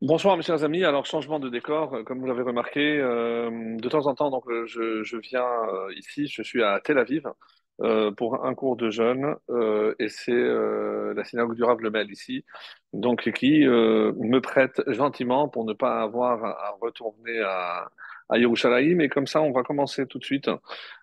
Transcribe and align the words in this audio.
Bonsoir 0.00 0.36
mes 0.36 0.42
chers 0.44 0.62
amis. 0.62 0.84
Alors 0.84 1.06
changement 1.06 1.40
de 1.40 1.48
décor, 1.48 1.92
euh, 1.94 2.02
comme 2.04 2.20
vous 2.20 2.26
l'avez 2.26 2.42
remarqué, 2.42 2.98
euh, 3.00 3.76
de 3.76 3.88
temps 3.88 4.06
en 4.06 4.14
temps 4.14 4.30
donc 4.30 4.44
euh, 4.48 4.64
je, 4.66 5.02
je 5.02 5.16
viens 5.16 5.44
euh, 5.44 5.92
ici, 5.96 6.28
je 6.28 6.40
suis 6.42 6.62
à 6.62 6.80
Tel 6.80 6.98
Aviv 6.98 7.26
euh, 7.82 8.12
pour 8.12 8.44
un 8.44 8.54
cours 8.54 8.76
de 8.76 8.90
jeûne 8.90 9.34
euh, 9.50 9.94
et 9.98 10.08
c'est 10.08 10.30
la 10.32 11.24
synagogue 11.24 11.56
du 11.56 11.64
Rav 11.64 11.80
Lemel 11.80 12.10
ici, 12.12 12.44
donc 12.92 13.32
qui 13.32 13.64
me 13.66 14.38
prête 14.38 14.80
gentiment 14.86 15.48
pour 15.48 15.64
ne 15.64 15.72
pas 15.72 16.00
avoir 16.00 16.44
à, 16.44 16.50
à 16.68 16.76
retourner 16.80 17.40
à 17.40 17.88
à 18.30 18.36
Yerushalayim 18.38 19.00
et 19.00 19.08
comme 19.08 19.26
ça 19.26 19.40
on 19.40 19.52
va 19.52 19.62
commencer 19.62 20.06
tout 20.06 20.18
de 20.18 20.24
suite 20.24 20.50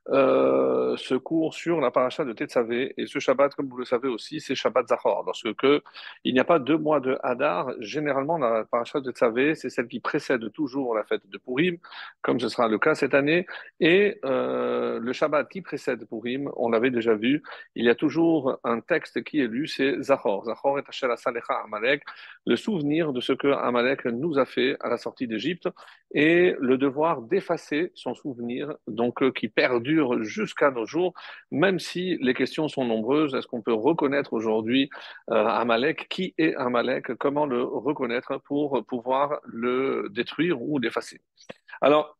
euh, 0.10 0.96
ce 0.98 1.16
cours 1.16 1.54
sur 1.54 1.82
la 1.82 1.92
paracha 1.92 2.26
de 2.26 2.34
Tetzavé 2.34 2.94
et 2.98 3.08
ce 3.08 3.20
Shabbat 3.20 3.56
comme 3.56 3.68
vous 3.68 3.78
le 3.78 3.86
savez 3.86 4.08
aussi 4.08 4.40
c'est 4.40 4.56
Shabbat 4.56 4.88
Zachor 4.88 5.24
lorsque 5.26 5.54
que 5.56 5.82
il 6.24 6.34
n'y 6.34 6.40
a 6.40 6.44
pas 6.44 6.60
deux 6.60 6.78
mois 6.78 7.00
de 7.00 7.18
Hadar. 7.24 7.72
Généralement, 7.80 8.38
la 8.38 8.66
paracha 8.66 9.00
de 9.00 9.12
Tzavé, 9.12 9.56
c'est 9.56 9.70
celle 9.70 9.88
qui 9.88 10.00
précède 10.00 10.52
toujours 10.52 10.96
la 10.96 11.04
fête 11.04 11.28
de 11.30 11.38
Purim, 11.38 11.78
comme 12.22 12.40
ce 12.40 12.50
sera 12.50 12.68
le 12.68 12.78
cas 12.78 12.96
cette 12.96 13.14
année. 13.14 13.46
Et 13.80 14.20
euh, 14.26 15.00
le 15.00 15.14
Shabbat 15.14 15.48
qui 15.50 15.62
précède 15.62 16.08
Purim, 16.08 16.52
on 16.56 16.70
l'avait 16.70 16.92
déjà 16.92 17.16
vu, 17.16 17.44
il 17.76 17.86
y 17.86 17.90
a 17.90 17.96
toujours 17.96 18.60
un 18.64 18.80
texte 18.80 19.24
qui 19.24 19.40
est 19.40 19.48
lu, 19.48 19.68
c'est 19.68 20.02
Zachor. 20.02 20.46
Zachor 20.46 20.80
est 20.80 20.90
Asher 20.90 21.08
Salecha 21.18 21.54
Amalek, 21.64 22.04
le 22.46 22.56
souvenir 22.56 23.14
de 23.14 23.22
ce 23.22 23.34
que 23.34 23.48
Amalek 23.48 24.06
nous 24.06 24.38
a 24.38 24.46
fait 24.46 24.78
à 24.80 24.90
la 24.90 24.98
sortie 24.98 25.28
d'Égypte 25.28 25.70
et 26.14 26.56
le 26.60 26.78
devoir 26.78 27.22
d'effacer 27.22 27.92
son 27.96 28.14
souvenir, 28.14 28.76
donc 28.88 29.22
euh, 29.22 29.32
qui 29.32 29.48
perdure 29.48 29.95
jusqu'à 30.22 30.72
nos 30.72 30.86
jours, 30.86 31.14
même 31.52 31.80
si 31.80 32.18
les 32.22 32.34
questions 32.34 32.68
sont 32.68 32.86
nombreuses. 32.86 33.36
Est-ce 33.36 33.48
qu'on 33.48 33.62
peut 33.62 33.74
reconnaître 33.74 34.34
aujourd'hui 34.34 34.90
euh, 35.32 35.46
Amalek, 35.46 36.08
qui 36.10 36.34
est 36.38 36.56
Amalek, 36.56 37.16
comment 37.16 37.46
le 37.46 37.64
reconnaître 37.64 38.38
pour 38.46 38.86
pouvoir 38.86 39.40
le 39.44 40.08
détruire 40.12 40.62
ou 40.62 40.80
l'effacer? 40.80 41.22
Alors, 41.82 42.18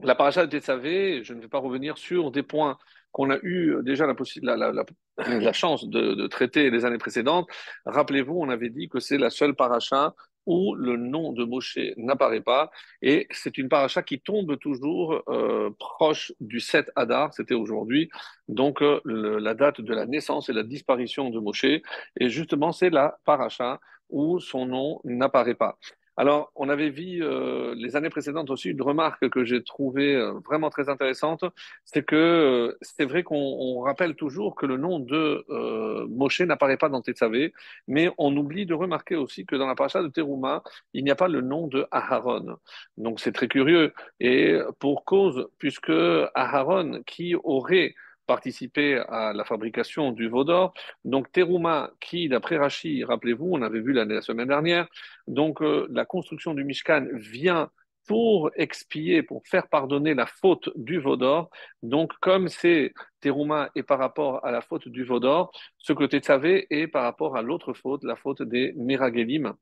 la 0.00 0.14
paracha 0.14 0.46
de 0.46 0.50
Tetzavé, 0.50 1.24
je 1.24 1.34
ne 1.34 1.40
vais 1.40 1.48
pas 1.48 1.58
revenir 1.58 1.98
sur 1.98 2.30
des 2.30 2.42
points 2.42 2.78
qu'on 3.10 3.30
a 3.30 3.38
eu 3.42 3.76
déjà 3.82 4.06
la 4.06 5.52
chance 5.52 5.88
de, 5.88 6.14
de, 6.14 6.26
traiter 6.26 6.70
les 6.70 6.84
années 6.84 6.98
précédentes. 6.98 7.48
Rappelez-vous, 7.84 8.38
on 8.38 8.48
avait 8.48 8.68
dit 8.68 8.88
que 8.88 9.00
c'est 9.00 9.18
la 9.18 9.30
seule 9.30 9.54
paracha 9.54 10.14
où 10.48 10.74
le 10.74 10.96
nom 10.96 11.32
de 11.32 11.44
Moshe 11.44 11.78
n'apparaît 11.98 12.40
pas. 12.40 12.70
Et 13.02 13.28
c'est 13.30 13.58
une 13.58 13.68
paracha 13.68 14.02
qui 14.02 14.18
tombe 14.18 14.58
toujours 14.58 15.22
euh, 15.28 15.68
proche 15.78 16.32
du 16.40 16.58
7 16.58 16.90
Adar, 16.96 17.34
c'était 17.34 17.54
aujourd'hui, 17.54 18.08
donc 18.48 18.80
euh, 18.82 19.00
la 19.04 19.52
date 19.52 19.82
de 19.82 19.92
la 19.92 20.06
naissance 20.06 20.48
et 20.48 20.54
la 20.54 20.62
disparition 20.62 21.28
de 21.28 21.38
Moshe. 21.38 21.82
Et 22.18 22.30
justement, 22.30 22.72
c'est 22.72 22.88
la 22.88 23.18
paracha 23.26 23.78
où 24.08 24.40
son 24.40 24.64
nom 24.64 25.00
n'apparaît 25.04 25.54
pas. 25.54 25.78
Alors, 26.20 26.50
on 26.56 26.68
avait 26.68 26.90
vu 26.90 27.22
euh, 27.22 27.76
les 27.76 27.94
années 27.94 28.10
précédentes 28.10 28.50
aussi 28.50 28.70
une 28.70 28.82
remarque 28.82 29.28
que 29.28 29.44
j'ai 29.44 29.62
trouvée 29.62 30.16
euh, 30.16 30.32
vraiment 30.44 30.68
très 30.68 30.88
intéressante, 30.88 31.44
c'est 31.84 32.04
que 32.04 32.16
euh, 32.16 32.76
c'est 32.80 33.04
vrai 33.04 33.22
qu'on 33.22 33.82
rappelle 33.82 34.16
toujours 34.16 34.56
que 34.56 34.66
le 34.66 34.78
nom 34.78 34.98
de 34.98 35.44
euh, 35.48 36.08
Moshe 36.08 36.40
n'apparaît 36.40 36.76
pas 36.76 36.88
dans 36.88 37.02
Tetzavé, 37.02 37.52
mais 37.86 38.10
on 38.18 38.36
oublie 38.36 38.66
de 38.66 38.74
remarquer 38.74 39.14
aussi 39.14 39.46
que 39.46 39.54
dans 39.54 39.68
la 39.68 39.76
paracha 39.76 40.02
de 40.02 40.08
Teruma, 40.08 40.64
il 40.92 41.04
n'y 41.04 41.12
a 41.12 41.14
pas 41.14 41.28
le 41.28 41.40
nom 41.40 41.68
de 41.68 41.86
Aharon. 41.92 42.56
Donc 42.96 43.20
c'est 43.20 43.32
très 43.32 43.46
curieux, 43.46 43.92
et 44.18 44.58
pour 44.80 45.04
cause, 45.04 45.48
puisque 45.58 45.92
Aharon, 46.34 47.00
qui 47.06 47.36
aurait 47.44 47.94
participé 48.28 49.02
à 49.08 49.32
la 49.32 49.44
fabrication 49.44 50.12
du 50.12 50.28
veau 50.28 50.44
d'or. 50.44 50.72
Donc 51.04 51.32
Teruma, 51.32 51.90
qui 52.00 52.28
d'après 52.28 52.58
Rachi, 52.58 53.02
rappelez-vous, 53.02 53.48
on 53.50 53.62
avait 53.62 53.80
vu 53.80 53.92
la, 53.92 54.20
semaine 54.22 54.48
dernière, 54.48 54.86
donc 55.26 55.62
euh, 55.62 55.88
la 55.90 56.04
construction 56.04 56.54
du 56.54 56.64
Mishkan 56.64 57.06
vient 57.14 57.70
pour 58.06 58.50
expier, 58.56 59.22
pour 59.22 59.42
faire 59.46 59.68
pardonner 59.68 60.14
la 60.14 60.26
faute 60.26 60.70
du 60.76 60.98
veau 60.98 61.16
d'or. 61.16 61.50
Donc 61.82 62.12
comme 62.20 62.48
c'est 62.48 62.94
Teruma 63.20 63.70
est 63.74 63.82
par 63.82 63.98
rapport 63.98 64.44
à 64.44 64.50
la 64.50 64.60
faute 64.60 64.88
du 64.88 65.04
veau 65.04 65.20
d'or, 65.20 65.50
ce 65.78 65.92
que 65.92 66.04
Tetzavé 66.04 66.66
est 66.70 66.86
par 66.86 67.02
rapport 67.02 67.36
à 67.36 67.42
l'autre 67.42 67.72
faute, 67.74 68.04
la 68.04 68.16
faute 68.16 68.42
des 68.42 68.72
Miragelim. 68.76 69.54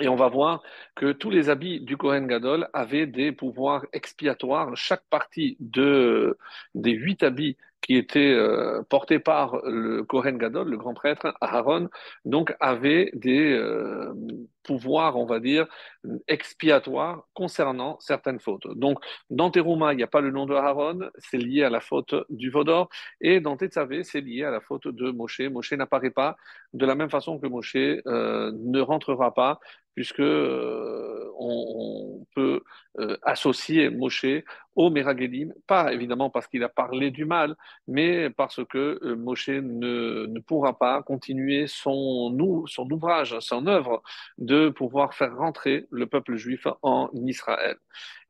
Et 0.00 0.08
on 0.08 0.16
va 0.16 0.28
voir 0.28 0.62
que 0.94 1.12
tous 1.12 1.30
les 1.30 1.50
habits 1.50 1.80
du 1.80 1.96
Kohen 1.96 2.26
Gadol 2.26 2.68
avaient 2.72 3.06
des 3.06 3.32
pouvoirs 3.32 3.84
expiatoires. 3.92 4.74
Chaque 4.76 5.04
partie 5.10 5.56
de, 5.60 6.38
des 6.74 6.92
huit 6.92 7.22
habits 7.22 7.56
qui 7.82 7.96
étaient 7.96 8.32
euh, 8.32 8.82
portés 8.88 9.18
par 9.18 9.60
le 9.64 10.04
Kohen 10.04 10.38
Gadol, 10.38 10.68
le 10.68 10.76
grand 10.76 10.94
prêtre 10.94 11.34
Aaron, 11.40 11.88
donc 12.24 12.54
avait 12.60 13.10
des 13.14 13.52
euh, 13.52 14.12
pouvoirs, 14.62 15.16
on 15.16 15.26
va 15.26 15.40
dire, 15.40 15.66
expiatoires 16.28 17.24
concernant 17.34 17.98
certaines 18.00 18.40
fautes. 18.40 18.66
Donc, 18.76 18.98
dans 19.28 19.50
Teruma, 19.50 19.92
il 19.92 19.96
n'y 19.96 20.02
a 20.02 20.08
pas 20.08 20.20
le 20.20 20.30
nom 20.30 20.46
de 20.46 20.54
Aaron, 20.54 21.10
c'est 21.18 21.38
lié 21.38 21.64
à 21.64 21.70
la 21.70 21.80
faute 21.80 22.14
du 22.28 22.50
Vaudor, 22.50 22.88
et 23.20 23.40
dans 23.40 23.56
Tetzavé, 23.56 24.04
c'est 24.04 24.20
lié 24.20 24.44
à 24.44 24.50
la 24.50 24.60
faute 24.60 24.88
de 24.88 25.10
Moshe. 25.10 25.40
Moshe 25.40 25.72
n'apparaît 25.72 26.10
pas 26.10 26.36
de 26.72 26.86
la 26.86 26.94
même 26.94 27.10
façon 27.10 27.38
que 27.38 27.46
Moshe 27.46 27.76
euh, 27.76 28.52
ne 28.54 28.80
rentrera 28.80 29.34
pas 29.34 29.60
puisque 29.94 30.20
euh, 30.20 31.30
on, 31.38 32.24
peut 32.34 32.62
euh, 33.00 33.16
associer 33.22 33.90
Moshe 33.90 34.24
au 34.76 34.88
Meragelim, 34.88 35.52
pas 35.66 35.92
évidemment 35.92 36.30
parce 36.30 36.46
qu'il 36.46 36.62
a 36.62 36.68
parlé 36.68 37.10
du 37.10 37.24
mal, 37.24 37.56
mais 37.88 38.30
parce 38.30 38.64
que 38.64 39.14
Moshe 39.14 39.48
ne, 39.48 40.26
ne, 40.26 40.40
pourra 40.40 40.78
pas 40.78 41.02
continuer 41.02 41.66
son, 41.66 42.64
son 42.66 42.90
ouvrage, 42.90 43.38
son 43.40 43.66
œuvre 43.66 44.02
de 44.38 44.49
pouvoir 44.68 45.14
faire 45.14 45.36
rentrer 45.36 45.86
le 45.90 46.06
peuple 46.06 46.36
juif 46.36 46.66
en 46.82 47.10
Israël. 47.14 47.76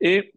Et 0.01 0.35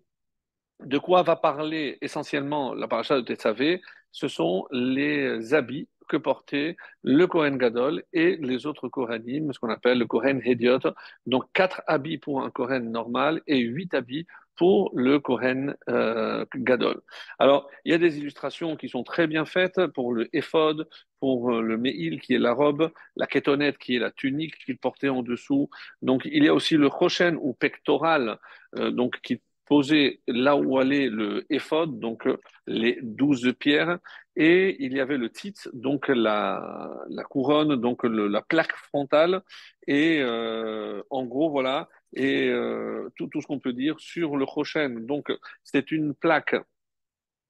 de 0.79 0.97
quoi 0.97 1.23
va 1.23 1.35
parler 1.35 1.97
essentiellement 2.01 2.73
la 2.73 2.87
paracha 2.87 3.15
de 3.15 3.21
Tetzavé 3.21 3.81
Ce 4.11 4.27
sont 4.27 4.67
les 4.71 5.53
habits 5.53 5.87
que 6.07 6.17
portait 6.17 6.75
le 7.03 7.27
Kohen 7.27 7.57
Gadol 7.57 8.03
et 8.13 8.37
les 8.37 8.65
autres 8.65 8.89
Kohanim, 8.89 9.53
ce 9.53 9.59
qu'on 9.59 9.69
appelle 9.69 9.99
le 9.99 10.05
Kohen 10.05 10.41
Hediot. 10.43 10.79
Donc 11.25 11.45
quatre 11.53 11.81
habits 11.87 12.17
pour 12.17 12.43
un 12.43 12.49
Kohen 12.49 12.91
normal 12.91 13.41
et 13.47 13.59
huit 13.59 13.93
habits 13.93 14.25
pour 14.55 14.91
le 14.93 15.19
Kohen 15.19 15.75
euh, 15.89 16.45
Gadol. 16.55 17.01
Alors, 17.39 17.69
il 17.85 17.91
y 17.91 17.95
a 17.95 17.97
des 17.97 18.19
illustrations 18.19 18.75
qui 18.75 18.87
sont 18.87 19.03
très 19.03 19.27
bien 19.27 19.45
faites 19.45 19.87
pour 19.87 20.13
le 20.13 20.29
éphod, 20.35 20.87
pour 21.19 21.51
le 21.51 21.77
Meil 21.77 22.21
qui 22.21 22.35
est 22.35 22.39
la 22.39 22.53
robe, 22.53 22.91
la 23.15 23.25
kétonette 23.25 23.77
qui 23.77 23.95
est 23.95 23.99
la 23.99 24.11
tunique 24.11 24.57
qu'il 24.63 24.77
portait 24.77 25.09
en 25.09 25.23
dessous. 25.23 25.69
Donc, 26.01 26.21
il 26.25 26.43
y 26.43 26.47
a 26.47 26.53
aussi 26.53 26.77
le 26.77 26.87
Rochen 26.87 27.37
ou 27.41 27.53
pectoral, 27.53 28.37
euh, 28.75 28.91
donc 28.91 29.19
qui 29.21 29.41
posé 29.65 30.21
là 30.27 30.55
où 30.55 30.77
allait 30.77 31.07
le 31.07 31.45
éphod, 31.49 31.99
donc 31.99 32.27
les 32.67 32.99
douze 33.01 33.53
pierres, 33.57 33.97
et 34.35 34.83
il 34.83 34.93
y 34.93 34.99
avait 34.99 35.17
le 35.17 35.29
titre, 35.29 35.69
donc 35.73 36.07
la, 36.07 36.89
couronne, 37.29 37.75
donc 37.75 38.03
la 38.03 38.41
plaque 38.41 38.75
frontale, 38.75 39.43
et 39.87 40.19
euh, 40.21 41.03
en 41.09 41.25
gros, 41.25 41.49
voilà, 41.49 41.89
et 42.13 42.49
euh, 42.49 43.09
tout, 43.17 43.29
ce 43.39 43.45
qu'on 43.45 43.59
peut 43.59 43.73
dire 43.73 43.99
sur 43.99 44.37
le 44.37 44.45
Rochen. 44.45 45.05
Donc, 45.05 45.31
c'est 45.63 45.91
une 45.91 46.13
plaque 46.13 46.55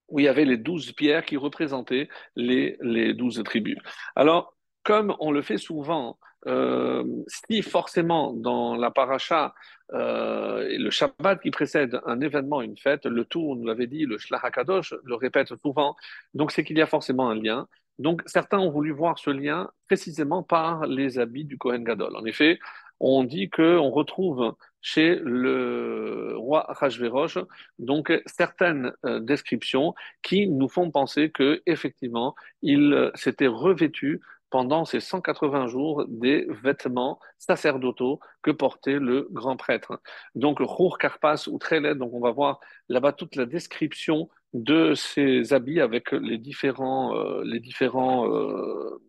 où 0.09 0.19
il 0.19 0.25
y 0.25 0.27
avait 0.27 0.45
les 0.45 0.57
douze 0.57 0.91
pierres 0.91 1.25
qui 1.25 1.37
représentaient 1.37 2.09
les 2.35 3.13
douze 3.13 3.41
tribus. 3.43 3.77
Alors, 4.15 4.55
comme 4.83 5.15
on 5.19 5.31
le 5.31 5.41
fait 5.41 5.57
souvent, 5.57 6.19
euh, 6.47 7.03
si 7.27 7.61
forcément 7.61 8.33
dans 8.33 8.75
la 8.75 8.91
paracha, 8.91 9.53
euh, 9.93 10.67
le 10.77 10.89
Shabbat 10.89 11.41
qui 11.41 11.51
précède 11.51 12.01
un 12.05 12.19
événement, 12.21 12.61
une 12.61 12.77
fête, 12.77 13.05
le 13.05 13.25
tour, 13.25 13.51
on 13.51 13.55
nous 13.55 13.65
l'avait 13.65 13.87
dit, 13.87 14.05
le 14.05 14.17
Shlach 14.17 14.43
HaKadosh 14.43 14.93
le 15.03 15.15
répète 15.15 15.53
souvent, 15.61 15.95
donc 16.33 16.51
c'est 16.51 16.63
qu'il 16.63 16.77
y 16.77 16.81
a 16.81 16.87
forcément 16.87 17.29
un 17.29 17.35
lien. 17.35 17.67
Donc 17.99 18.23
certains 18.25 18.59
ont 18.59 18.71
voulu 18.71 18.91
voir 18.91 19.19
ce 19.19 19.29
lien 19.29 19.69
précisément 19.87 20.41
par 20.41 20.87
les 20.87 21.19
habits 21.19 21.45
du 21.45 21.57
Kohen 21.57 21.83
Gadol. 21.83 22.15
En 22.15 22.25
effet, 22.25 22.59
on 22.99 23.23
dit 23.23 23.49
qu'on 23.49 23.89
retrouve 23.91 24.55
chez 24.81 25.19
le 25.23 26.33
roi 26.35 26.65
Rajverosh, 26.69 27.37
donc 27.79 28.11
certaines 28.25 28.93
euh, 29.05 29.19
descriptions 29.19 29.93
qui 30.21 30.47
nous 30.47 30.67
font 30.67 30.91
penser 30.91 31.29
que 31.29 31.61
effectivement 31.65 32.35
il 32.61 33.11
s'était 33.15 33.47
revêtu 33.47 34.21
pendant 34.53 34.85
ces 34.85 34.99
180 34.99 35.65
jours 35.65 36.05
des 36.07 36.45
vêtements 36.47 37.19
sacerdotaux 37.39 38.19
que 38.43 38.51
portait 38.51 38.99
le 38.99 39.27
grand 39.31 39.57
prêtre. 39.57 39.99
Donc, 40.35 40.59
Rour 40.59 40.99
Karpas 40.99 41.47
ou 41.47 41.57
Trelet, 41.57 41.95
donc 41.95 42.13
on 42.13 42.19
va 42.19 42.29
voir 42.29 42.59
là-bas 42.87 43.13
toute 43.13 43.35
la 43.35 43.47
description 43.47 44.29
de 44.53 44.93
ces 44.93 45.53
habits 45.53 45.79
avec 45.79 46.11
les 46.11 46.37
différents, 46.37 47.17
euh, 47.17 47.41
les 47.43 47.59
différents 47.59 48.31
euh, 48.31 49.01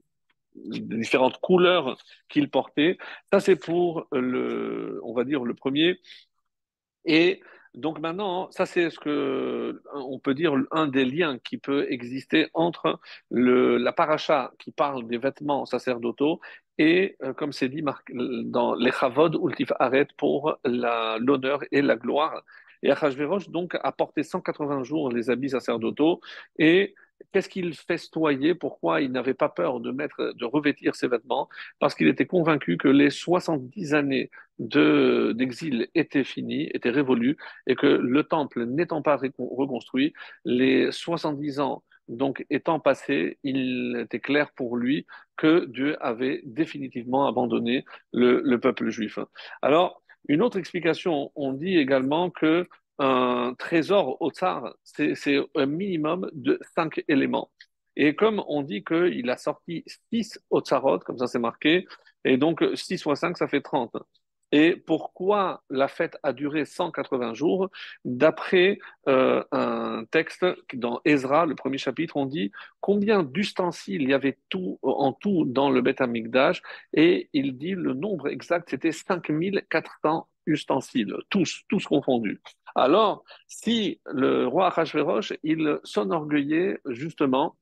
différentes 0.54 1.38
couleurs 1.42 1.98
qu'il 2.30 2.48
portait. 2.48 2.96
Ça, 3.30 3.38
c'est 3.38 3.56
pour 3.56 4.06
le, 4.12 4.98
on 5.04 5.12
va 5.12 5.24
dire, 5.24 5.44
le 5.44 5.52
premier. 5.52 6.00
Et 7.04 7.42
Donc 7.74 7.98
maintenant, 7.98 8.50
ça 8.52 8.66
c'est 8.66 8.88
ce 8.88 9.00
que 9.00 9.82
on 9.92 10.18
peut 10.20 10.34
dire 10.34 10.54
un 10.70 10.86
des 10.86 11.04
liens 11.04 11.38
qui 11.38 11.58
peut 11.58 11.86
exister 11.90 12.48
entre 12.54 13.00
le, 13.30 13.78
la 13.78 13.92
paracha 13.92 14.52
qui 14.60 14.70
parle 14.70 15.06
des 15.08 15.18
vêtements 15.18 15.66
sacerdotaux 15.66 16.40
et, 16.78 17.16
euh, 17.22 17.32
comme 17.32 17.52
c'est 17.52 17.68
dit 17.68 17.84
dans 18.44 18.74
les 18.74 18.92
chavod 18.92 19.36
ultif 19.42 19.72
arrêt 19.80 20.06
pour 20.16 20.56
l'honneur 20.64 21.60
et 21.72 21.82
la 21.82 21.96
gloire. 21.96 22.42
Et 22.82 22.90
Achashverosh 22.90 23.48
donc 23.48 23.76
a 23.82 23.92
porté 23.92 24.22
180 24.22 24.84
jours 24.84 25.10
les 25.10 25.30
habits 25.30 25.50
sacerdotaux 25.50 26.20
et 26.58 26.94
Qu'est-ce 27.32 27.48
qu'il 27.48 27.74
festoyait? 27.74 28.54
Pourquoi 28.54 29.00
il 29.00 29.10
n'avait 29.10 29.34
pas 29.34 29.48
peur 29.48 29.80
de, 29.80 29.90
mettre, 29.90 30.34
de 30.36 30.44
revêtir 30.44 30.94
ses 30.94 31.08
vêtements? 31.08 31.48
Parce 31.80 31.94
qu'il 31.94 32.08
était 32.08 32.26
convaincu 32.26 32.76
que 32.76 32.88
les 32.88 33.10
70 33.10 33.94
années 33.94 34.30
d'exil 34.58 35.88
étaient 35.94 36.24
finies, 36.24 36.70
étaient 36.74 36.90
révolues, 36.90 37.36
et 37.66 37.74
que 37.74 37.86
le 37.86 38.22
temple 38.22 38.66
n'étant 38.66 39.02
pas 39.02 39.16
reconstruit, 39.38 40.12
les 40.44 40.92
70 40.92 41.60
ans 41.60 41.82
donc 42.08 42.44
étant 42.50 42.80
passés, 42.80 43.38
il 43.44 43.96
était 43.98 44.20
clair 44.20 44.52
pour 44.52 44.76
lui 44.76 45.06
que 45.36 45.64
Dieu 45.66 45.96
avait 46.04 46.42
définitivement 46.44 47.26
abandonné 47.26 47.84
le, 48.12 48.42
le 48.44 48.60
peuple 48.60 48.90
juif. 48.90 49.18
Alors, 49.62 50.02
une 50.28 50.42
autre 50.42 50.58
explication, 50.58 51.32
on 51.34 51.52
dit 51.52 51.76
également 51.76 52.30
que 52.30 52.66
un 52.98 53.54
trésor 53.58 54.20
au 54.20 54.30
tsar, 54.30 54.74
c'est 54.84 55.38
un 55.54 55.66
minimum 55.66 56.30
de 56.32 56.58
cinq 56.74 57.04
éléments. 57.08 57.50
Et 57.96 58.14
comme 58.14 58.42
on 58.48 58.62
dit 58.62 58.82
qu'il 58.84 59.30
a 59.30 59.36
sorti 59.36 59.84
six 60.12 60.38
au 60.50 60.60
tsarot, 60.60 60.98
comme 61.00 61.18
ça 61.18 61.26
c'est 61.26 61.38
marqué, 61.38 61.86
et 62.24 62.36
donc 62.36 62.64
6 62.74 63.02
fois 63.02 63.16
5, 63.16 63.36
ça 63.36 63.48
fait 63.48 63.60
30. 63.60 63.96
Et 64.52 64.76
pourquoi 64.76 65.64
la 65.68 65.88
fête 65.88 66.16
a 66.22 66.32
duré 66.32 66.64
180 66.64 67.34
jours? 67.34 67.70
D'après 68.04 68.78
euh, 69.08 69.42
un 69.50 70.04
texte 70.10 70.46
dans 70.74 71.00
Ezra, 71.04 71.44
le 71.44 71.54
premier 71.54 71.78
chapitre, 71.78 72.16
on 72.16 72.26
dit 72.26 72.52
combien 72.80 73.24
d'ustensiles 73.24 74.02
il 74.02 74.10
y 74.10 74.14
avait 74.14 74.38
tout, 74.48 74.78
en 74.82 75.12
tout 75.12 75.44
dans 75.44 75.70
le 75.70 75.82
Beth 75.82 76.00
Amikdash, 76.00 76.62
et 76.92 77.28
il 77.32 77.56
dit 77.58 77.72
le 77.72 77.94
nombre 77.94 78.28
exact, 78.28 78.70
c'était 78.70 78.92
5400 78.92 80.28
ustensiles, 80.46 81.14
tous, 81.30 81.62
tous 81.68 81.84
confondus. 81.84 82.40
Alors, 82.74 83.24
si 83.46 84.00
le 84.06 84.46
roi 84.46 84.66
Achashverosh, 84.66 85.32
il 85.42 85.78
s'enorgueillait 85.84 86.80
justement 86.86 87.56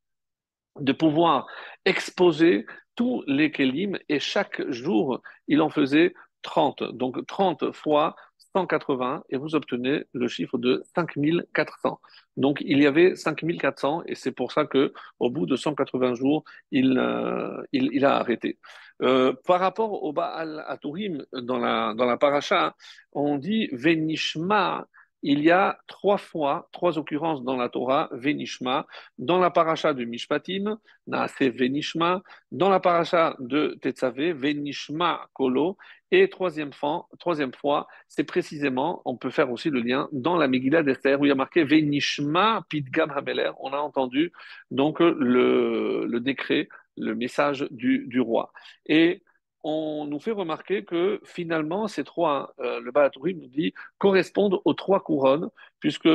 de 0.80 0.92
pouvoir 0.92 1.46
exposer 1.84 2.66
tous 2.94 3.22
les 3.26 3.50
kélim 3.50 3.98
et 4.08 4.18
chaque 4.18 4.62
jour, 4.70 5.20
il 5.48 5.60
en 5.60 5.70
faisait 5.70 6.14
30. 6.42 6.82
Donc 6.94 7.24
30 7.26 7.72
fois 7.72 8.16
180 8.54 9.24
et 9.30 9.36
vous 9.36 9.54
obtenez 9.54 10.04
le 10.12 10.28
chiffre 10.28 10.58
de 10.58 10.82
5400. 10.94 12.00
Donc 12.36 12.58
il 12.60 12.82
y 12.82 12.86
avait 12.86 13.16
5400 13.16 14.02
et 14.06 14.14
c'est 14.14 14.32
pour 14.32 14.52
ça 14.52 14.66
que 14.66 14.92
au 15.18 15.30
bout 15.30 15.46
de 15.46 15.56
180 15.56 16.14
jours, 16.14 16.44
il, 16.70 16.98
euh, 16.98 17.62
il, 17.72 18.04
a 18.04 18.16
arrêté. 18.16 18.58
Euh, 19.02 19.32
par 19.46 19.60
rapport 19.60 20.04
au 20.04 20.12
Baal 20.12 20.64
Aturim 20.68 21.24
dans 21.32 21.58
la, 21.58 21.94
dans 21.94 22.16
paracha, 22.18 22.74
on 23.12 23.36
dit 23.36 23.68
Venishma 23.72 24.86
il 25.22 25.40
y 25.40 25.50
a 25.52 25.78
trois 25.86 26.18
fois, 26.18 26.68
trois 26.72 26.98
occurrences 26.98 27.44
dans 27.44 27.56
la 27.56 27.68
Torah, 27.68 28.08
Venishma, 28.10 28.86
dans 29.18 29.38
la 29.38 29.50
paracha 29.50 29.94
de 29.94 30.04
Mishpatim, 30.04 30.78
Naase 31.06 31.32
Venishma, 31.40 32.22
dans 32.50 32.68
la 32.68 32.80
paracha 32.80 33.36
de 33.38 33.78
Tetzavé, 33.80 34.32
Venishma 34.32 35.28
Kolo, 35.32 35.76
et 36.10 36.28
troisième 36.28 36.72
fois, 36.72 37.08
troisième 37.20 37.54
fois 37.54 37.86
c'est 38.08 38.24
précisément, 38.24 39.00
on 39.04 39.16
peut 39.16 39.30
faire 39.30 39.50
aussi 39.50 39.70
le 39.70 39.80
lien 39.80 40.08
dans 40.12 40.36
la 40.36 40.48
Megillah 40.48 40.82
d'Esther, 40.82 41.20
où 41.20 41.24
il 41.24 41.28
y 41.28 41.32
a 41.32 41.36
marqué 41.36 41.62
Venishma 41.62 42.66
Pidgam 42.68 43.12
Hameler, 43.12 43.52
on 43.60 43.72
a 43.72 43.78
entendu 43.78 44.32
donc 44.72 44.98
le 44.98 46.18
décret, 46.18 46.68
le 46.96 47.14
message 47.14 47.66
du, 47.70 48.20
roi. 48.20 48.52
Et 48.86 49.22
on 49.64 50.06
nous 50.06 50.20
fait 50.20 50.32
remarquer 50.32 50.84
que 50.84 51.20
finalement, 51.24 51.88
ces 51.88 52.04
trois, 52.04 52.54
euh, 52.60 52.80
le 52.80 52.90
Balatourim 52.90 53.38
nous 53.38 53.48
dit, 53.48 53.74
correspondent 53.98 54.60
aux 54.64 54.74
trois 54.74 55.00
couronnes, 55.00 55.48
puisque 55.78 56.08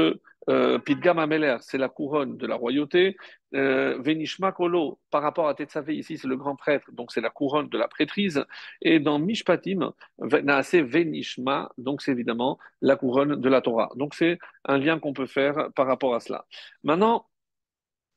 euh, 0.50 0.80
Pidgam 0.80 1.20
Ameler, 1.20 1.58
c'est 1.62 1.78
la 1.78 1.90
couronne 1.90 2.38
de 2.38 2.48
la 2.48 2.56
royauté. 2.56 3.18
Euh, 3.54 3.98
Venishma 4.00 4.52
Kolo, 4.52 5.00
par 5.12 5.22
rapport 5.22 5.48
à 5.48 5.54
Tetzavé, 5.54 5.96
ici, 5.96 6.18
c'est 6.18 6.28
le 6.28 6.38
grand 6.38 6.56
prêtre, 6.56 6.90
donc 6.94 7.12
c'est 7.12 7.22
la 7.22 7.30
couronne 7.30 7.70
de 7.70 7.78
la 7.78 7.88
prêtrise. 7.88 8.46
Et 8.82 9.00
dans 9.00 9.20
Mishpatim, 9.20 9.92
Naase 10.20 10.76
Venishma, 10.76 11.72
donc 11.78 12.02
c'est 12.02 12.12
évidemment 12.12 12.60
la 12.82 12.96
couronne 12.96 13.36
de 13.36 13.50
la 13.50 13.62
Torah. 13.62 13.90
Donc 13.96 14.14
c'est 14.16 14.40
un 14.66 14.78
lien 14.78 15.00
qu'on 15.00 15.14
peut 15.14 15.26
faire 15.26 15.70
par 15.76 15.88
rapport 15.88 16.16
à 16.16 16.20
cela. 16.20 16.46
Maintenant, 16.84 17.26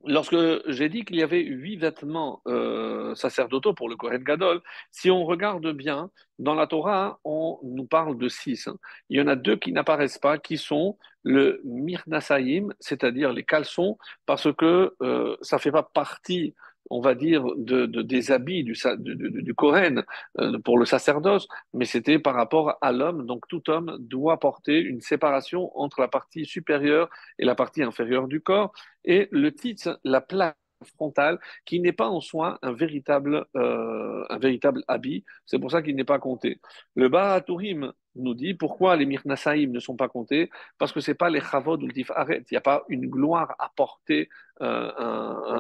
Lorsque 0.07 0.37
j'ai 0.67 0.89
dit 0.89 1.05
qu'il 1.05 1.17
y 1.17 1.23
avait 1.23 1.43
huit 1.43 1.77
vêtements 1.77 2.41
euh, 2.47 3.15
sacerdotaux 3.15 3.75
pour 3.75 3.89
le 3.89 3.97
Kohen 3.97 4.25
Gadol, 4.25 4.63
si 4.91 5.11
on 5.11 5.25
regarde 5.25 5.71
bien, 5.73 6.11
dans 6.39 6.55
la 6.55 6.67
Torah, 6.67 7.21
on 7.25 7.59
nous 7.63 7.85
parle 7.85 8.17
de 8.17 8.29
six. 8.29 8.69
Il 9.11 9.19
y 9.19 9.23
en 9.23 9.27
a 9.27 9.37
deux 9.37 9.57
qui 9.57 9.73
n'apparaissent 9.73 10.19
pas, 10.19 10.39
qui 10.39 10.57
sont 10.57 10.97
le 11.23 11.61
Mirnasaïm, 11.65 12.73
c'est-à-dire 12.81 13.33
les 13.33 13.45
caleçons, 13.45 13.99
parce 14.25 14.51
que 14.55 14.95
euh, 15.03 15.37
ça 15.43 15.57
ne 15.57 15.61
fait 15.61 15.73
pas 15.73 15.83
partie 15.83 16.55
on 16.91 17.01
va 17.01 17.15
dire, 17.15 17.45
de, 17.57 17.87
des 17.87 18.33
habits 18.33 18.65
du, 18.65 18.77
du, 18.99 19.43
du 19.43 19.55
euh, 19.63 20.59
pour 20.65 20.79
le 20.79 20.85
sacerdoce, 20.85 21.47
mais 21.73 21.85
c'était 21.85 22.19
par 22.19 22.35
rapport 22.35 22.77
à 22.81 22.93
l'homme. 22.93 23.27
Donc 23.27 23.47
tout 23.49 23.71
homme 23.71 23.97
doit 24.01 24.39
porter 24.41 24.81
une 24.81 25.01
séparation 25.01 25.71
entre 25.79 26.01
la 26.01 26.09
partie 26.09 26.45
supérieure 26.45 27.09
et 27.39 27.45
la 27.45 27.55
partie 27.55 27.83
inférieure 27.83 28.29
du 28.29 28.41
corps. 28.41 28.73
Et 29.05 29.29
le 29.31 29.53
titre, 29.55 30.01
la 30.05 30.21
plaque 30.21 30.57
frontale, 30.85 31.39
qui 31.65 31.81
n'est 31.81 31.93
pas 31.93 32.09
en 32.09 32.21
soi 32.21 32.59
un 32.63 32.73
véritable, 32.73 33.47
euh, 33.57 34.25
un 34.29 34.39
véritable 34.39 34.83
habit. 34.89 35.25
C'est 35.47 35.59
pour 35.59 35.71
ça 35.71 35.83
qu'il 35.83 35.97
n'est 35.97 36.05
pas 36.05 36.19
compté. 36.19 36.61
Le 36.95 37.09
Baratourim 37.09 37.93
nous 38.17 38.35
dit 38.35 38.55
pourquoi 38.55 38.97
les 38.97 39.07
Mirnasaïm 39.07 39.71
ne 39.71 39.79
sont 39.79 39.97
pas 39.97 40.09
comptés 40.09 40.51
Parce 40.79 40.93
que 40.93 41.01
ce 41.01 41.11
n'est 41.11 41.17
pas 41.17 41.31
les 41.31 41.41
Chavod 41.41 41.83
ou 41.83 41.87
le 41.87 41.95
Il 41.97 42.45
n'y 42.51 42.57
a 42.57 42.61
pas 42.61 42.85
une 42.89 43.09
gloire 43.09 43.55
à 43.59 43.71
porter 43.75 44.29
euh, 44.63 44.91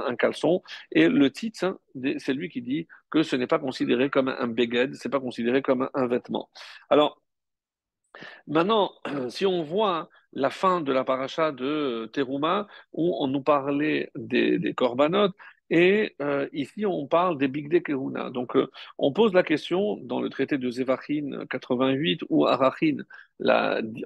un, 0.07 0.15
caleçon. 0.17 0.63
Et 0.91 1.09
le 1.09 1.31
titre, 1.31 1.65
hein, 1.65 1.79
c'est 2.19 2.35
lui 2.35 2.49
qui 2.49 2.63
dit 2.63 2.89
que 3.11 3.23
ce 3.23 3.37
n'est 3.37 3.47
pas 3.47 3.59
considéré 3.59 4.11
comme 4.11 4.29
un 4.29 4.49
beged, 4.49 4.95
ce 4.95 5.07
n'est 5.07 5.11
pas 5.11 5.21
considéré 5.21 5.63
comme 5.63 5.89
un 5.95 6.07
vêtement. 6.07 6.51
Alors, 6.89 7.21
Maintenant, 8.47 8.93
si 9.29 9.47
on 9.47 9.63
voit 9.63 10.09
la 10.33 10.51
fin 10.51 10.81
de 10.81 10.93
la 10.93 11.05
paracha 11.05 11.53
de 11.53 12.11
Teruma, 12.13 12.67
où 12.93 13.17
on 13.21 13.27
nous 13.27 13.43
parlait 13.43 14.11
des, 14.15 14.59
des 14.59 14.75
korbanot, 14.75 15.31
et 15.71 16.15
euh, 16.21 16.49
ici 16.53 16.85
on 16.87 17.07
parle 17.07 17.39
des 17.39 17.49
Bigde 17.49 17.83
Keruna. 17.83 18.31
Donc 18.31 18.57
euh, 18.57 18.71
on 18.99 19.13
pose 19.13 19.33
la 19.33 19.43
question 19.43 19.97
dans 20.03 20.21
le 20.21 20.29
traité 20.29 20.59
de 20.59 20.71
Zevachin 20.71 21.47
88 21.49 22.23
ou 22.29 22.47
Arachin 22.47 22.99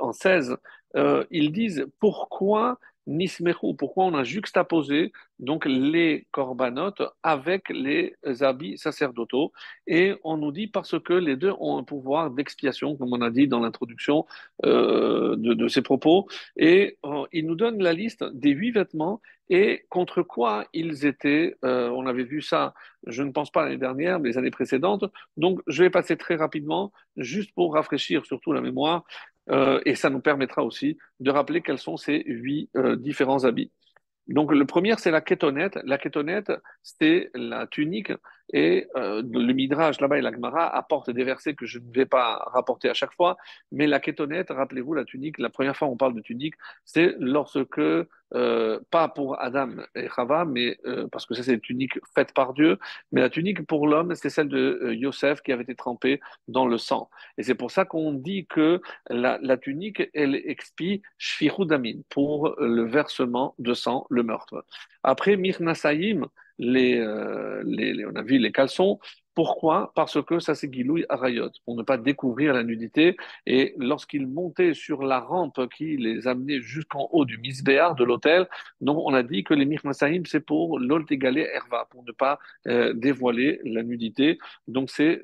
en 0.01 0.13
16, 0.13 0.57
euh, 0.97 1.25
ils 1.31 1.53
disent 1.53 1.87
pourquoi 1.99 2.79
Nismechu, 3.07 3.75
pourquoi 3.77 4.05
on 4.05 4.15
a 4.15 4.25
juxtaposé 4.25 5.13
donc 5.39 5.67
les 5.67 6.27
corbanotes 6.31 7.03
avec 7.23 7.69
les 7.69 8.15
habits 8.41 8.79
sacerdotaux? 8.79 9.53
Et 9.87 10.15
on 10.25 10.39
nous 10.39 10.53
dit 10.53 10.69
parce 10.69 10.99
que 10.99 11.13
les 11.13 11.37
deux 11.37 11.53
ont 11.59 11.77
un 11.77 11.85
pouvoir 11.85 12.31
d'expiation, 12.31 12.97
comme 12.97 13.13
on 13.13 13.21
a 13.21 13.31
dit 13.31 13.47
dans 13.47 13.61
l'introduction 13.61 14.25
euh, 14.65 15.37
de, 15.37 15.69
ces 15.69 15.83
propos, 15.83 16.29
et 16.57 16.97
euh, 17.05 17.25
il 17.33 17.47
nous 17.47 17.57
donne 17.57 17.83
la 17.83 17.93
liste 17.93 18.25
des 18.25 18.51
huit 18.51 18.73
vêtements 18.73 19.21
et 19.51 19.85
contre 19.89 20.23
quoi 20.23 20.67
ils 20.73 21.07
étaient. 21.07 21.57
Euh, 21.65 21.89
on 21.91 22.07
avait 22.07 22.25
vu 22.25 22.43
ça, 22.43 22.75
je 23.07 23.23
ne 23.23 23.31
pense 23.33 23.51
pas 23.51 23.65
l'année 23.65 23.77
dernière, 23.77 24.19
mais 24.21 24.31
les 24.31 24.39
années 24.39 24.51
précédentes. 24.51 25.05
Donc 25.37 25.61
je 25.67 25.83
vais 25.83 25.91
passer 25.91 26.17
très 26.17 26.37
rapidement, 26.37 26.93
juste 27.17 27.55
pour 27.55 27.75
rafraîchir 27.75 28.25
surtout 28.27 28.53
la 28.53 28.61
mémoire. 28.61 29.05
Euh, 29.51 29.81
et 29.85 29.95
ça 29.95 30.09
nous 30.09 30.21
permettra 30.21 30.65
aussi 30.65 30.97
de 31.21 31.31
rappeler 31.31 31.61
quels 31.61 31.79
sont 31.79 31.99
ces 31.99 32.23
huit 32.27 32.71
euh, 32.77 32.97
différents 32.97 33.45
habits. 33.45 33.71
Donc 34.27 34.53
le 34.53 34.65
premier, 34.65 34.95
c'est 34.97 35.11
la 35.11 35.21
kétonette. 35.21 35.79
La 35.85 35.99
kétonette, 35.99 36.53
c'est 36.83 37.31
la 37.35 37.67
tunique 37.67 38.13
et 38.53 38.87
euh, 38.97 39.23
le 39.29 39.53
Midrash, 39.53 40.01
là-bas, 40.01 40.19
et 40.19 40.21
la 40.21 40.33
Gemara 40.33 40.75
apporte 40.75 41.11
des 41.11 41.25
versets 41.25 41.55
que 41.55 41.67
je 41.67 41.79
ne 41.79 41.93
vais 41.93 42.07
pas 42.07 42.45
rapporter 42.53 42.89
à 42.89 42.95
chaque 42.95 43.13
fois. 43.15 43.37
Mais 43.73 43.87
la 43.87 44.01
kétonette, 44.01 44.51
rappelez-vous, 44.51 44.95
la 44.95 45.05
tunique, 45.05 45.39
la 45.39 45.51
première 45.51 45.77
fois 45.77 45.89
on 45.89 45.97
parle 45.97 46.15
de 46.15 46.21
tunique, 46.21 46.55
c'est 46.85 47.15
lorsque 47.19 47.81
euh, 48.35 48.81
pas 48.91 49.09
pour 49.09 49.41
Adam 49.41 49.71
et 49.95 50.09
Chava, 50.09 50.45
mais 50.45 50.77
euh, 50.87 51.07
parce 51.13 51.25
que 51.25 51.35
ça 51.35 51.43
c'est 51.45 51.55
une 51.55 51.61
tunique 51.61 51.99
faite 52.15 52.33
par 52.35 52.53
Dieu, 52.53 52.79
mais 53.13 53.21
la 53.21 53.31
tunique 53.31 53.65
pour 53.67 53.87
l'homme, 53.87 54.15
c'est 54.17 54.31
celle 54.31 54.49
de 54.49 54.81
euh, 54.83 54.95
Yosef 54.95 55.41
qui 55.43 55.53
avait 55.53 55.63
été 55.63 55.77
trempée 55.77 56.21
dans 56.49 56.67
le 56.67 56.77
sang. 56.77 57.11
Et 57.39 57.45
c'est 57.45 57.55
pour 57.55 57.71
ça 57.71 57.85
qu'on 57.85 58.13
dit 58.13 58.47
que 58.47 58.81
la, 59.09 59.39
la 59.41 59.57
tunique, 59.57 60.03
elle 60.15 60.35
expie 60.35 61.03
Shfirudamin 61.17 62.01
pour 62.09 62.57
le 62.59 62.83
versement 62.83 63.55
de 63.59 63.73
sang, 63.73 64.07
le 64.11 64.23
meurtre. 64.25 64.65
Après 65.05 65.37
Mirnasaïm, 65.37 66.27
les, 66.59 66.99
les, 67.65 68.07
on 68.07 68.15
a 68.17 68.23
vu 68.23 68.39
les 68.39 68.53
caleçons, 68.53 68.99
Pourquoi? 69.35 69.93
Parce 69.97 70.23
que 70.23 70.39
ça 70.39 70.55
c'est 70.55 70.73
Gilouy 70.73 71.05
Arayot, 71.09 71.51
pour 71.65 71.75
ne 71.77 71.83
pas 71.83 71.99
découvrir 71.99 72.55
la 72.55 72.63
nudité. 72.63 73.17
Et 73.47 73.75
lorsqu'ils 73.79 74.29
montaient 74.29 74.75
sur 74.75 75.03
la 75.03 75.19
rampe 75.19 75.69
qui 75.75 75.97
les 75.97 76.29
amenait 76.29 76.61
jusqu'en 76.61 77.09
haut 77.11 77.25
du 77.25 77.39
misbéar 77.39 77.97
de 77.97 78.05
l'hôtel, 78.05 78.49
donc 78.81 78.99
on 79.05 79.13
a 79.13 79.25
dit 79.25 79.43
que 79.43 79.53
les 79.55 79.65
Mirmasaïm 79.65 80.25
c'est 80.27 80.41
pour 80.41 80.79
l'oltegalé 80.79 81.49
Herva, 81.53 81.87
pour 81.91 82.05
ne 82.05 82.13
pas 82.13 82.39
euh, 82.69 82.93
dévoiler 82.95 83.61
la 83.65 83.83
nudité. 83.83 84.39
Donc 84.69 84.89
c'est 84.91 85.21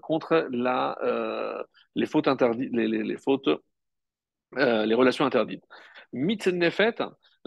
contre 0.00 0.48
la, 0.50 0.96
euh, 1.02 1.62
les 1.94 2.06
fautes 2.06 2.28
interdites, 2.28 2.70
les, 2.72 2.88
les, 2.88 3.16
fautes, 3.18 3.48
euh, 4.56 4.86
les 4.86 4.94
relations 4.94 5.26
interdites. 5.26 5.64
Mitznefet, 6.14 6.96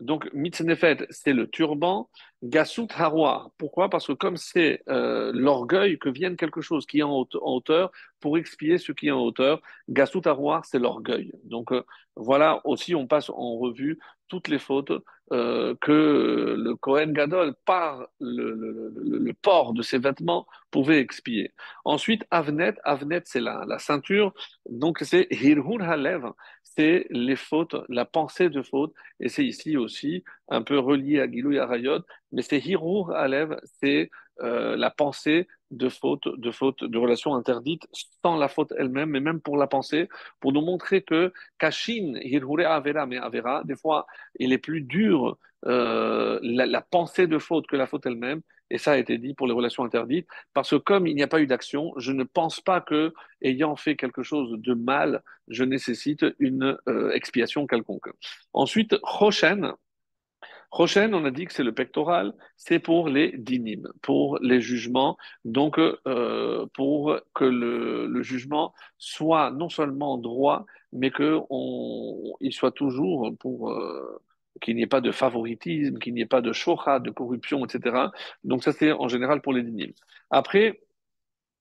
donc 0.02 0.30
Mitznefet, 0.34 1.06
c'est 1.10 1.34
le 1.34 1.48
turban. 1.48 2.10
Gassout 2.42 2.88
Haroir. 2.96 3.52
Pourquoi? 3.58 3.90
Parce 3.90 4.08
que 4.08 4.14
comme 4.14 4.38
c'est 4.38 4.84
euh, 4.90 5.32
l'orgueil 5.34 5.98
que 5.98 6.10
vienne 6.10 6.36
quelque 6.36 6.62
chose 6.62 6.86
qui 6.86 7.00
est 7.00 7.04
en 7.04 7.26
hauteur 7.42 7.92
pour 8.20 8.38
expier 8.38 8.78
ce 8.78 8.92
qui 8.92 9.08
est 9.08 9.12
en 9.12 9.22
hauteur, 9.22 9.62
Gassout 9.88 10.24
Haroir, 10.26 10.66
c'est 10.66 10.80
l'orgueil. 10.80 11.32
Donc 11.46 11.72
euh, 11.72 11.84
voilà, 12.16 12.62
aussi 12.66 12.96
on 12.96 13.08
passe 13.08 13.30
en 13.30 13.58
revue 13.58 14.00
toutes 14.28 14.48
les 14.48 14.60
fautes 14.60 14.92
euh, 15.32 15.74
que 15.82 16.56
le 16.58 16.76
Kohen 16.76 17.14
Gadol, 17.14 17.56
par 17.66 18.08
le, 18.20 19.32
port 19.42 19.74
de 19.74 19.82
ses 19.82 19.98
vêtements, 19.98 20.46
pouvait 20.70 21.00
expier. 21.00 21.54
Ensuite, 21.86 22.26
Avnet, 22.30 22.76
Avnet 22.84 23.22
c'est 23.26 23.40
la, 23.40 23.64
la, 23.68 23.80
ceinture, 23.80 24.34
donc 24.70 25.00
c'est 25.02 25.28
Hirhun 25.32 25.82
Halev, 25.82 26.32
c'est 26.64 27.08
les 27.10 27.36
fautes, 27.36 27.76
la 27.90 28.06
pensée 28.06 28.50
de 28.50 28.62
faute, 28.62 28.94
et 29.20 29.30
c'est 29.30 29.46
ici 29.46 29.78
aussi 29.78 30.24
un 30.50 30.62
peu 30.62 30.78
relié 30.78 31.20
à 31.20 31.30
Gilou 31.30 31.58
Arayot, 31.58 32.02
mais 32.32 32.42
c'est 32.42 32.60
Hirur 32.60 33.12
Alev, 33.12 33.58
c'est 33.82 34.10
euh, 34.42 34.76
la 34.76 34.90
pensée 34.90 35.48
de 35.72 35.90
faute, 35.90 36.28
de 36.28 36.52
faute, 36.52 36.84
de 36.84 36.98
relation 36.98 37.36
interdite, 37.36 37.88
sans 38.24 38.36
la 38.38 38.48
faute 38.48 38.74
elle-même, 38.78 39.10
mais 39.10 39.20
même 39.20 39.42
pour 39.42 39.58
la 39.58 39.68
pensée, 39.68 40.08
pour 40.40 40.54
nous 40.54 40.62
montrer 40.62 41.02
que 41.02 41.34
Kashin, 41.58 42.16
Hirure 42.22 42.68
Avera, 42.68 43.06
mais 43.06 43.18
Avera, 43.18 43.64
des 43.64 43.76
fois, 43.76 44.06
il 44.40 44.54
est 44.54 44.58
plus 44.58 44.82
dur 44.82 45.38
euh, 45.66 46.40
la, 46.42 46.82
pensée 46.82 47.28
de 47.28 47.40
faute 47.40 47.68
que 47.68 47.76
la 47.76 47.88
faute 47.88 48.06
elle-même, 48.06 48.42
et 48.70 48.78
ça 48.78 48.94
a 48.94 48.98
été 48.98 49.18
dit 49.18 49.34
pour 49.34 49.48
les 49.48 49.54
relations 49.54 49.84
interdites, 49.84 50.28
parce 50.54 50.72
que 50.72 50.76
comme 50.76 51.08
il 51.08 51.16
n'y 51.16 51.24
a 51.24 51.28
pas 51.28 51.42
eu 51.42 51.48
d'action, 51.48 51.94
je 51.98 52.12
ne 52.12 52.24
pense 52.24 52.60
pas 52.60 52.82
que, 52.82 53.14
ayant 53.42 53.76
fait 53.76 53.96
quelque 53.96 54.24
chose 54.24 54.56
de 54.58 54.74
mal, 54.74 55.22
je 55.48 55.64
nécessite 55.64 56.26
une 56.40 56.78
euh, 56.88 57.12
expiation 57.12 57.68
quelconque. 57.68 58.10
Ensuite, 58.54 58.96
Rochen, 60.74 61.12
Prochaine, 61.12 61.14
on 61.14 61.26
a 61.26 61.30
dit 61.30 61.46
que 61.46 61.54
c'est 61.54 61.64
le 61.64 61.72
pectoral, 61.72 62.34
c'est 62.58 62.80
pour 62.80 63.08
les 63.08 63.38
dynimes, 63.38 63.90
pour 64.02 64.40
les 64.42 64.60
jugements, 64.60 65.18
donc 65.46 65.78
euh, 65.78 66.66
pour 66.74 67.20
que 67.36 67.46
le, 67.46 68.08
le, 68.08 68.24
jugement 68.24 68.74
soit 68.98 69.52
non 69.52 69.70
seulement 69.70 70.18
droit, 70.18 70.66
mais 70.92 71.12
qu'il 71.12 72.52
soit 72.52 72.72
toujours 72.72 73.32
pour 73.40 73.70
euh, 73.72 74.20
qu'il 74.62 74.76
n'y 74.76 74.82
ait 74.82 74.88
pas 74.88 75.02
de 75.02 75.12
favoritisme, 75.12 76.00
qu'il 76.00 76.16
n'y 76.16 76.22
ait 76.22 76.26
pas 76.26 76.42
de 76.42 76.54
shoha, 76.54 77.00
de 77.00 77.12
corruption, 77.12 77.64
etc. 77.66 78.08
Donc 78.44 78.64
ça, 78.64 78.72
c'est 78.72 78.92
en 78.92 79.08
général 79.08 79.42
pour 79.42 79.54
les 79.54 79.62
dynimes. 79.62 79.94
Après, 80.32 80.82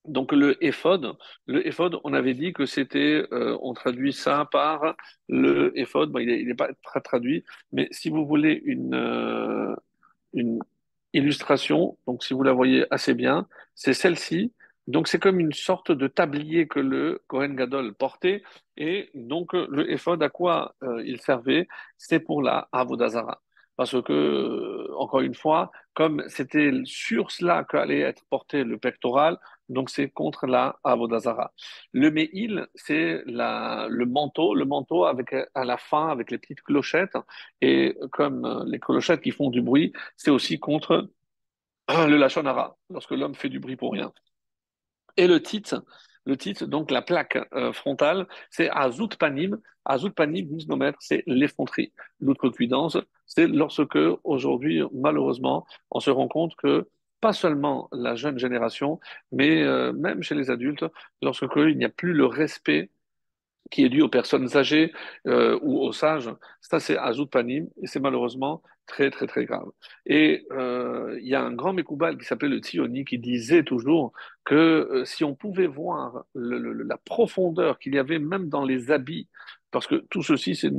donc 0.05 0.33
le 0.33 0.63
éphod, 0.65 1.17
le 1.47 1.67
éphod, 1.67 2.01
on 2.05 2.13
avait 2.13 2.35
dit 2.35 2.53
que 2.53 2.67
c'était, 2.67 3.25
euh, 3.33 3.57
on 3.63 3.73
traduit 3.75 4.13
ça 4.13 4.49
par 4.51 4.97
le 5.29 5.73
éphod. 5.79 6.11
Bon, 6.11 6.19
il 6.19 6.47
n'est 6.47 6.55
pas 6.55 6.71
très 6.83 7.01
traduit, 7.01 7.45
mais 7.73 7.89
si 7.93 8.11
vous 8.11 8.27
voulez 8.27 8.61
une 8.65 8.95
euh, 8.95 9.75
une 10.33 10.61
illustration, 11.13 11.99
donc 12.07 12.25
si 12.25 12.35
vous 12.35 12.43
la 12.43 12.53
voyez 12.53 12.87
assez 12.91 13.15
bien, 13.15 13.47
c'est 13.75 13.95
celle-ci. 13.95 14.53
Donc 14.89 15.09
c'est 15.09 15.21
comme 15.21 15.39
une 15.41 15.53
sorte 15.53 15.93
de 15.93 16.09
tablier 16.09 16.67
que 16.67 16.81
le 16.81 17.23
Kohen 17.29 17.55
Gadol 17.55 17.95
portait, 17.95 18.43
et 18.77 19.11
donc 19.15 19.53
le 19.53 19.91
éphod 19.91 20.23
à 20.23 20.29
quoi 20.31 20.75
euh, 20.83 21.03
il 21.07 21.21
servait, 21.21 21.69
c'est 21.99 22.21
pour 22.21 22.43
la 22.43 22.69
avodazara. 22.73 23.41
Parce 23.77 24.01
que, 24.03 24.93
encore 24.97 25.21
une 25.23 25.35
fois, 25.35 25.71
comme 25.95 26.23
c'était 26.29 26.71
sur 26.85 27.31
cela 27.31 27.65
qu'allait 27.65 28.01
être 28.01 28.23
porté 28.29 28.65
le 28.65 28.79
pectoral, 28.79 29.39
donc 29.73 29.91
c'est 29.91 30.09
contre 30.09 30.47
la 30.47 30.79
Avodazara. 30.85 31.53
Le 31.93 32.11
Meil, 32.11 32.67
c'est 32.75 33.23
le 33.27 34.05
manteau, 34.05 34.55
le 34.55 34.65
manteau 34.65 35.05
avec 35.05 35.35
à 35.55 35.65
la 35.65 35.77
fin 35.77 36.09
avec 36.09 36.31
les 36.31 36.39
petites 36.39 36.63
clochettes, 36.63 37.17
et 37.61 37.97
comme 38.13 38.65
les 38.67 38.79
clochettes 38.79 39.21
qui 39.21 39.31
font 39.31 39.51
du 39.51 39.63
bruit, 39.63 39.93
c'est 40.17 40.31
aussi 40.31 40.59
contre 40.59 41.11
le 41.89 42.17
Lachonara, 42.17 42.77
lorsque 42.91 43.11
l'homme 43.11 43.35
fait 43.35 43.49
du 43.49 43.59
bruit 43.59 43.77
pour 43.77 43.93
rien. 43.93 44.13
Et 45.17 45.27
le 45.27 45.43
titre, 45.43 45.85
le 46.25 46.37
titre, 46.37 46.67
donc 46.67 46.91
la 46.91 47.03
plaque 47.03 47.39
euh, 47.55 47.73
frontale, 47.73 48.27
c'est 48.51 48.71
Azut 48.71 49.17
Panim. 49.19 49.61
Azut 49.85 50.11
Panim, 50.11 50.47
c'est 51.01 51.23
l'effronterie. 51.27 51.93
L'outrecuidance, 52.21 52.97
c'est 53.27 53.47
lorsque, 53.49 53.99
aujourd'hui, 54.25 54.83
malheureusement, 54.93 55.67
on 55.91 56.01
se 56.01 56.11
rend 56.11 56.29
compte 56.29 56.55
que 56.57 56.89
pas 57.23 57.33
seulement 57.33 57.89
la 57.93 58.17
jeune 58.17 58.39
génération, 58.39 59.01
mais 59.31 59.63
euh, 59.63 59.93
même 59.95 60.23
chez 60.23 60.35
les 60.35 60.51
adultes, 60.51 60.85
lorsque 61.23 61.47
il 61.57 61.79
n'y 61.79 61.85
a 61.87 61.89
plus 61.89 62.13
le 62.13 62.27
respect 62.27 62.91
qui 63.73 63.85
est 63.85 63.89
dû 63.89 64.03
aux 64.03 64.09
personnes 64.09 64.57
âgées 64.57 64.93
euh, 65.27 65.59
ou 65.63 65.81
aux 65.81 65.93
sages, 65.93 66.31
ça 66.61 66.79
c'est 66.79 66.97
Azut 66.97 67.27
Panim, 67.27 67.67
et 67.83 67.87
c'est 67.89 68.01
malheureusement 68.01 68.63
très 68.87 69.11
très 69.11 69.27
très 69.27 69.45
grave. 69.47 69.69
Et 70.07 70.47
euh, 70.53 71.19
il 71.21 71.29
y 71.29 71.35
a 71.35 71.43
un 71.43 71.53
grand 71.53 71.73
Mekoubal 71.73 72.19
qui 72.19 72.25
s'appelait 72.25 72.49
le 72.49 72.59
Tsioni 72.59 73.05
qui 73.05 73.19
disait 73.19 73.65
toujours 73.65 74.13
que 74.45 74.55
euh, 74.55 75.05
si 75.05 75.25
on 75.25 75.35
pouvait 75.35 75.67
voir 75.67 76.25
le, 76.35 76.59
le, 76.59 76.83
la 76.85 76.99
profondeur 76.99 77.79
qu'il 77.79 77.95
y 77.95 77.99
avait 77.99 78.19
même 78.19 78.49
dans 78.49 78.65
les 78.65 78.91
habits, 78.91 79.29
parce 79.71 79.87
que 79.87 79.95
tout 80.11 80.23
ceci 80.23 80.55
c'est 80.55 80.71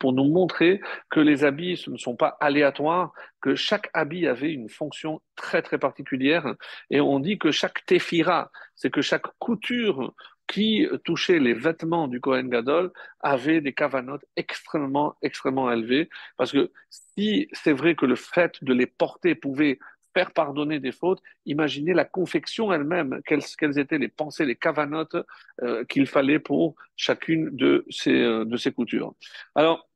pour 0.00 0.14
nous 0.14 0.24
montrer 0.24 0.80
que 1.10 1.20
les 1.20 1.44
habits 1.44 1.76
ce 1.76 1.90
ne 1.90 1.98
sont 1.98 2.16
pas 2.16 2.38
aléatoires, 2.40 3.12
que 3.42 3.54
chaque 3.54 3.90
habit 3.92 4.26
avait 4.26 4.52
une 4.52 4.70
fonction 4.70 5.20
très 5.36 5.60
très 5.60 5.78
particulière, 5.78 6.54
et 6.88 7.00
on 7.02 7.20
dit 7.20 7.38
que 7.38 7.50
chaque 7.50 7.84
téfira, 7.84 8.50
c'est 8.74 8.90
que 8.90 9.02
chaque 9.02 9.26
couture 9.38 10.14
qui 10.48 10.86
touchait 11.04 11.38
les 11.38 11.54
vêtements 11.54 12.08
du 12.08 12.20
Kohen 12.20 12.48
Gadol 12.48 12.90
avait 13.20 13.60
des 13.60 13.72
cavanotes 13.72 14.24
extrêmement, 14.36 15.14
extrêmement 15.22 15.70
élevées. 15.70 16.08
Parce 16.36 16.52
que 16.52 16.72
si 16.90 17.48
c'est 17.52 17.72
vrai 17.72 17.94
que 17.94 18.06
le 18.06 18.16
fait 18.16 18.62
de 18.62 18.72
les 18.72 18.86
porter 18.86 19.34
pouvait 19.34 19.78
faire 20.14 20.32
pardonner 20.32 20.80
des 20.80 20.92
fautes, 20.92 21.22
imaginez 21.46 21.94
la 21.94 22.04
confection 22.04 22.72
elle-même, 22.72 23.20
quelles, 23.26 23.44
quelles, 23.58 23.78
étaient 23.78 23.98
les 23.98 24.08
pensées, 24.08 24.44
les 24.46 24.56
cavanotes 24.56 25.16
euh, 25.62 25.84
qu'il 25.84 26.06
fallait 26.06 26.38
pour 26.38 26.74
chacune 26.96 27.50
de 27.54 27.84
ces, 27.90 28.22
euh, 28.22 28.44
de 28.44 28.56
ces 28.56 28.72
coutures. 28.72 29.14
Alors, 29.54 29.87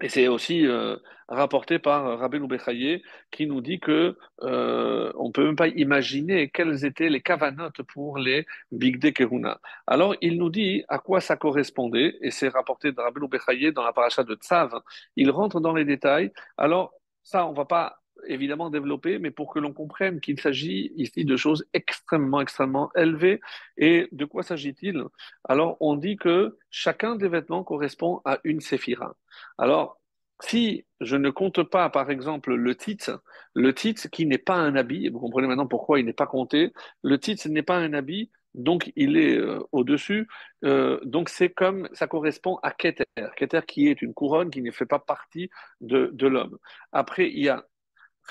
et 0.00 0.08
c'est 0.08 0.28
aussi 0.28 0.66
euh, 0.66 0.96
rapporté 1.28 1.78
par 1.78 2.18
Rabbeinu 2.18 2.46
Bechaye 2.46 3.02
qui 3.30 3.46
nous 3.46 3.60
dit 3.60 3.80
que 3.80 4.16
euh, 4.42 5.12
on 5.16 5.32
peut 5.32 5.44
même 5.44 5.56
pas 5.56 5.68
imaginer 5.68 6.50
quelles 6.50 6.84
étaient 6.84 7.08
les 7.08 7.20
cavanotes 7.20 7.82
pour 7.82 8.18
les 8.18 8.46
Bigde 8.70 9.12
Keruna. 9.12 9.60
Alors 9.86 10.14
il 10.20 10.38
nous 10.38 10.50
dit 10.50 10.84
à 10.88 10.98
quoi 10.98 11.20
ça 11.20 11.36
correspondait 11.36 12.16
et 12.20 12.30
c'est 12.30 12.48
rapporté 12.48 12.92
de 12.92 13.00
Rabbeinu 13.00 13.28
Bechaye 13.28 13.72
dans 13.72 13.82
la 13.82 13.92
paracha 13.92 14.22
de 14.24 14.34
Tzav. 14.34 14.72
Il 15.16 15.30
rentre 15.30 15.60
dans 15.60 15.74
les 15.74 15.84
détails. 15.84 16.32
Alors 16.56 16.92
ça 17.24 17.46
on 17.46 17.52
va 17.52 17.64
pas 17.64 17.98
évidemment 18.26 18.70
développer, 18.70 19.18
mais 19.18 19.30
pour 19.30 19.52
que 19.52 19.58
l'on 19.58 19.72
comprenne 19.72 20.20
qu'il 20.20 20.40
s'agit 20.40 20.92
ici 20.96 21.24
de 21.24 21.36
choses 21.36 21.66
extrêmement, 21.72 22.40
extrêmement 22.40 22.90
élevées. 22.94 23.40
Et 23.76 24.08
de 24.12 24.24
quoi 24.24 24.42
s'agit-il? 24.42 25.02
Alors, 25.44 25.76
on 25.80 25.96
dit 25.96 26.16
que 26.16 26.58
chacun 26.70 27.16
des 27.16 27.28
vêtements 27.28 27.64
correspond 27.64 28.20
à 28.24 28.38
une 28.44 28.60
séphira. 28.60 29.16
Alors, 29.58 30.00
si 30.40 30.84
je 31.00 31.16
ne 31.16 31.30
compte 31.30 31.62
pas, 31.64 31.90
par 31.90 32.10
exemple, 32.10 32.54
le 32.54 32.74
titre, 32.74 33.22
le 33.54 33.74
titre 33.74 34.08
qui 34.08 34.26
n'est 34.26 34.38
pas 34.38 34.56
un 34.56 34.76
habit, 34.76 35.08
vous 35.08 35.18
comprenez 35.18 35.48
maintenant 35.48 35.66
pourquoi 35.66 35.98
il 35.98 36.06
n'est 36.06 36.12
pas 36.12 36.26
compté, 36.26 36.72
le 37.02 37.18
titre 37.18 37.48
n'est 37.48 37.62
pas 37.62 37.76
un 37.76 37.92
habit, 37.92 38.30
donc 38.54 38.92
il 38.96 39.16
est 39.16 39.36
euh, 39.36 39.60
au-dessus, 39.72 40.28
euh, 40.64 41.00
donc 41.04 41.28
c'est 41.28 41.50
comme, 41.50 41.88
ça 41.92 42.06
correspond 42.06 42.58
à 42.62 42.70
Keter, 42.70 43.04
Keter 43.36 43.60
qui 43.66 43.88
est 43.88 44.00
une 44.02 44.14
couronne 44.14 44.50
qui 44.50 44.62
ne 44.62 44.70
fait 44.70 44.86
pas 44.86 44.98
partie 44.98 45.50
de, 45.80 46.10
de 46.12 46.26
l'homme. 46.26 46.58
Après, 46.92 47.28
il 47.28 47.40
y 47.40 47.48
a 47.48 47.64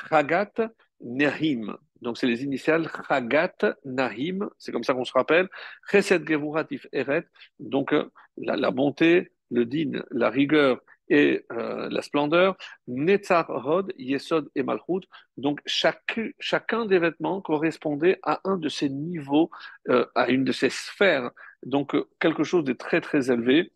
Chagat 0.09 0.53
Nahim. 1.01 1.75
Donc, 2.01 2.17
c'est 2.17 2.27
les 2.27 2.43
initiales 2.43 2.89
Chagat 3.07 3.75
Nahim. 3.85 4.49
C'est 4.57 4.71
comme 4.71 4.83
ça 4.83 4.93
qu'on 4.93 5.05
se 5.05 5.13
rappelle. 5.13 5.49
Chesed 5.89 6.27
Gevuratif 6.27 6.87
Eret. 6.91 7.27
Donc, 7.59 7.93
euh, 7.93 8.11
la, 8.37 8.71
bonté, 8.71 9.31
le 9.51 9.65
din, 9.65 10.03
la 10.11 10.29
rigueur 10.29 10.81
et 11.09 11.45
euh, 11.51 11.89
la 11.89 12.01
splendeur. 12.01 12.57
Netzar 12.87 13.49
Hod, 13.49 13.93
Yesod 13.97 14.49
et 14.55 14.63
Malchut. 14.63 15.07
Donc, 15.37 15.61
chacun 15.65 16.85
des 16.85 16.99
vêtements 16.99 17.41
correspondait 17.41 18.19
à 18.23 18.41
un 18.43 18.57
de 18.57 18.69
ces 18.69 18.89
niveaux, 18.89 19.49
euh, 19.89 20.05
à 20.15 20.29
une 20.29 20.43
de 20.43 20.51
ces 20.51 20.69
sphères. 20.69 21.31
Donc, 21.65 21.95
quelque 22.19 22.43
chose 22.43 22.63
de 22.63 22.73
très, 22.73 23.01
très 23.01 23.31
élevé. 23.31 23.71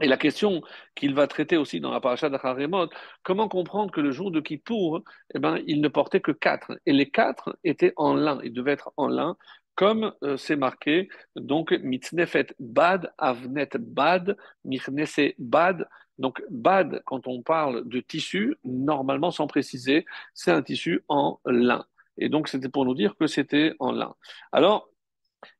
Et 0.00 0.08
la 0.08 0.16
question 0.16 0.60
qu'il 0.96 1.14
va 1.14 1.28
traiter 1.28 1.56
aussi 1.56 1.80
dans 1.80 1.92
la 1.92 2.00
paracha 2.00 2.28
d'Acharemot, 2.28 2.88
comment 3.22 3.48
comprendre 3.48 3.92
que 3.92 4.00
le 4.00 4.10
jour 4.10 4.32
de 4.32 4.40
Kippour, 4.40 5.02
eh 5.34 5.38
ben, 5.38 5.60
il 5.66 5.80
ne 5.80 5.88
portait 5.88 6.20
que 6.20 6.32
quatre, 6.32 6.76
et 6.84 6.92
les 6.92 7.10
quatre 7.10 7.56
étaient 7.62 7.92
en 7.96 8.14
lin, 8.14 8.40
ils 8.42 8.52
devaient 8.52 8.72
être 8.72 8.92
en 8.96 9.06
lin, 9.06 9.36
comme 9.76 10.12
euh, 10.22 10.36
c'est 10.36 10.56
marqué, 10.56 11.08
donc 11.36 11.72
mitznefet 11.72 12.54
bad, 12.58 13.12
avnet 13.18 13.70
bad, 13.78 14.36
michnese 14.64 15.34
bad. 15.38 15.86
Donc 16.18 16.42
bad, 16.48 17.02
quand 17.06 17.26
on 17.26 17.42
parle 17.42 17.88
de 17.88 18.00
tissu, 18.00 18.56
normalement 18.62 19.32
sans 19.32 19.48
préciser, 19.48 20.06
c'est 20.32 20.52
un 20.52 20.62
tissu 20.62 21.04
en 21.08 21.40
lin. 21.44 21.84
Et 22.18 22.28
donc 22.28 22.48
c'était 22.48 22.68
pour 22.68 22.84
nous 22.84 22.94
dire 22.94 23.16
que 23.16 23.26
c'était 23.26 23.74
en 23.80 23.90
lin. 23.90 24.14
Alors 24.52 24.88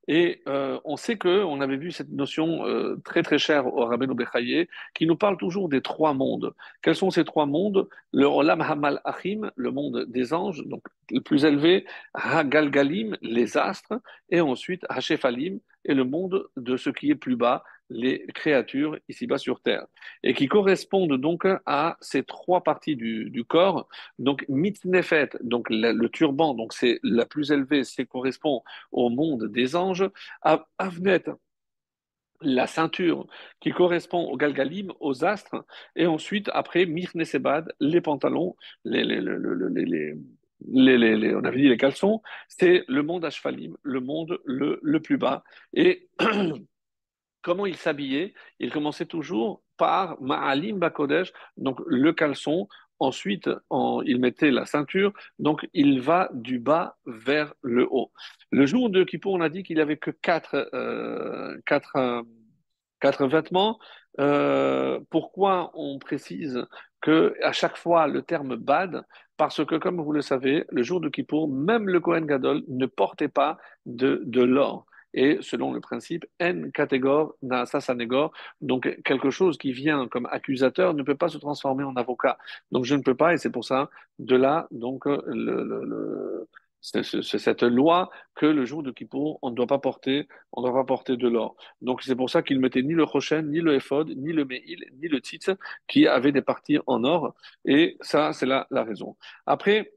et 0.08 0.42
euh, 0.48 0.78
on 0.84 0.96
sait 0.96 1.16
que 1.16 1.42
on 1.44 1.60
avait 1.60 1.76
vu 1.76 1.90
cette 1.90 2.10
notion 2.10 2.66
euh, 2.66 2.96
très 3.04 3.22
très 3.22 3.38
chère 3.38 3.66
au 3.66 3.84
Rabbeinu 3.86 4.14
Bechaye, 4.14 4.68
qui 4.94 5.06
nous 5.06 5.16
parle 5.16 5.36
toujours 5.36 5.68
des 5.68 5.80
trois 5.80 6.14
mondes. 6.14 6.54
Quels 6.82 6.94
sont 6.94 7.10
ces 7.10 7.24
trois 7.24 7.46
mondes? 7.46 7.88
Le 8.12 8.26
Olam 8.26 8.60
Hamal 8.60 9.00
Achim, 9.04 9.50
le 9.56 9.70
monde 9.70 10.04
des 10.08 10.34
anges, 10.34 10.62
donc 10.66 10.82
le 11.10 11.20
plus 11.20 11.44
élevé, 11.44 11.86
Hagalgalim, 12.14 13.16
les 13.22 13.56
astres, 13.56 14.00
et 14.30 14.40
ensuite 14.40 14.84
Hashefalim, 14.88 15.58
et 15.84 15.94
le 15.94 16.04
monde 16.04 16.48
de 16.56 16.76
ce 16.76 16.90
qui 16.90 17.10
est 17.10 17.14
plus 17.14 17.36
bas, 17.36 17.64
les 17.90 18.26
créatures 18.34 18.98
ici-bas 19.08 19.38
sur 19.38 19.60
Terre, 19.60 19.86
et 20.22 20.34
qui 20.34 20.48
correspondent 20.48 21.16
donc 21.16 21.46
à 21.66 21.96
ces 22.00 22.22
trois 22.22 22.62
parties 22.62 22.96
du, 22.96 23.44
corps. 23.46 23.88
Donc 24.18 24.44
mitnefet, 24.48 25.30
donc 25.42 25.68
le, 25.70 26.08
turban, 26.08 26.54
donc 26.54 26.72
c'est 26.72 26.98
la 27.02 27.26
plus 27.26 27.50
élevée, 27.50 27.84
c'est 27.84 28.06
correspond 28.06 28.62
au 28.92 29.10
monde 29.10 29.50
des 29.52 29.76
anges. 29.76 30.08
Avnet, 30.78 31.24
la 32.40 32.66
ceinture 32.66 33.26
qui 33.60 33.70
correspond 33.72 34.24
au 34.28 34.36
galgalim, 34.36 34.92
aux 35.00 35.24
astres, 35.24 35.64
et 35.96 36.06
ensuite 36.06 36.50
après 36.52 36.86
mirnesebad, 36.86 37.72
les 37.80 38.00
pantalons, 38.00 38.56
les, 38.84 39.04
les, 39.04 39.20
les, 39.20 41.16
les, 41.16 41.34
on 41.34 41.44
avait 41.44 41.60
dit 41.60 41.68
les 41.68 41.76
caleçons, 41.76 42.22
c'est 42.48 42.84
le 42.88 43.02
monde 43.02 43.24
Ashfalim, 43.24 43.76
le 43.82 44.00
monde 44.00 44.38
le, 44.44 44.78
le 44.82 45.00
plus 45.00 45.18
bas. 45.18 45.44
Et 45.74 46.08
comment 47.44 47.66
il 47.66 47.76
s'habillait 47.76 48.34
Il 48.58 48.72
commençait 48.72 49.06
toujours 49.06 49.62
par 49.76 50.20
Ma'alim 50.20 50.78
Bakodesh, 50.78 51.32
donc 51.56 51.78
le 51.86 52.12
caleçon. 52.12 52.66
Ensuite, 53.00 53.50
il 54.06 54.18
mettait 54.20 54.52
la 54.52 54.66
ceinture, 54.66 55.12
donc 55.40 55.68
il 55.74 56.00
va 56.00 56.30
du 56.32 56.58
bas 56.60 56.96
vers 57.06 57.52
le 57.60 57.86
haut. 57.90 58.12
Le 58.50 58.66
jour 58.66 58.88
de 58.88 59.02
Kippour, 59.02 59.34
on 59.34 59.40
a 59.40 59.48
dit 59.48 59.64
qu'il 59.64 59.80
avait 59.80 59.96
que 59.96 60.12
quatre, 60.12 60.70
euh, 60.72 61.58
quatre, 61.66 63.26
vêtements. 63.26 63.78
Euh, 64.20 65.00
pourquoi 65.10 65.72
on 65.74 65.98
précise 65.98 66.64
que 67.00 67.34
à 67.42 67.52
chaque 67.52 67.76
fois 67.76 68.06
le 68.06 68.22
terme 68.22 68.54
bad 68.54 69.02
Parce 69.36 69.64
que, 69.64 69.74
comme 69.74 70.00
vous 70.00 70.12
le 70.12 70.22
savez, 70.22 70.64
le 70.70 70.84
jour 70.84 71.00
de 71.00 71.08
Kippour, 71.08 71.48
même 71.48 71.88
le 71.88 71.98
Kohen 71.98 72.26
Gadol 72.26 72.62
ne 72.68 72.86
portait 72.86 73.28
pas 73.28 73.58
de 73.86 74.40
l'or 74.40 74.86
et 75.14 75.38
selon 75.40 75.72
le 75.72 75.80
principe 75.80 76.26
N 76.38 76.70
catégore 76.72 77.34
na 77.42 77.64
sanégor, 77.66 78.32
donc 78.60 79.00
quelque 79.04 79.30
chose 79.30 79.56
qui 79.56 79.72
vient 79.72 80.06
comme 80.08 80.26
accusateur 80.26 80.92
ne 80.92 81.02
peut 81.02 81.16
pas 81.16 81.28
se 81.28 81.38
transformer 81.38 81.84
en 81.84 81.94
avocat. 81.96 82.36
Donc 82.72 82.84
je 82.84 82.94
ne 82.94 83.02
peux 83.02 83.14
pas, 83.14 83.32
et 83.32 83.38
c'est 83.38 83.50
pour 83.50 83.64
ça, 83.64 83.88
de 84.18 84.36
là, 84.36 84.66
donc, 84.70 85.06
le, 85.06 85.22
le, 85.64 86.48
c'est 86.80 87.02
cette 87.38 87.62
loi 87.62 88.10
que 88.34 88.44
le 88.44 88.66
jour 88.66 88.82
de 88.82 88.90
Kippour, 88.90 89.38
on 89.40 89.50
ne 89.50 89.54
doit 89.54 89.66
pas 89.66 89.78
porter, 89.78 90.28
on 90.52 90.60
ne 90.60 90.66
doit 90.66 90.74
pas 90.82 90.84
porter 90.84 91.16
de 91.16 91.28
l'or. 91.28 91.56
Donc 91.80 92.02
c'est 92.02 92.14
pour 92.14 92.28
ça 92.28 92.42
qu'il 92.42 92.60
mettait 92.60 92.82
ni 92.82 92.92
le 92.92 93.04
Rochen, 93.04 93.50
ni 93.50 93.60
le 93.60 93.74
Ephod, 93.76 94.12
ni 94.16 94.32
le 94.32 94.44
Meil, 94.44 94.84
ni 95.00 95.08
le 95.08 95.18
Tzitz, 95.18 95.50
qui 95.88 96.06
avaient 96.06 96.32
des 96.32 96.42
parties 96.42 96.78
en 96.86 97.04
or. 97.04 97.34
Et 97.64 97.96
ça, 98.02 98.34
c'est 98.34 98.44
la, 98.44 98.66
la 98.70 98.84
raison. 98.84 99.16
Après, 99.46 99.94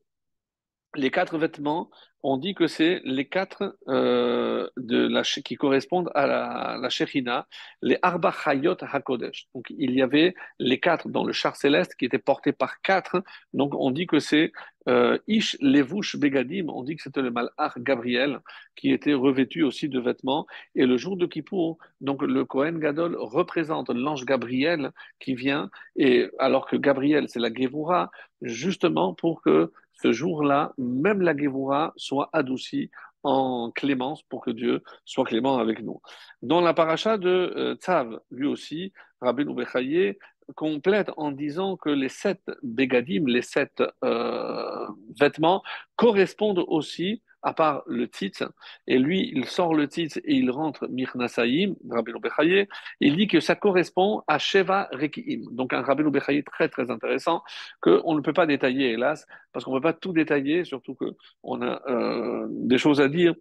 les 0.97 1.11
quatre 1.11 1.37
vêtements, 1.37 1.89
on 2.23 2.37
dit 2.37 2.55
que 2.55 2.67
c'est 2.67 3.01
les 3.05 3.27
quatre 3.27 3.77
euh, 3.87 4.67
de 4.75 5.07
la, 5.07 5.21
qui 5.21 5.55
correspondent 5.55 6.11
à 6.15 6.25
la, 6.25 6.77
la 6.81 7.45
les 7.83 7.97
Arba 8.01 8.33
HaKodesh. 8.45 9.47
Donc 9.53 9.67
il 9.69 9.91
y 9.91 10.01
avait 10.01 10.33
les 10.59 10.79
quatre 10.79 11.09
dans 11.09 11.23
le 11.23 11.31
char 11.31 11.55
céleste 11.55 11.95
qui 11.95 12.05
étaient 12.05 12.17
portés 12.17 12.51
par 12.51 12.81
quatre. 12.81 13.23
Donc 13.53 13.75
on 13.75 13.91
dit 13.91 14.07
que 14.07 14.19
c'est 14.19 14.51
euh, 14.89 15.19
Ish 15.27 15.57
Levush 15.61 16.17
Begadim, 16.17 16.69
on 16.69 16.83
dit 16.83 16.95
que 16.95 17.03
c'était 17.03 17.21
le 17.21 17.29
Malach 17.29 17.77
Gabriel 17.77 18.39
qui 18.75 18.91
était 18.91 19.13
revêtu 19.13 19.63
aussi 19.63 19.87
de 19.87 19.99
vêtements. 19.99 20.47
Et 20.75 20.85
le 20.85 20.97
jour 20.97 21.17
de 21.17 21.27
Kippour, 21.27 21.77
donc 22.01 22.23
le 22.23 22.45
Kohen 22.45 22.79
Gadol 22.79 23.15
représente 23.19 23.89
l'ange 23.89 24.25
Gabriel 24.25 24.91
qui 25.19 25.35
vient, 25.35 25.69
et 25.95 26.29
alors 26.39 26.65
que 26.65 26.75
Gabriel 26.75 27.29
c'est 27.29 27.39
la 27.39 27.53
Gevura, 27.53 28.09
justement 28.41 29.13
pour 29.13 29.41
que 29.41 29.71
ce 30.01 30.11
jour-là, 30.11 30.73
même 30.77 31.21
la 31.21 31.35
Gévoura 31.35 31.93
soit 31.95 32.29
adoucie 32.33 32.89
en 33.23 33.71
clémence 33.71 34.23
pour 34.23 34.41
que 34.41 34.51
Dieu 34.51 34.83
soit 35.05 35.25
clément 35.25 35.57
avec 35.57 35.81
nous. 35.81 36.01
Dans 36.41 36.61
la 36.61 36.73
paracha 36.73 37.17
de 37.17 37.29
euh, 37.29 37.75
Tzav, 37.75 38.19
lui 38.31 38.47
aussi, 38.47 38.93
Rabbi 39.21 39.43
Bechaye 39.43 40.17
complète 40.55 41.11
en 41.17 41.31
disant 41.31 41.75
que 41.75 41.89
les 41.89 42.09
sept 42.09 42.41
bégadim, 42.63 43.25
les 43.27 43.41
sept 43.41 43.83
euh, 44.03 44.87
vêtements, 45.19 45.61
correspondent 45.95 46.63
aussi 46.67 47.21
à 47.47 47.53
part 47.53 47.83
le 47.87 48.09
titre, 48.09 48.51
et 48.87 48.99
lui, 48.99 49.31
il 49.33 49.45
sort 49.45 49.73
le 49.73 49.87
titre 49.87 50.17
et 50.25 50.35
il 50.35 50.51
rentre 50.51 50.85
Mirnasaïm, 50.89 51.75
Rabbi 51.89 52.11
Bechaye, 52.21 52.67
il 52.99 53.15
dit 53.15 53.27
que 53.27 53.39
ça 53.39 53.55
correspond 53.55 54.21
à 54.27 54.37
Sheva 54.37 54.89
Rekiim. 54.91 55.43
Donc 55.51 55.71
un 55.71 55.81
Rabbi 55.81 56.03
Bechaye 56.03 56.43
très 56.43 56.67
très 56.67 56.91
intéressant, 56.91 57.43
qu'on 57.79 58.15
ne 58.15 58.19
peut 58.19 58.33
pas 58.33 58.45
détailler, 58.45 58.91
hélas, 58.91 59.25
parce 59.53 59.63
qu'on 59.63 59.71
ne 59.71 59.77
peut 59.77 59.83
pas 59.83 59.93
tout 59.93 60.11
détailler, 60.11 60.65
surtout 60.65 60.95
qu'on 60.95 61.61
a 61.61 61.81
euh, 61.87 62.47
des 62.49 62.77
choses 62.77 62.99
à 62.99 63.07
dire. 63.07 63.33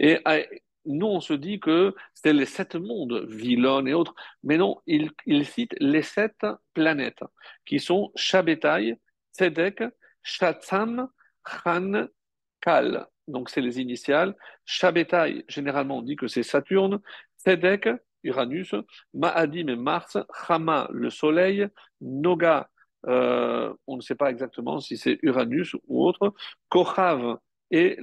Et 0.00 0.18
euh, 0.26 0.42
nous, 0.84 1.06
on 1.06 1.20
se 1.20 1.34
dit 1.34 1.60
que 1.60 1.94
c'est 2.14 2.32
les 2.32 2.46
sept 2.46 2.74
mondes, 2.74 3.26
Vilon 3.28 3.86
et 3.86 3.94
autres, 3.94 4.16
mais 4.42 4.56
non, 4.56 4.80
il, 4.86 5.12
cite 5.46 5.76
les 5.78 6.02
sept 6.02 6.44
planètes, 6.74 7.22
qui 7.64 7.78
sont 7.78 8.10
Shabbatai, 8.16 8.96
Tzedek, 9.32 9.84
Shatzam, 10.24 11.08
Chan, 11.46 12.08
Kal 12.60 13.06
donc 13.28 13.50
c'est 13.50 13.60
les 13.60 13.80
initiales. 13.80 14.34
Shabbatai, 14.64 15.44
généralement 15.48 15.98
on 15.98 16.02
dit 16.02 16.16
que 16.16 16.28
c'est 16.28 16.42
Saturne. 16.42 17.00
Tzedek, 17.38 17.88
Uranus. 18.22 18.74
Ma'adim 19.14 19.68
et 19.68 19.76
Mars. 19.76 20.18
Chama, 20.46 20.88
le 20.92 21.10
Soleil. 21.10 21.68
Noga, 22.00 22.70
euh, 23.06 23.72
on 23.86 23.96
ne 23.96 24.00
sait 24.00 24.14
pas 24.14 24.30
exactement 24.30 24.80
si 24.80 24.96
c'est 24.96 25.18
Uranus 25.22 25.74
ou 25.88 26.04
autre. 26.06 26.34
Kochav, 26.68 27.38
et 27.70 27.98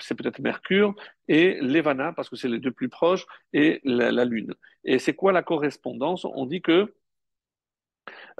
c'est 0.00 0.16
peut-être 0.16 0.40
Mercure, 0.40 0.94
et 1.28 1.60
Levana, 1.60 2.12
parce 2.12 2.28
que 2.28 2.36
c'est 2.36 2.48
les 2.48 2.58
deux 2.58 2.72
plus 2.72 2.88
proches, 2.88 3.26
et 3.52 3.80
la, 3.84 4.24
Lune. 4.24 4.54
Et 4.84 4.98
c'est 4.98 5.14
quoi 5.14 5.32
la 5.32 5.42
correspondance? 5.42 6.24
On 6.24 6.46
dit 6.46 6.60
que 6.60 6.92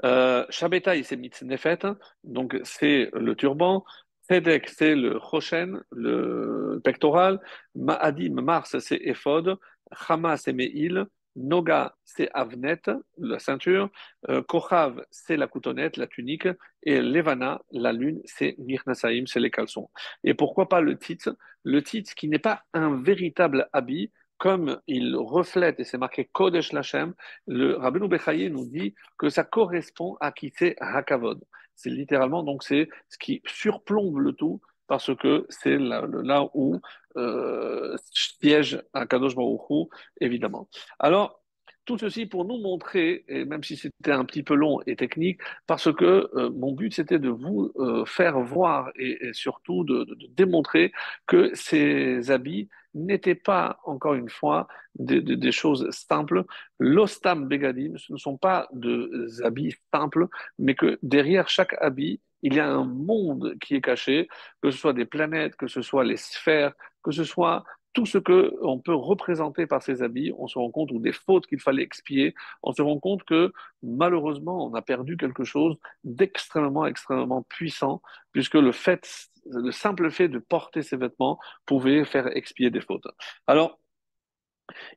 euh, 0.03 0.45
c'est 0.49 1.17
Mitznefet, 1.17 1.79
donc 2.23 2.59
c'est 2.63 3.09
le 3.13 3.35
turban. 3.35 3.85
Tzedek, 4.29 4.69
c'est 4.69 4.95
le 4.95 5.17
Rochen, 5.17 5.81
le 5.91 6.79
pectoral. 6.83 7.39
Ma'adim, 7.75 8.41
Mars, 8.41 8.77
c'est 8.79 9.01
Ephod. 9.03 9.57
Chama, 9.91 10.37
c'est 10.37 10.53
Meil. 10.53 11.05
Noga, 11.35 11.95
c'est 12.03 12.29
Avnet, 12.33 12.81
la 13.17 13.39
ceinture. 13.39 13.89
Euh, 14.29 14.41
Kochav, 14.43 15.03
c'est 15.09 15.37
la 15.37 15.47
coutonnette, 15.47 15.97
la 15.97 16.07
tunique. 16.07 16.47
Et 16.83 17.01
Levana, 17.01 17.61
la 17.71 17.93
lune, 17.93 18.21
c'est 18.25 18.55
Mirnasaim, 18.59 19.23
c'est 19.25 19.39
les 19.39 19.51
caleçons. 19.51 19.89
Et 20.23 20.33
pourquoi 20.33 20.69
pas 20.69 20.81
le 20.81 20.97
titre 20.97 21.35
Le 21.63 21.81
titre 21.81 22.13
qui 22.13 22.27
n'est 22.27 22.39
pas 22.39 22.63
un 22.73 23.01
véritable 23.01 23.69
habit, 23.73 24.11
comme 24.39 24.79
il 24.87 25.15
reflète, 25.15 25.79
et 25.79 25.83
c'est 25.83 25.99
marqué 25.99 26.25
Kodesh 26.31 26.71
Lachem, 26.71 27.13
le 27.45 27.75
Rabbeinu 27.75 28.07
Bechaye 28.07 28.49
nous 28.49 28.65
dit 28.65 28.95
que 29.17 29.29
ça 29.29 29.43
correspond 29.43 30.17
à 30.21 30.31
qui 30.31 30.51
c'est 30.57 30.75
Hakavod. 30.79 31.43
C'est 31.75 31.89
littéralement, 31.89 32.41
donc 32.41 32.63
c'est 32.63 32.89
ce 33.09 33.17
qui 33.17 33.41
surplombe 33.45 34.17
le 34.17 34.33
tout, 34.33 34.61
parce 34.87 35.15
que 35.15 35.45
c'est 35.49 35.77
là, 35.77 36.49
où 36.53 36.79
euh, 37.17 37.95
siège 38.11 38.81
un 38.93 39.05
Kadosh 39.05 39.35
Baruch 39.35 39.89
évidemment. 40.19 40.67
Alors, 40.97 41.39
tout 41.85 41.97
ceci 41.97 42.27
pour 42.27 42.45
nous 42.45 42.59
montrer, 42.59 43.25
et 43.27 43.45
même 43.45 43.63
si 43.63 43.75
c'était 43.75 44.11
un 44.11 44.23
petit 44.23 44.43
peu 44.43 44.53
long 44.53 44.79
et 44.85 44.95
technique, 44.95 45.41
parce 45.65 45.91
que 45.91 46.29
euh, 46.35 46.49
mon 46.51 46.71
but 46.71 46.93
c'était 46.93 47.17
de 47.17 47.29
vous 47.29 47.71
euh, 47.77 48.05
faire 48.05 48.39
voir 48.39 48.91
et, 48.95 49.17
surtout 49.33 49.83
de, 49.83 50.05
démontrer 50.29 50.91
que 51.25 51.51
ces 51.55 52.29
habits 52.29 52.69
n'étaient 52.93 53.35
pas, 53.35 53.79
encore 53.85 54.15
une 54.15 54.29
fois, 54.29 54.67
des, 54.95 55.51
choses 55.51 55.89
simples. 55.91 56.45
L'ostam 56.79 57.47
begadim, 57.47 57.97
ce 57.97 58.13
ne 58.13 58.17
sont 58.17 58.37
pas 58.37 58.67
des 58.73 59.41
habits 59.43 59.75
simples, 59.93 60.27
mais 60.57 60.75
que 60.75 60.97
derrière 61.03 61.49
chaque 61.49 61.75
habit, 61.81 62.21
il 62.41 62.53
y 62.53 62.59
a 62.59 62.69
un 62.69 62.85
monde 62.85 63.55
qui 63.59 63.75
est 63.75 63.81
caché, 63.81 64.27
que 64.61 64.71
ce 64.71 64.77
soit 64.77 64.93
des 64.93 65.05
planètes, 65.05 65.55
que 65.55 65.67
ce 65.67 65.81
soit 65.81 66.03
les 66.03 66.17
sphères, 66.17 66.73
que 67.03 67.11
ce 67.11 67.23
soit 67.23 67.63
tout 67.99 68.05
ce 68.05 68.17
que 68.17 68.53
on 68.61 68.79
peut 68.79 68.95
représenter 68.95 69.67
par 69.67 69.83
ces 69.83 70.01
habits, 70.03 70.31
on 70.37 70.47
se 70.47 70.57
rend 70.57 70.71
compte, 70.71 70.89
ou 70.91 70.99
des 70.99 71.11
fautes 71.11 71.47
qu'il 71.47 71.59
fallait 71.59 71.83
expier, 71.83 72.33
on 72.63 72.71
se 72.71 72.81
rend 72.81 72.97
compte 72.97 73.23
que 73.25 73.51
malheureusement, 73.83 74.65
on 74.65 74.73
a 74.73 74.81
perdu 74.81 75.17
quelque 75.17 75.43
chose 75.43 75.75
d'extrêmement, 76.05 76.85
extrêmement 76.85 77.43
puissant, 77.43 78.01
puisque 78.31 78.53
le 78.53 78.71
fait, 78.71 79.29
le 79.51 79.71
simple 79.71 80.11
fait 80.11 80.29
de 80.29 80.39
porter 80.39 80.81
ces 80.81 80.95
vêtements 80.95 81.39
pouvait 81.65 82.05
faire 82.05 82.27
expier 82.37 82.69
des 82.69 82.79
fautes. 82.79 83.07
Alors, 83.47 83.79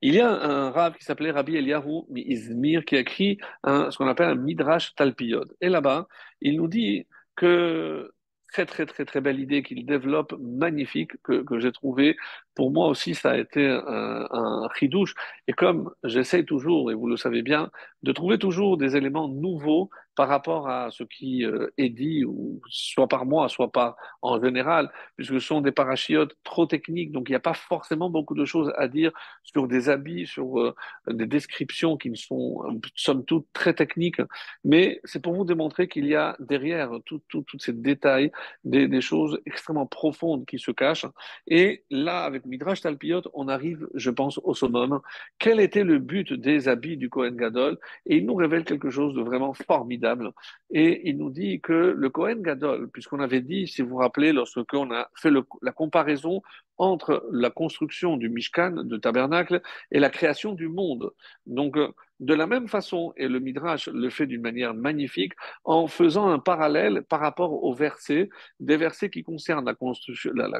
il 0.00 0.14
y 0.14 0.20
a 0.20 0.30
un 0.30 0.70
rave 0.70 0.94
qui 0.96 1.04
s'appelait 1.04 1.32
Rabbi 1.32 1.56
Eliyahu 1.56 2.04
Izmir 2.14 2.84
qui 2.84 2.94
a 2.94 3.00
écrit 3.00 3.38
ce 3.64 3.96
qu'on 3.96 4.06
appelle 4.06 4.28
un 4.28 4.36
Midrash 4.36 4.94
Talpiyod. 4.94 5.52
Et 5.60 5.68
là-bas, 5.68 6.06
il 6.40 6.56
nous 6.56 6.68
dit 6.68 7.08
que 7.34 8.12
très 8.52 8.66
très 8.66 8.86
très 8.86 9.04
très 9.04 9.20
belle 9.20 9.40
idée 9.40 9.62
qu'il 9.62 9.84
développe, 9.86 10.34
magnifique, 10.38 11.12
que, 11.22 11.42
que 11.42 11.58
j'ai 11.58 11.72
trouvé. 11.72 12.16
Pour 12.54 12.70
moi 12.70 12.88
aussi, 12.88 13.14
ça 13.14 13.30
a 13.32 13.36
été 13.38 13.66
un, 13.66 14.28
un 14.30 14.68
ridouche. 14.68 15.14
Et 15.48 15.52
comme 15.52 15.90
j'essaie 16.04 16.44
toujours, 16.44 16.90
et 16.90 16.94
vous 16.94 17.08
le 17.08 17.16
savez 17.16 17.42
bien, 17.42 17.70
de 18.02 18.12
trouver 18.12 18.38
toujours 18.38 18.76
des 18.76 18.96
éléments 18.96 19.28
nouveaux 19.28 19.90
par 20.14 20.28
rapport 20.28 20.68
à 20.68 20.90
ce 20.90 21.04
qui 21.04 21.44
euh, 21.44 21.72
est 21.78 21.88
dit, 21.88 22.24
soit 22.68 23.08
par 23.08 23.24
moi, 23.24 23.48
soit 23.48 23.72
par 23.72 23.96
en 24.20 24.42
général, 24.42 24.90
puisque 25.16 25.34
ce 25.34 25.38
sont 25.40 25.60
des 25.60 25.72
parachiotes 25.72 26.34
trop 26.44 26.66
techniques, 26.66 27.12
donc 27.12 27.28
il 27.28 27.32
n'y 27.32 27.36
a 27.36 27.40
pas 27.40 27.54
forcément 27.54 28.10
beaucoup 28.10 28.34
de 28.34 28.44
choses 28.44 28.72
à 28.76 28.88
dire 28.88 29.12
sur 29.42 29.68
des 29.68 29.88
habits, 29.88 30.26
sur 30.26 30.60
euh, 30.60 30.74
des 31.08 31.26
descriptions 31.26 31.96
qui 31.96 32.14
sont, 32.16 32.62
somme 32.94 33.24
toute, 33.24 33.46
très 33.52 33.74
techniques, 33.74 34.20
mais 34.64 35.00
c'est 35.04 35.22
pour 35.22 35.34
vous 35.34 35.44
démontrer 35.44 35.88
qu'il 35.88 36.06
y 36.06 36.14
a 36.14 36.36
derrière 36.40 36.90
tous 37.06 37.22
ces 37.58 37.72
détails 37.72 38.30
des, 38.64 38.88
des, 38.88 39.00
choses 39.00 39.40
extrêmement 39.46 39.86
profondes 39.86 40.44
qui 40.46 40.58
se 40.58 40.70
cachent. 40.70 41.06
Et 41.46 41.84
là, 41.90 42.24
avec 42.24 42.41
Midrash 42.46 42.80
Talpiot, 42.80 43.22
on 43.34 43.48
arrive, 43.48 43.88
je 43.94 44.10
pense, 44.10 44.38
au 44.44 44.54
summum. 44.54 45.00
Quel 45.38 45.60
était 45.60 45.84
le 45.84 45.98
but 45.98 46.32
des 46.32 46.68
habits 46.68 46.96
du 46.96 47.08
Kohen 47.10 47.36
Gadol? 47.36 47.78
Et 48.06 48.16
il 48.16 48.26
nous 48.26 48.34
révèle 48.34 48.64
quelque 48.64 48.90
chose 48.90 49.14
de 49.14 49.22
vraiment 49.22 49.54
formidable 49.54 50.32
et 50.70 51.08
il 51.08 51.18
nous 51.18 51.30
dit 51.30 51.60
que 51.60 51.94
le 51.96 52.10
Kohen 52.10 52.42
Gadol, 52.42 52.88
puisqu'on 52.90 53.20
avait 53.20 53.42
dit, 53.42 53.66
si 53.66 53.82
vous 53.82 53.90
vous 53.90 53.96
rappelez, 53.96 54.32
lorsqu'on 54.32 54.90
a 54.90 55.10
fait 55.14 55.30
la 55.60 55.72
comparaison 55.72 56.42
entre 56.78 57.26
la 57.30 57.50
construction 57.50 58.16
du 58.16 58.28
Mishkan, 58.28 58.84
de 58.84 58.96
tabernacle, 58.96 59.60
et 59.90 60.00
la 60.00 60.10
création 60.10 60.52
du 60.52 60.68
monde. 60.68 61.12
Donc, 61.46 61.76
de 62.22 62.34
la 62.34 62.46
même 62.46 62.68
façon, 62.68 63.12
et 63.16 63.26
le 63.26 63.40
Midrash 63.40 63.88
le 63.88 64.08
fait 64.08 64.26
d'une 64.26 64.42
manière 64.42 64.74
magnifique, 64.74 65.32
en 65.64 65.88
faisant 65.88 66.28
un 66.28 66.38
parallèle 66.38 67.02
par 67.02 67.20
rapport 67.20 67.64
aux 67.64 67.74
versets, 67.74 68.30
des 68.60 68.76
versets 68.76 69.10
qui 69.10 69.24
concernent 69.24 69.64
la 69.64 69.74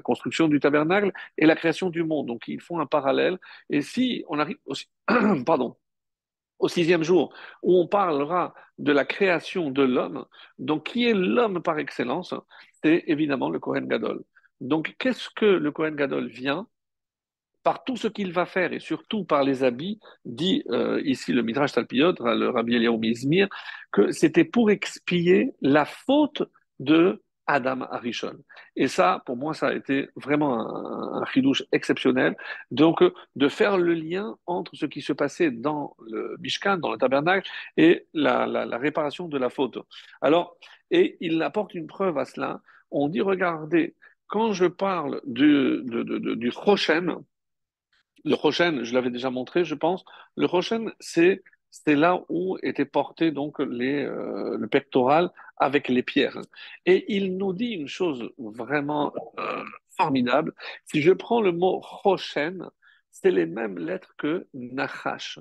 construction, 0.01 0.49
du 0.49 0.59
tabernacle 0.59 1.13
et 1.39 1.47
la 1.47 1.55
création 1.55 1.89
du 1.89 2.03
monde. 2.03 2.27
Donc, 2.27 2.49
ils 2.49 2.61
font 2.61 2.81
un 2.81 2.87
parallèle. 2.87 3.39
Et 3.71 3.81
si 3.81 4.25
on 4.29 4.41
arrive 4.41 4.59
au 6.59 6.69
sixième 6.69 7.05
jour, 7.05 7.33
où 7.63 7.77
on 7.79 7.87
parlera 7.87 8.55
de 8.79 8.93
la 8.93 9.05
création 9.05 9.71
de 9.71 9.83
l'homme. 9.83 10.25
Donc, 10.59 10.87
qui 10.87 11.09
est 11.09 11.15
l'homme 11.15 11.63
par 11.63 11.79
excellence 11.79 12.35
C'est 12.83 13.05
évidemment 13.07 13.51
le 13.51 13.61
Kohen 13.61 13.87
Gadol. 13.87 14.25
Donc, 14.61 14.97
qu'est-ce 14.99 15.29
que 15.37 15.47
le 15.47 15.71
Kohen 15.71 15.95
Gadol 15.95 16.27
vient 16.29 16.67
par 17.63 17.85
tout 17.85 17.97
ce 17.97 18.09
qu'il 18.09 18.33
va 18.33 18.47
faire 18.47 18.73
et 18.73 18.81
surtout 18.81 19.25
par 19.25 19.45
les 19.45 19.63
habits, 19.63 20.01
dit 20.25 20.65
euh, 20.71 21.01
ici 21.05 21.33
le 21.33 21.43
Midrash 21.43 21.73
Talpiot, 21.73 22.15
le 22.21 22.49
Rabbi 22.49 22.75
Eliyahu 22.75 22.99
Mizmir, 22.99 23.49
que 23.93 24.11
c'était 24.11 24.45
pour 24.45 24.71
expier 24.71 25.53
la 25.61 25.85
faute 25.85 26.43
de 26.81 27.23
Adam 27.47 27.83
Arishon. 27.91 28.39
Et 28.77 28.89
ça, 28.89 29.23
pour 29.27 29.37
moi, 29.37 29.53
ça 29.55 29.69
a 29.69 29.75
été 29.75 30.09
vraiment 30.17 30.61
un, 30.61 31.23
un 31.23 31.53
exceptionnel. 31.73 32.37
Donc, 32.71 33.03
de 33.37 33.49
faire 33.49 33.79
le 33.79 33.95
lien 33.95 34.37
entre 34.47 34.75
ce 34.77 34.87
qui 34.87 35.03
se 35.03 35.13
passait 35.13 35.51
dans 35.51 35.97
le 36.07 36.37
Mishkan, 36.41 36.79
dans 36.79 36.93
le 36.93 36.99
tabernacle, 36.99 37.49
et 37.77 38.07
la, 38.15 38.47
réparation 38.79 39.29
de 39.29 39.39
la 39.39 39.51
faute. 39.51 39.79
Alors, 40.21 40.57
et 40.91 41.17
il 41.21 41.43
apporte 41.43 41.75
une 41.75 41.87
preuve 41.87 42.19
à 42.19 42.25
cela. 42.25 42.61
On 42.91 43.09
dit, 43.09 43.21
regardez, 43.21 43.97
quand 44.29 44.53
je 44.53 44.67
parle 44.67 45.21
du, 45.25 45.83
du 45.85 46.51
Roshen, 46.55 47.17
le 48.25 48.35
Roshen, 48.35 48.85
je 48.85 48.95
l'avais 48.95 49.11
déjà 49.11 49.31
montré, 49.31 49.65
je 49.65 49.75
pense, 49.75 50.05
le 50.37 50.47
Roshen, 50.47 50.93
c'est 51.01 51.43
là 51.87 52.21
où 52.29 52.59
était 52.63 52.85
porté 52.85 53.31
donc 53.31 53.59
les, 53.59 54.05
euh, 54.05 54.57
le 54.59 54.69
pectoral 54.69 55.31
avec 55.57 55.89
les 55.89 56.03
pierres. 56.03 56.41
Et 56.87 57.05
il 57.15 57.37
nous 57.37 57.53
dit 57.53 57.73
une 57.73 57.89
chose 57.89 58.31
vraiment 58.39 59.13
euh, 59.39 59.65
formidable. 59.97 60.55
Si 60.87 61.03
je 61.03 61.13
prends 61.13 61.41
le 61.41 61.53
mot 61.53 61.81
Roshen, 61.81 62.69
c'est 63.11 63.31
les 63.31 63.47
mêmes 63.47 63.79
lettres 63.79 64.15
que 64.19 64.47
Nachash. 64.55 65.39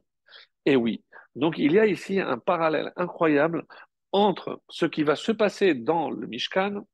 Et 0.66 0.76
oui, 0.76 1.04
donc 1.36 1.58
il 1.58 1.74
y 1.74 1.80
a 1.80 1.86
ici 1.86 2.20
un 2.20 2.38
parallèle 2.38 2.94
incroyable 2.96 3.66
entre 4.12 4.62
ce 4.70 4.86
qui 4.86 5.04
va 5.04 5.16
se 5.16 5.32
passer 5.32 5.74
dans 5.74 6.10
le 6.10 6.28
Mishkan, 6.28 6.86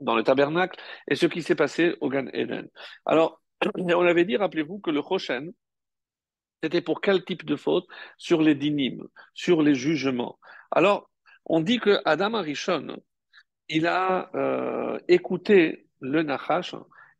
dans 0.00 0.16
le 0.16 0.24
tabernacle, 0.24 0.80
et 1.08 1.14
ce 1.14 1.26
qui 1.26 1.42
s'est 1.42 1.54
passé 1.54 1.96
au 2.00 2.08
Gan 2.08 2.26
Eden. 2.32 2.68
Alors, 3.06 3.40
on 3.76 4.06
avait 4.06 4.24
dit, 4.24 4.36
rappelez-vous, 4.36 4.78
que 4.78 4.90
le 4.90 5.00
Roshen, 5.00 5.52
c'était 6.62 6.80
pour 6.80 7.00
quel 7.00 7.24
type 7.24 7.44
de 7.44 7.56
faute? 7.56 7.86
Sur 8.16 8.40
les 8.40 8.54
dynimes, 8.54 9.06
sur 9.34 9.62
les 9.62 9.74
jugements. 9.74 10.38
Alors, 10.70 11.10
on 11.46 11.60
dit 11.60 11.78
que 11.78 12.00
Adam 12.04 12.34
Arishon, 12.34 12.96
il 13.68 13.86
a 13.86 14.30
euh, 14.34 14.98
écouté 15.08 15.86
le 16.00 16.22
Nachash 16.22 16.74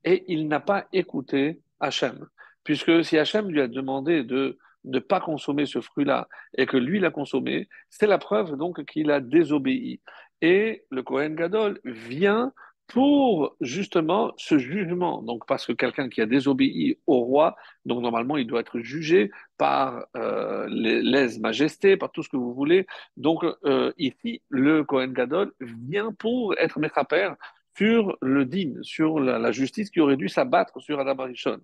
et 0.04 0.24
il 0.28 0.48
n'a 0.48 0.60
pas 0.60 0.86
écouté 0.92 1.60
Hachem. 1.80 2.26
Puisque 2.64 3.04
si 3.04 3.18
Hachem 3.18 3.50
lui 3.50 3.60
a 3.60 3.68
demandé 3.68 4.24
de 4.24 4.58
ne 4.84 4.98
pas 4.98 5.20
consommer 5.20 5.66
ce 5.66 5.80
fruit-là 5.80 6.28
et 6.56 6.66
que 6.66 6.76
lui 6.76 7.00
l'a 7.00 7.10
consommé, 7.10 7.68
c'est 7.90 8.06
la 8.06 8.18
preuve 8.18 8.56
donc 8.56 8.84
qu'il 8.84 9.10
a 9.10 9.20
désobéi. 9.20 10.00
Et 10.40 10.84
le 10.90 11.02
Kohen 11.02 11.34
Gadol 11.34 11.80
vient 11.84 12.52
pour 12.86 13.56
justement 13.60 14.32
ce 14.36 14.58
jugement. 14.58 15.22
Donc, 15.22 15.46
parce 15.46 15.66
que 15.66 15.72
quelqu'un 15.72 16.08
qui 16.08 16.20
a 16.20 16.26
désobéi 16.26 16.98
au 17.06 17.20
roi, 17.20 17.56
donc 17.84 18.02
normalement, 18.02 18.36
il 18.36 18.46
doit 18.46 18.60
être 18.60 18.80
jugé 18.80 19.30
par 19.56 20.06
euh, 20.16 20.66
lèse-majesté, 20.68 21.96
par 21.96 22.12
tout 22.12 22.22
ce 22.22 22.28
que 22.28 22.36
vous 22.36 22.54
voulez. 22.54 22.86
Donc, 23.16 23.44
euh, 23.64 23.92
ici, 23.98 24.42
le 24.48 24.84
Kohen 24.84 25.12
Gadol 25.12 25.52
vient 25.60 26.12
pour 26.12 26.54
être 26.58 26.78
maître 26.78 26.98
à 26.98 27.04
père 27.04 27.36
sur 27.76 28.16
le 28.20 28.44
dîme, 28.44 28.82
sur 28.84 29.18
la, 29.18 29.50
justice 29.50 29.90
qui 29.90 30.00
aurait 30.00 30.16
dû 30.16 30.28
s'abattre 30.28 30.80
sur 30.80 31.00
Adam 31.00 31.18
Arishon. 31.24 31.60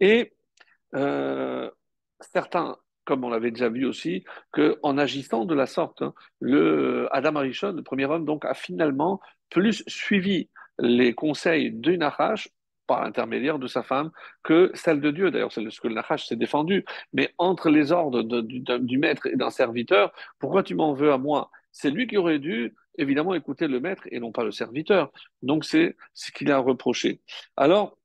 Et 0.00 0.32
euh, 0.94 1.70
certains 2.20 2.76
comme 3.08 3.24
on 3.24 3.30
l'avait 3.30 3.50
déjà 3.50 3.70
vu 3.70 3.86
aussi, 3.86 4.22
qu'en 4.52 4.98
agissant 4.98 5.46
de 5.46 5.54
la 5.54 5.64
sorte, 5.64 6.02
hein, 6.02 6.12
le 6.40 7.08
Adam 7.10 7.36
Arishon, 7.36 7.72
le 7.72 7.82
premier 7.82 8.04
homme, 8.04 8.26
donc, 8.26 8.44
a 8.44 8.52
finalement 8.52 9.18
plus 9.48 9.82
suivi 9.86 10.50
les 10.78 11.14
conseils 11.14 11.70
du 11.70 11.98
Nachash 11.98 12.48
par 12.86 13.04
l'intermédiaire 13.04 13.58
de 13.58 13.66
sa 13.66 13.82
femme 13.82 14.10
que 14.42 14.70
celle 14.74 15.00
de 15.00 15.10
Dieu. 15.10 15.30
D'ailleurs, 15.30 15.52
c'est 15.52 15.68
ce 15.70 15.80
que 15.80 15.88
le 15.88 15.94
Nachash 15.94 16.26
s'est 16.26 16.36
défendu. 16.36 16.84
Mais 17.12 17.34
entre 17.38 17.68
les 17.70 17.92
ordres 17.92 18.22
du, 18.22 18.98
maître 18.98 19.26
et 19.26 19.36
d'un 19.36 19.50
serviteur, 19.50 20.12
pourquoi 20.38 20.62
tu 20.62 20.74
m'en 20.74 20.94
veux 20.94 21.12
à 21.12 21.18
moi? 21.18 21.50
C'est 21.70 21.90
lui 21.90 22.06
qui 22.06 22.16
aurait 22.16 22.38
dû 22.38 22.74
évidemment 22.96 23.34
écouter 23.34 23.68
le 23.68 23.78
maître 23.78 24.02
et 24.10 24.18
non 24.18 24.32
pas 24.32 24.42
le 24.42 24.50
serviteur. 24.50 25.12
Donc 25.42 25.64
c'est 25.64 25.96
ce 26.14 26.32
qu'il 26.32 26.50
a 26.50 26.58
reproché. 26.58 27.20
Alors, 27.56 27.96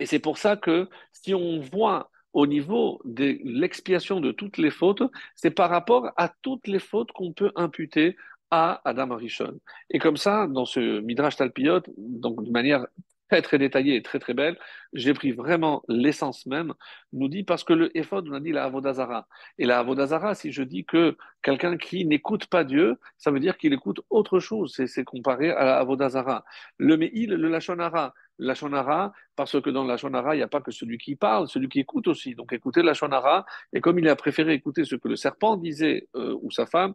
et 0.00 0.06
c'est 0.06 0.18
pour 0.18 0.38
ça 0.38 0.56
que 0.56 0.88
si 1.12 1.34
on 1.34 1.60
voit 1.60 2.10
au 2.32 2.48
niveau 2.48 3.00
de 3.04 3.38
l'expiation 3.44 4.20
de 4.20 4.32
toutes 4.32 4.58
les 4.58 4.70
fautes, 4.70 5.04
c'est 5.36 5.52
par 5.52 5.70
rapport 5.70 6.10
à 6.16 6.28
toutes 6.42 6.66
les 6.66 6.80
fautes 6.80 7.12
qu'on 7.12 7.32
peut 7.32 7.52
imputer 7.54 8.16
à 8.54 8.80
Adam 8.84 9.10
Arishon. 9.10 9.58
Et 9.90 9.98
comme 9.98 10.16
ça, 10.16 10.46
dans 10.46 10.64
ce 10.64 11.00
Midrash 11.00 11.36
Talpiot, 11.36 11.80
donc 11.98 12.44
de 12.44 12.50
manière 12.50 12.86
très 13.28 13.42
très 13.42 13.58
détaillée 13.58 13.96
et 13.96 14.02
très 14.02 14.20
très 14.20 14.34
belle, 14.34 14.56
j'ai 14.92 15.12
pris 15.12 15.32
vraiment 15.32 15.82
l'essence 15.88 16.46
même, 16.46 16.72
nous 17.12 17.28
dit 17.28 17.42
parce 17.42 17.64
que 17.64 17.72
le 17.72 17.96
Ephod, 17.96 18.28
on 18.28 18.32
a 18.32 18.38
dit 18.38 18.52
la 18.52 18.64
Avodazara. 18.64 19.26
Et 19.58 19.64
la 19.64 19.80
Avodazara, 19.80 20.36
si 20.36 20.52
je 20.52 20.62
dis 20.62 20.84
que 20.84 21.16
quelqu'un 21.42 21.76
qui 21.76 22.04
n'écoute 22.04 22.46
pas 22.46 22.62
Dieu, 22.62 22.96
ça 23.18 23.32
veut 23.32 23.40
dire 23.40 23.56
qu'il 23.58 23.72
écoute 23.72 24.00
autre 24.08 24.38
chose, 24.38 24.80
c'est 24.86 25.04
comparé 25.04 25.50
à 25.50 25.64
la 25.64 25.78
Avodazara. 25.78 26.44
Le 26.78 26.96
Meil, 26.96 27.30
le 27.30 27.48
Lachonara, 27.48 28.14
la 28.38 28.54
shonara, 28.54 29.12
parce 29.36 29.60
que 29.60 29.70
dans 29.70 29.84
la 29.84 29.96
shonara, 29.96 30.34
il 30.34 30.38
n'y 30.38 30.44
a 30.44 30.48
pas 30.48 30.60
que 30.60 30.70
celui 30.70 30.98
qui 30.98 31.16
parle, 31.16 31.48
celui 31.48 31.68
qui 31.68 31.80
écoute 31.80 32.08
aussi. 32.08 32.34
Donc 32.34 32.52
écoutez 32.52 32.82
la 32.82 32.94
shonara, 32.94 33.44
et 33.72 33.80
comme 33.80 33.98
il 33.98 34.08
a 34.08 34.16
préféré 34.16 34.54
écouter 34.54 34.84
ce 34.84 34.96
que 34.96 35.08
le 35.08 35.16
serpent 35.16 35.56
disait 35.56 36.08
euh, 36.16 36.36
ou 36.42 36.50
sa 36.50 36.66
femme, 36.66 36.94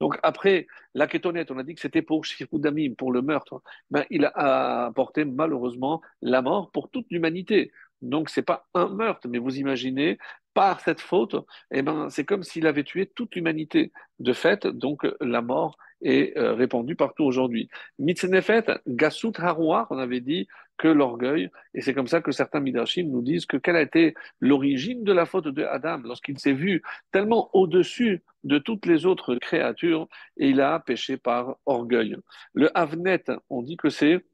donc 0.00 0.18
après 0.22 0.66
la 0.94 1.06
kétonette, 1.06 1.50
on 1.50 1.58
a 1.58 1.62
dit 1.62 1.74
que 1.74 1.80
c'était 1.80 2.02
pour 2.02 2.24
Shifudamim, 2.24 2.94
pour 2.94 3.12
le 3.12 3.22
meurtre, 3.22 3.62
ben, 3.90 4.04
il 4.10 4.24
a 4.24 4.86
apporté 4.86 5.24
malheureusement 5.24 6.00
la 6.22 6.42
mort 6.42 6.70
pour 6.70 6.90
toute 6.90 7.06
l'humanité. 7.10 7.72
Donc 8.00 8.30
c'est 8.30 8.42
pas 8.42 8.66
un 8.74 8.88
meurtre, 8.88 9.26
mais 9.28 9.38
vous 9.38 9.58
imaginez 9.58 10.18
par 10.54 10.80
cette 10.80 11.00
faute, 11.00 11.36
eh 11.70 11.82
ben 11.82 12.10
c'est 12.10 12.24
comme 12.24 12.42
s'il 12.42 12.66
avait 12.66 12.84
tué 12.84 13.06
toute 13.06 13.34
l'humanité. 13.34 13.92
De 14.18 14.32
fait, 14.32 14.66
donc 14.66 15.06
la 15.20 15.42
mort 15.42 15.78
est 16.02 16.36
euh, 16.36 16.54
répandue 16.54 16.96
partout 16.96 17.24
aujourd'hui. 17.24 17.68
Mitzenefet, 17.98 18.64
Gasut 18.86 19.32
Harouar, 19.38 19.86
on 19.90 19.98
avait 19.98 20.20
dit 20.20 20.48
que 20.78 20.88
l'orgueil. 20.88 21.50
Et 21.74 21.82
c'est 21.82 21.94
comme 21.94 22.06
ça 22.06 22.20
que 22.20 22.32
certains 22.32 22.60
Midrashim 22.60 23.10
nous 23.10 23.22
disent 23.22 23.46
que 23.46 23.56
quelle 23.56 23.76
a 23.76 23.82
été 23.82 24.14
l'origine 24.40 25.04
de 25.04 25.12
la 25.12 25.26
faute 25.26 25.48
de 25.48 25.64
Adam 25.64 25.98
lorsqu'il 26.04 26.38
s'est 26.38 26.52
vu 26.52 26.82
tellement 27.12 27.50
au-dessus 27.52 28.22
de 28.44 28.58
toutes 28.58 28.86
les 28.86 29.04
autres 29.04 29.34
créatures 29.34 30.08
et 30.36 30.48
il 30.48 30.60
a 30.60 30.80
péché 30.80 31.16
par 31.16 31.56
orgueil. 31.66 32.16
Le 32.54 32.70
Havnet, 32.78 33.24
on 33.50 33.62
dit 33.62 33.76
que 33.76 33.90
c'est 33.90 34.24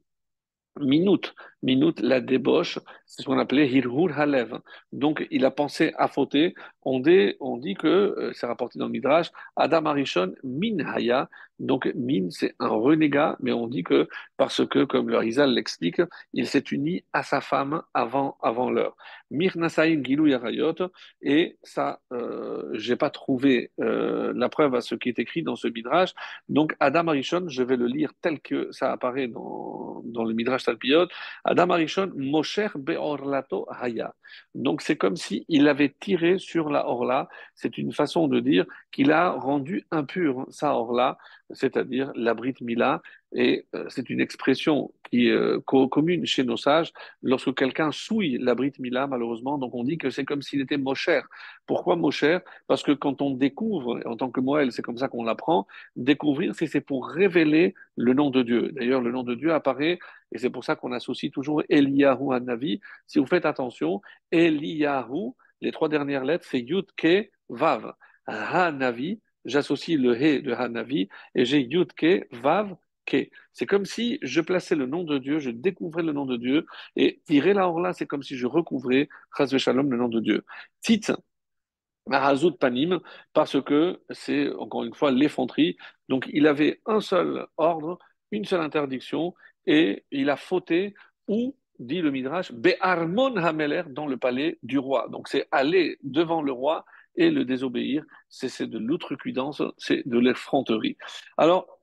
Minute, 0.79 1.33
minute, 1.65 1.99
la 1.99 2.21
débauche, 2.21 2.79
c'est 3.05 3.23
ce 3.23 3.27
qu'on 3.27 3.39
appelait 3.39 3.67
Hirhur 3.69 4.17
Halev. 4.17 4.59
Donc, 4.93 5.27
il 5.31 5.43
a 5.45 5.51
pensé 5.51 5.93
à 5.97 6.07
fauter. 6.07 6.53
On 6.83 6.99
dit, 6.99 7.75
que, 7.75 7.87
euh, 7.87 8.31
c'est 8.33 8.45
rapporté 8.45 8.77
dans 8.77 8.85
le 8.85 8.91
Midrash, 8.91 9.31
Adam 9.55 9.85
Arishon 9.87 10.33
Min 10.43 10.85
Haya. 10.85 11.29
Donc, 11.57 11.89
Min, 11.95 12.29
c'est 12.31 12.53
un 12.59 12.67
renégat, 12.67 13.37
mais 13.39 13.53
on 13.53 13.67
dit 13.67 13.83
que, 13.83 14.07
parce 14.37 14.65
que, 14.67 14.83
comme 14.83 15.09
le 15.09 15.17
Rizal 15.17 15.53
l'explique, 15.53 16.01
il 16.33 16.47
s'est 16.47 16.63
uni 16.71 17.03
à 17.13 17.23
sa 17.23 17.41
femme 17.41 17.81
avant, 17.93 18.37
avant 18.41 18.69
l'heure. 18.69 18.95
Mir 19.31 19.57
Nasaim 19.57 20.03
Gilou 20.03 20.27
Yarayot. 20.27 20.75
Et 21.21 21.57
ça, 21.63 21.99
euh, 22.11 22.69
j'ai 22.73 22.97
pas 22.97 23.09
trouvé 23.09 23.71
euh, 23.79 24.33
la 24.35 24.49
preuve 24.49 24.75
à 24.75 24.81
ce 24.81 24.95
qui 24.95 25.09
est 25.09 25.17
écrit 25.17 25.43
dans 25.43 25.55
ce 25.55 25.67
Midrash. 25.67 26.13
Donc, 26.49 26.75
Adam 26.79 27.07
Arishon, 27.07 27.45
je 27.47 27.63
vais 27.63 27.77
le 27.77 27.87
lire 27.87 28.11
tel 28.21 28.41
que 28.41 28.71
ça 28.71 28.91
apparaît 28.91 29.27
dans, 29.27 30.01
dans 30.03 30.23
le 30.23 30.33
Midrash 30.33 30.65
Talpiot, 30.65 31.07
Adam 31.55 31.69
Arishon, 31.71 32.11
Mosher 32.17 32.69
Beorlato 32.75 33.65
Haya. 33.71 34.11
Donc 34.55 34.81
c'est 34.81 34.95
comme 34.95 35.17
s'il 35.17 35.67
avait 35.67 35.93
tiré 35.99 36.39
sur 36.39 36.69
la 36.69 36.87
Orla. 36.87 37.27
C'est 37.55 37.77
une 37.77 37.91
façon 37.91 38.27
de 38.27 38.39
dire 38.39 38.65
qu'il 38.91 39.11
a 39.11 39.31
rendu 39.31 39.85
impur 39.91 40.45
sa 40.49 40.73
Orla, 40.73 41.17
c'est-à-dire 41.51 42.11
la 42.15 42.33
Brit 42.33 42.55
Mila. 42.61 43.01
Et 43.33 43.65
euh, 43.75 43.85
c'est 43.89 44.09
une 44.09 44.21
expression 44.21 44.93
qui 45.09 45.27
est 45.27 45.31
euh, 45.31 45.59
commune 45.59 46.25
chez 46.25 46.45
nos 46.45 46.55
sages. 46.55 46.93
Lorsque 47.21 47.53
quelqu'un 47.53 47.91
souille 47.91 48.37
la 48.39 48.55
Brit 48.55 48.71
Mila, 48.79 49.07
malheureusement, 49.07 49.57
donc 49.57 49.75
on 49.75 49.83
dit 49.83 49.97
que 49.97 50.09
c'est 50.09 50.23
comme 50.23 50.41
s'il 50.41 50.61
était 50.61 50.77
Mosher. 50.77 51.21
Pourquoi 51.65 51.97
Mosher? 51.97 52.39
Parce 52.67 52.81
que 52.81 52.93
quand 52.93 53.21
on 53.21 53.31
découvre, 53.31 53.99
en 54.05 54.15
tant 54.15 54.31
que 54.31 54.39
Moël, 54.39 54.71
c'est 54.71 54.81
comme 54.81 54.97
ça 54.97 55.09
qu'on 55.09 55.25
l'apprend, 55.25 55.67
découvrir, 55.97 56.53
c'est 56.55 56.79
pour 56.79 57.09
révéler 57.09 57.75
le 57.97 58.13
nom 58.13 58.29
de 58.29 58.41
Dieu. 58.41 58.71
D'ailleurs, 58.71 59.01
le 59.01 59.11
nom 59.11 59.23
de 59.23 59.35
Dieu 59.35 59.53
apparaît 59.53 59.99
et 60.31 60.37
c'est 60.37 60.49
pour 60.49 60.63
ça 60.63 60.75
qu'on 60.75 60.91
associe 60.91 61.31
toujours 61.31 61.63
Eliyahu 61.69 62.33
à 62.33 62.39
Navi. 62.39 62.81
Si 63.07 63.19
vous 63.19 63.25
faites 63.25 63.45
attention, 63.45 64.01
Les 65.61 65.71
trois 65.71 65.89
dernières 65.89 66.23
lettres, 66.23 66.45
c'est 66.49 66.59
Yud 66.59 66.85
Ke 66.95 67.29
Vav. 67.49 67.93
Ha-Navi, 68.27 69.21
j'associe 69.45 69.97
le 69.97 70.15
He 70.15 70.41
de 70.41 70.51
Ha-Navi 70.51 71.09
et 71.35 71.45
j'ai 71.45 71.61
Yud 71.61 71.93
Ke 71.93 72.27
Vav 72.31 72.75
Ke. 73.05 73.29
C'est 73.53 73.65
comme 73.65 73.85
si 73.85 74.19
je 74.21 74.41
plaçais 74.41 74.75
le 74.75 74.85
nom 74.85 75.03
de 75.03 75.17
Dieu, 75.17 75.39
je 75.39 75.51
découvrais 75.51 76.03
le 76.03 76.11
nom 76.11 76.25
de 76.25 76.37
Dieu 76.37 76.65
et 76.95 77.21
tirer 77.25 77.53
la 77.53 77.71
là, 77.79 77.93
c'est 77.93 78.07
comme 78.07 78.23
si 78.23 78.35
je 78.35 78.47
recouvrais 78.47 79.07
Chaz 79.37 79.55
Shalom, 79.57 79.91
le 79.91 79.97
nom 79.97 80.09
de 80.09 80.19
Dieu. 80.19 80.43
Tit, 80.81 81.01
Mahazout 82.07 82.57
Panim, 82.57 82.99
parce 83.33 83.61
que 83.61 84.01
c'est 84.09 84.51
encore 84.55 84.83
une 84.83 84.93
fois 84.93 85.11
l'effronterie. 85.11 85.77
Donc 86.09 86.27
il 86.31 86.47
avait 86.47 86.81
un 86.85 86.99
seul 86.99 87.47
ordre, 87.57 87.97
une 88.31 88.45
seule 88.45 88.61
interdiction, 88.61 89.33
et 89.65 90.05
il 90.11 90.29
a 90.29 90.35
fauté 90.35 90.93
où, 91.27 91.55
dit 91.79 92.01
le 92.01 92.11
Midrash, 92.11 92.51
Be'armon 92.51 93.35
Hameler 93.37 93.83
dans 93.89 94.07
le 94.07 94.17
palais 94.17 94.57
du 94.63 94.77
roi. 94.77 95.07
Donc 95.09 95.27
c'est 95.27 95.47
aller 95.51 95.97
devant 96.03 96.41
le 96.41 96.51
roi 96.51 96.85
et 97.15 97.29
le 97.29 97.45
désobéir, 97.45 98.03
c'est 98.29 98.69
de 98.69 98.77
l'outrecuidance, 98.77 99.61
c'est 99.77 100.07
de 100.07 100.19
l'effronterie. 100.19 100.97
Alors, 101.37 101.79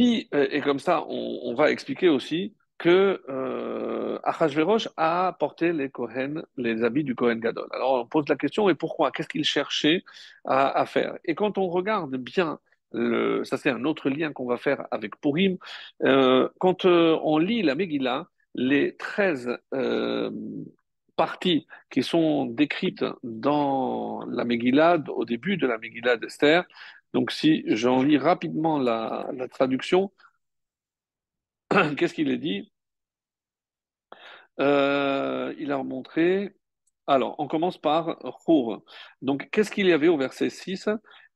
euh, 0.00 0.24
et 0.50 0.60
comme 0.60 0.78
ça, 0.78 1.04
on, 1.08 1.54
va 1.54 1.70
expliquer 1.70 2.08
aussi 2.08 2.54
que 2.78 3.22
euh, 3.28 4.18
Achashverosh 4.24 4.88
a 4.96 5.36
porté 5.38 5.72
les 5.72 5.88
Kohen, 5.88 6.42
les 6.56 6.82
habits 6.82 7.04
du 7.04 7.14
Kohen 7.14 7.40
Gadol. 7.40 7.68
Alors 7.72 7.94
on 8.02 8.06
pose 8.06 8.28
la 8.28 8.36
question, 8.36 8.68
et 8.68 8.74
pourquoi? 8.74 9.10
Qu'est-ce 9.12 9.28
qu'il 9.28 9.44
cherchait 9.44 10.04
à, 10.44 10.84
faire? 10.86 11.16
Et 11.24 11.34
quand 11.34 11.56
on 11.56 11.68
regarde 11.68 12.16
bien 12.16 12.58
ça 13.44 13.56
c'est 13.56 13.70
un 13.70 13.84
autre 13.84 14.10
lien 14.10 14.32
qu'on 14.32 14.46
va 14.46 14.56
faire 14.56 14.86
avec 14.90 15.20
Purim. 15.20 15.58
Euh, 16.04 16.48
quand 16.58 16.84
euh, 16.84 17.18
on 17.22 17.38
lit 17.38 17.62
la 17.62 17.74
Megillah, 17.74 18.28
les 18.56 18.96
13 18.96 19.58
euh, 19.74 20.30
parties 21.16 21.66
qui 21.90 22.02
sont 22.02 22.46
décrites 22.46 23.04
dans 23.22 24.24
la 24.26 24.44
Megillah, 24.44 24.98
au 25.08 25.24
début 25.24 25.56
de 25.56 25.66
la 25.66 25.78
Megillah 25.78 26.16
d'Esther, 26.16 26.64
donc 27.12 27.30
si 27.30 27.64
j'en 27.66 28.02
lis 28.02 28.18
rapidement 28.18 28.78
la, 28.78 29.28
traduction, 29.50 30.12
qu'est-ce 31.96 32.14
qu'il 32.14 32.30
est 32.30 32.38
dit? 32.38 32.72
Il 34.58 35.72
a 35.72 35.82
montré 35.82 36.54
alors, 37.06 37.36
on 37.38 37.46
commence 37.46 37.78
par 37.78 38.18
Chour. 38.44 38.82
Donc, 39.22 39.48
qu'est-ce 39.52 39.70
qu'il 39.70 39.86
y 39.86 39.92
avait 39.92 40.08
au 40.08 40.16
verset 40.16 40.50
6 40.50 40.88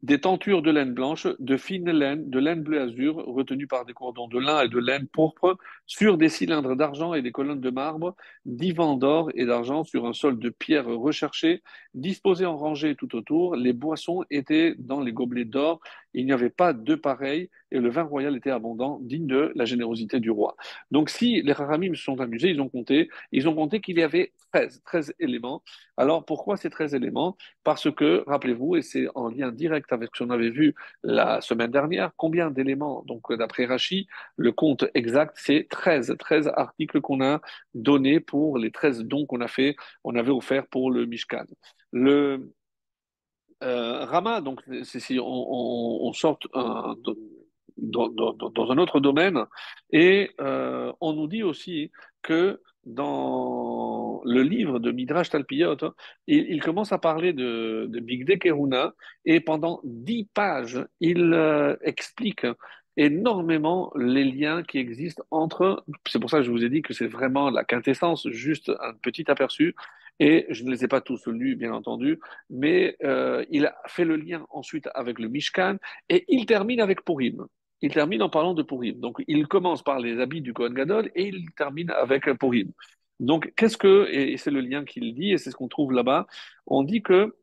des 0.02 0.20
tentures 0.20 0.62
de 0.62 0.70
laine 0.70 0.94
blanche, 0.94 1.26
de 1.38 1.56
fine 1.56 1.90
laine, 1.90 2.30
de 2.30 2.38
laine 2.38 2.62
bleu 2.62 2.80
azur, 2.80 3.16
retenues 3.16 3.66
par 3.66 3.84
des 3.84 3.92
cordons 3.92 4.28
de 4.28 4.38
lin 4.38 4.62
et 4.62 4.68
de 4.68 4.78
laine 4.78 5.06
pourpre, 5.06 5.58
sur 5.86 6.16
des 6.16 6.28
cylindres 6.28 6.74
d'argent 6.74 7.12
et 7.12 7.22
des 7.22 7.32
colonnes 7.32 7.60
de 7.60 7.70
marbre, 7.70 8.16
divans 8.46 8.96
d'or 8.96 9.30
et 9.34 9.44
d'argent 9.44 9.84
sur 9.84 10.06
un 10.06 10.12
sol 10.12 10.38
de 10.38 10.48
pierre 10.48 10.86
recherché, 10.86 11.62
disposés 11.94 12.46
en 12.46 12.56
rangée 12.56 12.94
tout 12.94 13.14
autour. 13.16 13.56
Les 13.56 13.72
boissons 13.72 14.24
étaient 14.30 14.74
dans 14.78 15.00
les 15.00 15.12
gobelets 15.12 15.44
d'or. 15.44 15.80
Il 16.14 16.26
n'y 16.26 16.32
avait 16.32 16.50
pas 16.50 16.72
de 16.72 16.94
pareil 16.94 17.48
et 17.72 17.78
le 17.78 17.88
vin 17.88 18.02
royal 18.02 18.36
était 18.36 18.50
abondant, 18.50 18.98
digne 19.00 19.26
de 19.26 19.52
la 19.54 19.64
générosité 19.64 20.18
du 20.18 20.30
roi. 20.30 20.56
Donc, 20.90 21.08
si 21.08 21.42
les 21.42 21.52
Haramim 21.52 21.94
se 21.94 22.02
sont 22.02 22.20
amusés, 22.20 22.50
ils 22.50 22.60
ont 22.60 22.68
compté, 22.68 23.08
ils 23.32 23.48
ont 23.48 23.54
compté 23.54 23.80
qu'il 23.80 23.98
y 23.98 24.02
avait 24.02 24.32
13, 24.52 24.82
13 24.84 25.14
éléments. 25.20 25.62
Alors, 25.96 26.24
pourquoi 26.24 26.56
ces 26.56 26.70
13 26.70 26.94
éléments? 26.94 27.36
Parce 27.62 27.90
que, 27.90 28.24
rappelez-vous, 28.26 28.76
et 28.76 28.82
c'est 28.82 29.06
en 29.14 29.28
lien 29.28 29.52
direct 29.52 29.92
avec 29.92 30.10
ce 30.14 30.24
qu'on 30.24 30.30
avait 30.30 30.50
vu 30.50 30.74
la 31.04 31.40
semaine 31.40 31.70
dernière. 31.70 32.10
Combien 32.16 32.50
d'éléments 32.50 33.04
Donc, 33.06 33.32
d'après 33.32 33.66
Rachi, 33.66 34.08
le 34.36 34.52
compte 34.52 34.84
exact, 34.94 35.36
c'est 35.36 35.68
13. 35.70 36.16
13 36.18 36.50
articles 36.54 37.00
qu'on 37.00 37.22
a 37.22 37.40
donnés 37.74 38.20
pour 38.20 38.58
les 38.58 38.70
13 38.70 39.04
dons 39.04 39.26
qu'on 39.26 39.40
a 39.40 39.48
fait, 39.48 39.76
on 40.04 40.16
avait 40.16 40.30
offert 40.30 40.66
pour 40.66 40.90
le 40.90 41.06
Mishkan. 41.06 41.44
Le 41.92 42.52
euh, 43.62 44.04
Rama, 44.04 44.40
donc, 44.40 44.60
si 44.84 45.18
on, 45.20 46.06
on, 46.06 46.12
sort 46.12 46.38
dans, 47.76 48.70
un 48.70 48.78
autre 48.78 49.00
domaine, 49.00 49.44
et 49.92 50.30
euh, 50.40 50.92
on 51.00 51.12
nous 51.12 51.26
dit 51.26 51.42
aussi 51.42 51.90
que 52.22 52.60
dans 52.86 54.22
le 54.24 54.42
livre 54.42 54.78
de 54.78 54.90
Midrash 54.90 55.28
Talpiyot, 55.30 55.84
hein, 55.84 55.94
il, 56.26 56.62
commence 56.62 56.92
à 56.92 56.98
parler 56.98 57.34
de, 57.34 57.86
de 57.88 58.00
Big 58.00 58.38
Keruna 58.38 58.94
et 59.26 59.40
pendant 59.40 59.80
dix 59.84 60.28
pages, 60.32 60.82
il 61.00 61.34
euh, 61.34 61.76
explique 61.82 62.46
énormément 62.96 63.92
les 63.96 64.24
liens 64.24 64.62
qui 64.62 64.78
existent 64.78 65.22
entre, 65.30 65.84
c'est 66.08 66.18
pour 66.18 66.30
ça 66.30 66.38
que 66.38 66.44
je 66.44 66.50
vous 66.50 66.64
ai 66.64 66.70
dit 66.70 66.82
que 66.82 66.94
c'est 66.94 67.06
vraiment 67.06 67.50
la 67.50 67.64
quintessence, 67.64 68.26
juste 68.28 68.70
un 68.80 68.94
petit 69.02 69.30
aperçu, 69.30 69.74
et 70.20 70.46
je 70.50 70.62
ne 70.62 70.70
les 70.70 70.84
ai 70.84 70.88
pas 70.88 71.00
tous 71.00 71.26
lus, 71.26 71.56
bien 71.56 71.72
entendu, 71.72 72.20
mais 72.48 72.96
euh, 73.02 73.44
il 73.50 73.66
a 73.66 73.74
fait 73.88 74.04
le 74.04 74.16
lien 74.16 74.46
ensuite 74.50 74.88
avec 74.94 75.18
le 75.18 75.28
Mishkan, 75.28 75.76
et 76.08 76.24
il 76.28 76.46
termine 76.46 76.80
avec 76.80 77.04
Purim 77.04 77.46
il 77.82 77.92
termine 77.92 78.22
en 78.22 78.28
parlant 78.28 78.54
de 78.54 78.62
Purim. 78.62 79.00
Donc, 79.00 79.22
il 79.26 79.46
commence 79.46 79.82
par 79.82 80.00
les 80.00 80.20
habits 80.20 80.42
du 80.42 80.52
Kohen 80.52 80.74
Gadol 80.74 81.10
et 81.14 81.28
il 81.28 81.50
termine 81.56 81.90
avec 81.90 82.30
Purim. 82.38 82.70
Donc, 83.20 83.52
qu'est-ce 83.56 83.76
que, 83.76 84.08
et 84.10 84.36
c'est 84.36 84.50
le 84.50 84.60
lien 84.60 84.84
qu'il 84.84 85.14
dit, 85.14 85.32
et 85.32 85.38
c'est 85.38 85.50
ce 85.50 85.56
qu'on 85.56 85.68
trouve 85.68 85.92
là-bas, 85.92 86.26
on 86.66 86.82
dit 86.82 87.02
que 87.02 87.34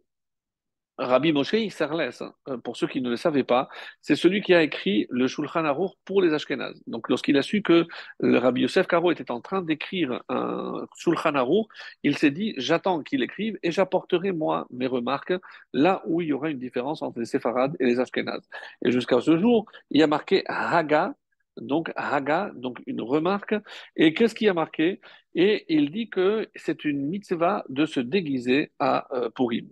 Rabbi 0.97 1.31
Moshe 1.31 1.53
Isserles, 1.53 2.11
hein, 2.21 2.59
pour 2.63 2.75
ceux 2.75 2.87
qui 2.87 3.01
ne 3.01 3.09
le 3.09 3.17
savaient 3.17 3.43
pas, 3.43 3.69
c'est 4.01 4.15
celui 4.15 4.41
qui 4.41 4.53
a 4.53 4.63
écrit 4.63 5.05
le 5.09 5.27
Shulchan 5.27 5.65
Aruch 5.65 5.91
pour 6.05 6.21
les 6.21 6.33
Ashkenazes. 6.33 6.81
Donc, 6.87 7.09
lorsqu'il 7.09 7.37
a 7.37 7.41
su 7.41 7.61
que 7.61 7.85
le 8.19 8.37
Rabbi 8.37 8.61
Yosef 8.61 8.87
Karo 8.87 9.11
était 9.11 9.31
en 9.31 9.41
train 9.41 9.61
d'écrire 9.61 10.23
un 10.29 10.85
Shulchan 10.97 11.35
Aruch, 11.35 11.67
il 12.03 12.17
s'est 12.17 12.31
dit 12.31 12.53
j'attends 12.57 13.03
qu'il 13.03 13.21
écrive 13.21 13.57
et 13.63 13.71
j'apporterai 13.71 14.31
moi 14.31 14.67
mes 14.71 14.87
remarques 14.87 15.33
là 15.73 16.01
où 16.05 16.21
il 16.21 16.29
y 16.29 16.33
aura 16.33 16.49
une 16.49 16.59
différence 16.59 17.01
entre 17.01 17.19
les 17.19 17.25
Séfarades 17.25 17.75
et 17.79 17.85
les 17.85 17.99
Ashkenazes. 17.99 18.47
Et 18.83 18.91
jusqu'à 18.91 19.21
ce 19.21 19.37
jour, 19.37 19.65
il 19.91 20.01
a 20.01 20.07
marqué 20.07 20.43
Haga, 20.47 21.13
donc 21.57 21.91
Haga, 21.95 22.51
donc 22.55 22.81
une 22.87 23.01
remarque. 23.01 23.55
Et 23.95 24.13
qu'est-ce 24.13 24.35
qui 24.35 24.47
a 24.47 24.53
marqué? 24.53 24.99
Et 25.35 25.65
il 25.69 25.91
dit 25.91 26.09
que 26.09 26.47
c'est 26.55 26.85
une 26.85 27.07
mitzvah 27.07 27.63
de 27.69 27.85
se 27.85 27.99
déguiser 27.99 28.71
à 28.79 29.07
euh, 29.15 29.29
Purim 29.29 29.67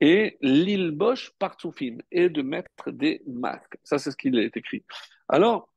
et 0.00 0.36
l'île 0.40 0.90
Bosch 0.90 1.32
Partsoufim, 1.38 1.98
et 2.10 2.28
de 2.28 2.42
mettre 2.42 2.90
des 2.90 3.22
masques. 3.26 3.76
Ça, 3.84 3.98
c'est 3.98 4.10
ce 4.10 4.16
qu'il 4.16 4.38
est 4.38 4.56
écrit. 4.56 4.84
Alors, 5.28 5.70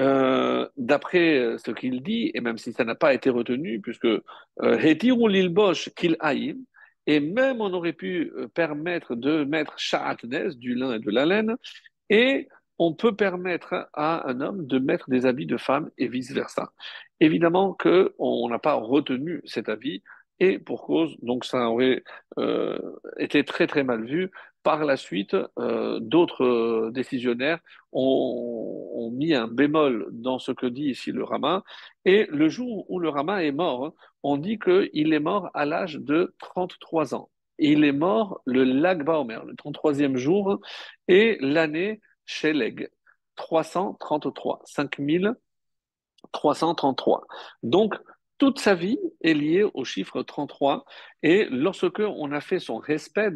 euh, 0.00 0.68
d'après 0.76 1.56
ce 1.64 1.70
qu'il 1.70 2.02
dit, 2.02 2.30
et 2.34 2.40
même 2.40 2.58
si 2.58 2.72
ça 2.72 2.84
n'a 2.84 2.94
pas 2.94 3.14
été 3.14 3.30
retenu, 3.30 3.80
puisque 3.80 4.06
euh, 4.06 4.20
Hétirou 4.60 5.28
l'île 5.28 5.50
Bosch 5.50 5.90
qu'il 5.94 6.16
aïm, 6.20 6.64
et 7.06 7.20
même 7.20 7.60
on 7.60 7.72
aurait 7.72 7.92
pu 7.92 8.32
euh, 8.36 8.48
permettre 8.48 9.14
de 9.14 9.44
mettre 9.44 9.78
Sha'atnes, 9.78 10.50
du 10.54 10.74
lin 10.74 10.94
et 10.94 10.98
de 10.98 11.10
la 11.10 11.26
laine, 11.26 11.56
et 12.10 12.48
on 12.78 12.92
peut 12.92 13.14
permettre 13.14 13.88
à 13.92 14.28
un 14.28 14.40
homme 14.40 14.66
de 14.66 14.78
mettre 14.78 15.08
des 15.08 15.26
habits 15.26 15.46
de 15.46 15.56
femme 15.56 15.90
et 15.96 16.08
vice-versa. 16.08 16.72
Évidemment 17.20 17.74
qu'on 17.74 18.48
n'a 18.48 18.58
pas 18.58 18.74
retenu 18.74 19.40
cet 19.44 19.68
avis 19.68 20.02
et 20.40 20.58
pour 20.58 20.84
cause, 20.84 21.16
donc 21.22 21.44
ça 21.44 21.68
aurait 21.68 22.02
euh, 22.38 22.78
été 23.18 23.44
très 23.44 23.66
très 23.66 23.84
mal 23.84 24.04
vu. 24.04 24.30
Par 24.62 24.84
la 24.84 24.96
suite, 24.96 25.36
euh, 25.58 25.98
d'autres 26.00 26.44
euh, 26.44 26.90
décisionnaires 26.90 27.58
ont, 27.92 28.90
ont, 28.94 29.10
mis 29.10 29.34
un 29.34 29.46
bémol 29.46 30.08
dans 30.10 30.38
ce 30.38 30.52
que 30.52 30.64
dit 30.66 30.90
ici 30.90 31.12
le 31.12 31.22
Rama. 31.22 31.62
Et 32.06 32.26
le 32.30 32.48
jour 32.48 32.90
où 32.90 32.98
le 32.98 33.10
Rama 33.10 33.44
est 33.44 33.52
mort, 33.52 33.94
on 34.22 34.38
dit 34.38 34.58
qu'il 34.58 35.12
est 35.12 35.20
mort 35.20 35.50
à 35.54 35.66
l'âge 35.66 35.96
de 35.96 36.34
33 36.38 37.14
ans. 37.14 37.30
Il 37.58 37.84
est 37.84 37.92
mort 37.92 38.40
le 38.46 38.64
Lag 38.64 39.04
Baomer, 39.04 39.40
le 39.46 39.52
33e 39.54 40.16
jour, 40.16 40.60
et 41.08 41.36
l'année 41.40 42.00
Sheleg, 42.24 42.88
333, 43.36 44.62
5333. 44.64 47.26
Donc, 47.62 47.94
toute 48.38 48.58
sa 48.58 48.74
vie 48.74 48.98
est 49.22 49.34
liée 49.34 49.64
au 49.74 49.84
chiffre 49.84 50.22
33. 50.22 50.84
Et 51.22 51.46
lorsque 51.50 52.00
on 52.00 52.32
a 52.32 52.40
fait 52.40 52.58
son 52.58 52.78
respect, 52.78 53.32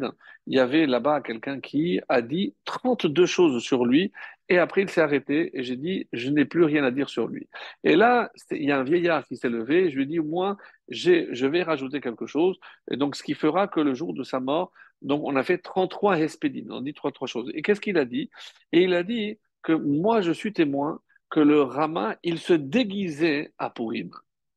il 0.47 0.55
y 0.55 0.59
avait 0.59 0.85
là-bas 0.85 1.21
quelqu'un 1.21 1.59
qui 1.59 1.99
a 2.09 2.21
dit 2.21 2.55
32 2.65 3.25
choses 3.25 3.63
sur 3.63 3.85
lui. 3.85 4.11
Et 4.49 4.57
après, 4.57 4.81
il 4.81 4.89
s'est 4.89 5.01
arrêté 5.01 5.51
et 5.57 5.63
j'ai 5.63 5.75
dit, 5.75 6.07
je 6.11 6.29
n'ai 6.29 6.43
plus 6.43 6.63
rien 6.63 6.83
à 6.83 6.91
dire 6.91 7.09
sur 7.09 7.27
lui. 7.27 7.47
Et 7.83 7.95
là, 7.95 8.31
il 8.51 8.63
y 8.63 8.71
a 8.71 8.79
un 8.79 8.83
vieillard 8.83 9.25
qui 9.25 9.37
s'est 9.37 9.49
levé. 9.49 9.85
Et 9.85 9.91
je 9.91 9.95
lui 9.95 10.03
ai 10.03 10.07
dit, 10.07 10.19
moi, 10.19 10.57
je 10.89 11.45
vais 11.45 11.63
rajouter 11.63 12.01
quelque 12.01 12.25
chose. 12.25 12.59
Et 12.91 12.97
donc, 12.97 13.15
ce 13.15 13.23
qui 13.23 13.35
fera 13.35 13.67
que 13.67 13.79
le 13.79 13.93
jour 13.93 14.13
de 14.13 14.23
sa 14.23 14.39
mort, 14.39 14.71
donc 15.01 15.23
on 15.23 15.35
a 15.35 15.43
fait 15.43 15.59
33 15.59 16.15
respédim. 16.15 16.65
On 16.71 16.81
dit 16.81 16.93
33 16.93 17.27
choses. 17.27 17.51
Et 17.53 17.61
qu'est-ce 17.61 17.79
qu'il 17.79 17.97
a 17.97 18.05
dit? 18.05 18.29
Et 18.71 18.83
il 18.83 18.93
a 18.95 19.03
dit 19.03 19.37
que 19.63 19.73
moi, 19.73 20.21
je 20.21 20.31
suis 20.31 20.51
témoin 20.51 20.99
que 21.29 21.39
le 21.39 21.61
Rama, 21.61 22.17
il 22.23 22.39
se 22.39 22.53
déguisait 22.53 23.53
à 23.59 23.69
Purim. 23.69 24.09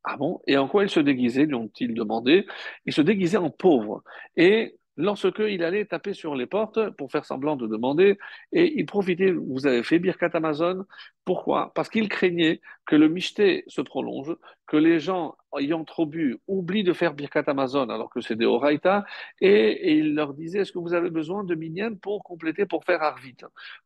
Ah 0.05 0.17
bon? 0.17 0.41
Et 0.47 0.57
en 0.57 0.69
quoi 0.69 0.83
il 0.85 0.91
se 0.91 1.01
déguisait, 1.01 1.47
lui 1.47 1.55
ont-ils 1.55 1.95
demandé? 1.95 2.47
Il 2.87 2.93
se 2.93 3.03
déguisait 3.03 3.37
en 3.39 3.51
pauvre. 3.51 4.03
Et 4.37 4.77
lorsque 4.97 5.39
il 5.39 5.63
allait 5.65 5.87
taper 5.87 6.13
sur 6.13 6.35
les 6.35 6.47
portes 6.47 6.91
pour 6.97 7.11
faire 7.11 7.25
semblant 7.25 7.57
de 7.57 7.67
demander, 7.67 8.19
et 8.53 8.79
il 8.79 8.85
profitait, 8.85 9.33
vous 9.33 9.67
avez 9.67 9.83
fait 9.83 9.99
Birkat 9.99 10.31
Amazon, 10.35 10.85
pourquoi? 11.25 11.73
Parce 11.75 11.89
qu'il 11.89 12.09
craignait 12.09 12.61
que 12.85 12.97
le 12.97 13.09
michté 13.09 13.65
se 13.69 13.81
prolonge, 13.81 14.35
que 14.67 14.77
les 14.77 14.99
gens 14.99 15.37
ayant 15.59 15.85
trop 15.85 16.05
bu 16.07 16.39
oublient 16.47 16.85
de 16.85 16.93
faire 16.93 17.15
Birkat 17.15 17.45
Amazon 17.47 17.89
alors 17.89 18.11
que 18.11 18.21
c'est 18.21 18.37
des 18.37 18.45
Horaïta, 18.45 19.05
et, 19.41 19.97
il 19.99 20.15
leur 20.15 20.35
disait, 20.35 20.61
est-ce 20.61 20.73
que 20.73 20.79
vous 20.79 20.95
avez 20.95 21.11
besoin 21.11 21.45
de 21.45 21.55
minyan 21.55 21.95
pour 21.95 22.23
compléter, 22.25 22.67
pour 22.67 22.85
faire 22.85 23.03
Arvit? 23.03 23.37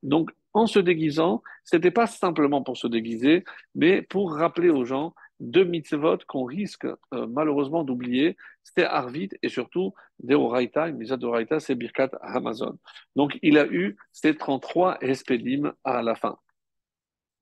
Donc, 0.02 0.30
en 0.54 0.66
se 0.66 0.78
déguisant, 0.78 1.42
c'était 1.64 1.90
pas 1.90 2.06
simplement 2.06 2.62
pour 2.62 2.76
se 2.76 2.86
déguiser, 2.86 3.44
mais 3.74 4.02
pour 4.02 4.32
rappeler 4.32 4.70
aux 4.70 4.84
gens 4.84 5.14
deux 5.40 5.64
mitzvot 5.64 6.18
qu'on 6.26 6.44
risque 6.44 6.86
euh, 6.86 7.26
malheureusement 7.26 7.84
d'oublier, 7.84 8.36
c'était 8.62 8.84
Arvit 8.84 9.30
et 9.42 9.48
surtout 9.48 9.94
Deoraita, 10.20 10.88
une 10.88 10.98
de 10.98 11.16
Deoraita, 11.16 11.60
c'est 11.60 11.74
Birkat 11.74 12.10
Amazon. 12.20 12.78
Donc 13.16 13.38
il 13.42 13.58
a 13.58 13.66
eu 13.66 13.96
ces 14.12 14.36
33 14.36 14.98
espédim 15.02 15.74
à 15.84 16.02
la 16.02 16.14
fin. 16.14 16.38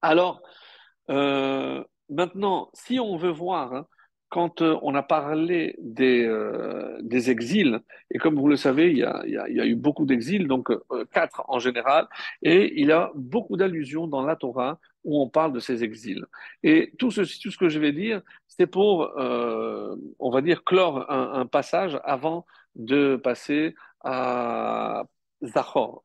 Alors, 0.02 0.42
euh, 1.10 1.82
maintenant, 2.08 2.70
si 2.74 2.98
on 2.98 3.16
veut 3.16 3.30
voir 3.30 3.72
hein, 3.72 3.86
quand 4.34 4.62
euh, 4.62 4.76
on 4.82 4.96
a 4.96 5.04
parlé 5.04 5.76
des, 5.78 6.24
euh, 6.26 6.98
des, 7.02 7.30
exils, 7.30 7.78
et 8.10 8.18
comme 8.18 8.34
vous 8.34 8.48
le 8.48 8.56
savez, 8.56 8.90
il 8.90 8.98
y 8.98 9.04
a, 9.04 9.22
il 9.26 9.32
y 9.32 9.60
a, 9.60 9.64
eu 9.64 9.76
beaucoup 9.76 10.06
d'exils, 10.06 10.48
donc 10.48 10.72
euh, 10.72 11.04
quatre 11.12 11.44
en 11.46 11.60
général, 11.60 12.08
et 12.42 12.80
il 12.80 12.88
y 12.88 12.92
a 12.92 13.12
beaucoup 13.14 13.56
d'allusions 13.56 14.08
dans 14.08 14.22
la 14.22 14.34
Torah 14.34 14.80
où 15.04 15.22
on 15.22 15.28
parle 15.28 15.52
de 15.52 15.60
ces 15.60 15.84
exils. 15.84 16.24
Et 16.64 16.90
tout, 16.98 17.12
ceci, 17.12 17.38
tout 17.38 17.52
ce 17.52 17.58
que 17.58 17.68
je 17.68 17.78
vais 17.78 17.92
dire, 17.92 18.22
c'est 18.48 18.66
pour, 18.66 19.12
on 19.16 20.30
va 20.30 20.40
dire, 20.40 20.64
clore 20.64 21.08
un 21.10 21.46
passage 21.46 22.00
avant 22.04 22.44
de 22.74 23.14
passer 23.14 23.74
à 24.00 25.04
Zachor, 25.46 26.04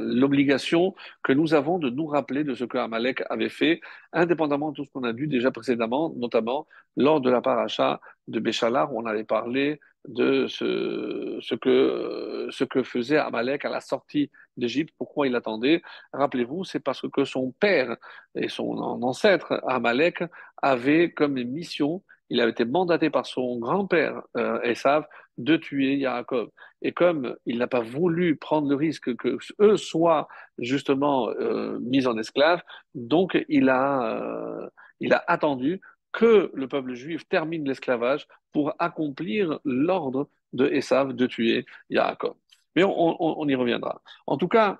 l'obligation 0.00 0.94
que 1.22 1.32
nous 1.32 1.54
avons 1.54 1.78
de 1.78 1.90
nous 1.90 2.06
rappeler 2.06 2.44
de 2.44 2.54
ce 2.54 2.64
que 2.64 2.78
Amalek 2.78 3.22
avait 3.30 3.48
fait, 3.48 3.80
indépendamment 4.12 4.70
de 4.70 4.76
tout 4.76 4.84
ce 4.84 4.90
qu'on 4.90 5.04
a 5.04 5.12
vu 5.12 5.26
déjà 5.26 5.50
précédemment, 5.50 6.12
notamment 6.16 6.66
lors 6.96 7.20
de 7.20 7.30
la 7.30 7.40
paracha 7.40 8.00
de 8.28 8.40
Béchalar, 8.40 8.92
où 8.92 9.00
on 9.00 9.06
avait 9.06 9.24
parlé 9.24 9.80
de 10.08 10.46
ce, 10.48 11.54
que, 11.54 12.48
ce 12.50 12.64
que 12.64 12.82
faisait 12.82 13.18
Amalek 13.18 13.64
à 13.64 13.70
la 13.70 13.80
sortie 13.80 14.30
d'Égypte, 14.56 14.94
pourquoi 14.98 15.26
il 15.26 15.36
attendait. 15.36 15.82
Rappelez-vous, 16.12 16.64
c'est 16.64 16.80
parce 16.80 17.08
que 17.08 17.24
son 17.24 17.52
père 17.52 17.96
et 18.34 18.48
son 18.48 18.78
ancêtre, 18.78 19.62
Amalek, 19.66 20.24
avaient 20.60 21.12
comme 21.12 21.42
mission 21.42 22.02
il 22.32 22.40
avait 22.40 22.52
été 22.52 22.64
mandaté 22.64 23.10
par 23.10 23.26
son 23.26 23.58
grand-père 23.58 24.22
euh, 24.38 24.58
Esav 24.62 25.06
de 25.36 25.56
tuer 25.58 25.96
Yaakov. 25.96 26.48
Et 26.80 26.92
comme 26.92 27.36
il 27.44 27.58
n'a 27.58 27.66
pas 27.66 27.82
voulu 27.82 28.36
prendre 28.36 28.70
le 28.70 28.74
risque 28.74 29.14
que 29.16 29.36
eux 29.60 29.76
soient 29.76 30.28
justement 30.56 31.28
euh, 31.28 31.78
mis 31.80 32.06
en 32.06 32.16
esclave, 32.16 32.62
donc 32.94 33.38
il 33.50 33.68
a, 33.68 34.16
euh, 34.16 34.66
il 34.98 35.12
a 35.12 35.22
attendu 35.28 35.82
que 36.10 36.50
le 36.54 36.68
peuple 36.68 36.94
juif 36.94 37.28
termine 37.28 37.68
l'esclavage 37.68 38.26
pour 38.50 38.74
accomplir 38.78 39.60
l'ordre 39.66 40.30
de 40.54 40.66
Esav 40.68 41.12
de 41.12 41.26
tuer 41.26 41.66
Yaakov. 41.90 42.34
Mais 42.76 42.82
on, 42.82 43.46
y 43.46 43.54
reviendra. 43.54 44.00
En 44.26 44.38
tout 44.38 44.48
cas, 44.48 44.78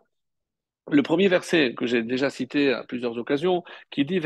le 0.91 1.03
premier 1.03 1.29
verset 1.29 1.75
que 1.75 1.85
j'ai 1.85 2.03
déjà 2.03 2.31
cité 2.31 2.73
à 2.73 2.83
plusieurs 2.85 3.19
occasions, 3.19 3.63
qui 3.91 4.07
dit 4.07 4.21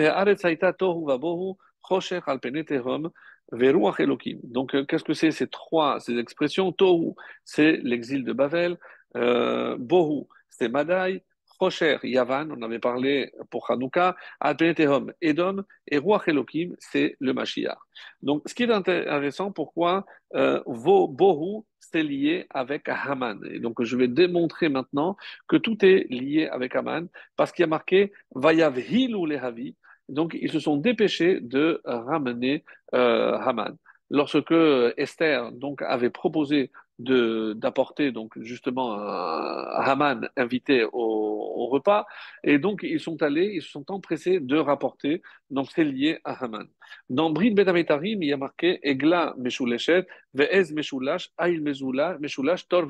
donc, 3.53 4.75
euh, 4.75 4.85
qu'est-ce 4.85 5.05
que 5.05 5.15
c'est 5.15 5.31
ces 5.31 5.47
trois 5.47 6.01
ces 6.01 6.19
expressions? 6.19 6.73
Tohu, 6.73 7.15
c'est 7.45 7.79
l'exil 7.83 8.25
de 8.25 8.33
Babel. 8.33 8.77
Euh, 9.17 9.77
Bohu, 9.79 10.27
c'est 10.51 10.69
Madaï. 10.69 11.23
Rocher, 11.59 11.97
Yavan, 12.03 12.51
on 12.51 12.61
avait 12.61 12.79
parlé 12.79 13.33
pour 13.51 13.71
Hanouka, 13.71 14.15
Alpenetehom, 14.41 15.13
Edom, 15.23 15.65
et 15.89 15.97
Ruach 15.97 16.29
Elohim, 16.29 16.75
c'est 16.79 17.17
le 17.19 17.33
Mashiach. 17.33 17.79
Donc, 18.21 18.43
ce 18.47 18.55
qui 18.55 18.65
est 18.65 18.71
intéressant, 18.71 19.53
pourquoi 19.53 20.05
euh, 20.35 20.61
Bohu, 20.67 21.63
c'est 21.81 22.03
lié 22.03 22.47
avec 22.51 22.89
Haman? 22.89 23.41
Et 23.51 23.59
donc, 23.59 23.83
je 23.83 23.97
vais 23.97 24.09
démontrer 24.09 24.69
maintenant 24.69 25.17
que 25.49 25.57
tout 25.57 25.83
est 25.83 26.07
lié 26.11 26.47
avec 26.47 26.77
Haman, 26.77 27.09
parce 27.37 27.53
qu'il 27.53 27.63
y 27.63 27.65
a 27.65 27.69
marqué 27.69 28.13
Vayav 28.35 28.79
Hilu 28.79 29.27
Lehavi, 29.27 29.77
donc, 30.09 30.37
ils 30.41 30.51
se 30.51 30.61
sont 30.61 30.77
dépêchés 30.77 31.41
de 31.41 31.81
ramener 31.85 32.65
euh, 32.95 33.37
Haman. 33.39 33.77
Lorsque 34.11 34.55
Esther 34.97 35.51
donc 35.53 35.83
avait 35.83 36.11
proposé 36.11 36.71
d'apporter 36.99 38.11
donc 38.13 38.33
justement 38.41 38.95
un 38.95 39.83
Haman 39.83 40.29
invité 40.37 40.85
au, 40.85 40.91
au, 40.93 41.67
repas. 41.67 42.07
Et 42.43 42.59
donc 42.59 42.81
ils 42.83 43.01
sont 43.01 43.23
allés 43.23 43.51
ils 43.55 43.63
se 43.63 43.71
sont 43.71 43.91
empressés 43.91 44.41
de 44.41 44.57
rapporter. 44.57 45.23
Donc 45.51 45.69
c'est 45.75 45.85
lié 45.85 46.19
à 46.25 46.45
Haman 46.45 46.67
dans 47.09 47.31
Brit 47.31 47.51
Betametarim 47.51 48.23
il 48.23 48.29
y 48.29 48.33
a 48.33 48.37
marqué 48.37 48.79
Egla 48.83 49.35
Meshuleshet 49.39 50.07
Ve'ez 50.35 50.73
Meshulash 50.73 51.31
Ail 51.39 51.61
Meshulash 51.61 52.69
Tor 52.69 52.87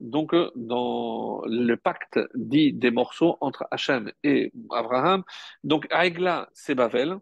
donc 0.00 0.34
dans 0.54 1.42
le 1.46 1.76
pacte 1.76 2.18
dit 2.34 2.72
des 2.72 2.90
morceaux 2.90 3.36
entre 3.40 3.66
Hachem 3.70 4.12
et 4.24 4.52
Abraham. 4.70 5.22
Donc 5.64 5.86
Aigla 5.90 6.48
c'est 6.52 6.74
Bavel. 6.74 7.18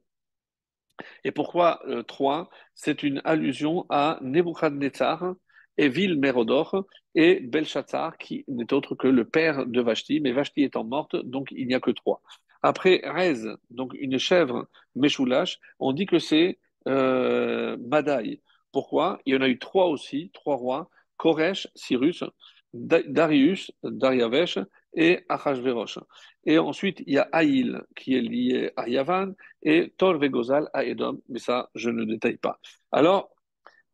Et 1.24 1.32
pourquoi 1.32 1.80
euh, 1.88 2.02
3 2.02 2.48
C'est 2.74 3.02
une 3.02 3.20
allusion 3.24 3.84
à 3.88 4.18
Nebuchadnezzar, 4.22 5.34
Evil 5.76 6.18
Mérodor 6.18 6.86
et 7.14 7.40
Belshazzar, 7.40 8.16
qui 8.18 8.44
n'est 8.48 8.72
autre 8.72 8.94
que 8.94 9.08
le 9.08 9.24
père 9.24 9.66
de 9.66 9.80
Vashti, 9.80 10.20
mais 10.20 10.32
Vashti 10.32 10.62
étant 10.62 10.84
morte, 10.84 11.16
donc 11.16 11.48
il 11.50 11.66
n'y 11.66 11.74
a 11.74 11.80
que 11.80 11.90
trois. 11.90 12.22
Après 12.62 13.02
Rez, 13.04 13.56
donc 13.70 13.92
une 13.98 14.18
chèvre 14.18 14.66
Meshoulash, 14.94 15.58
on 15.78 15.92
dit 15.92 16.06
que 16.06 16.18
c'est 16.18 16.58
euh, 16.88 17.76
Madaï. 17.78 18.40
Pourquoi? 18.72 19.20
Il 19.26 19.34
y 19.34 19.36
en 19.36 19.42
a 19.42 19.48
eu 19.48 19.58
trois 19.58 19.86
aussi, 19.86 20.30
trois 20.32 20.56
rois, 20.56 20.88
Koresh, 21.16 21.68
Cyrus, 21.74 22.24
Darius, 22.72 23.70
Dariavesh 23.82 24.58
et 24.94 25.20
Achashverosh. 25.28 25.98
Et 26.44 26.58
ensuite, 26.58 27.02
il 27.06 27.14
y 27.14 27.18
a 27.18 27.28
Aïl 27.32 27.82
qui 27.96 28.16
est 28.16 28.20
lié 28.20 28.70
à 28.76 28.88
Yavan 28.88 29.34
et 29.62 29.92
Tor 29.96 30.18
Vegozal 30.18 30.68
à 30.72 30.84
Edom, 30.84 31.20
mais 31.28 31.38
ça, 31.38 31.70
je 31.74 31.90
ne 31.90 32.04
détaille 32.04 32.36
pas. 32.36 32.58
Alors, 32.90 33.33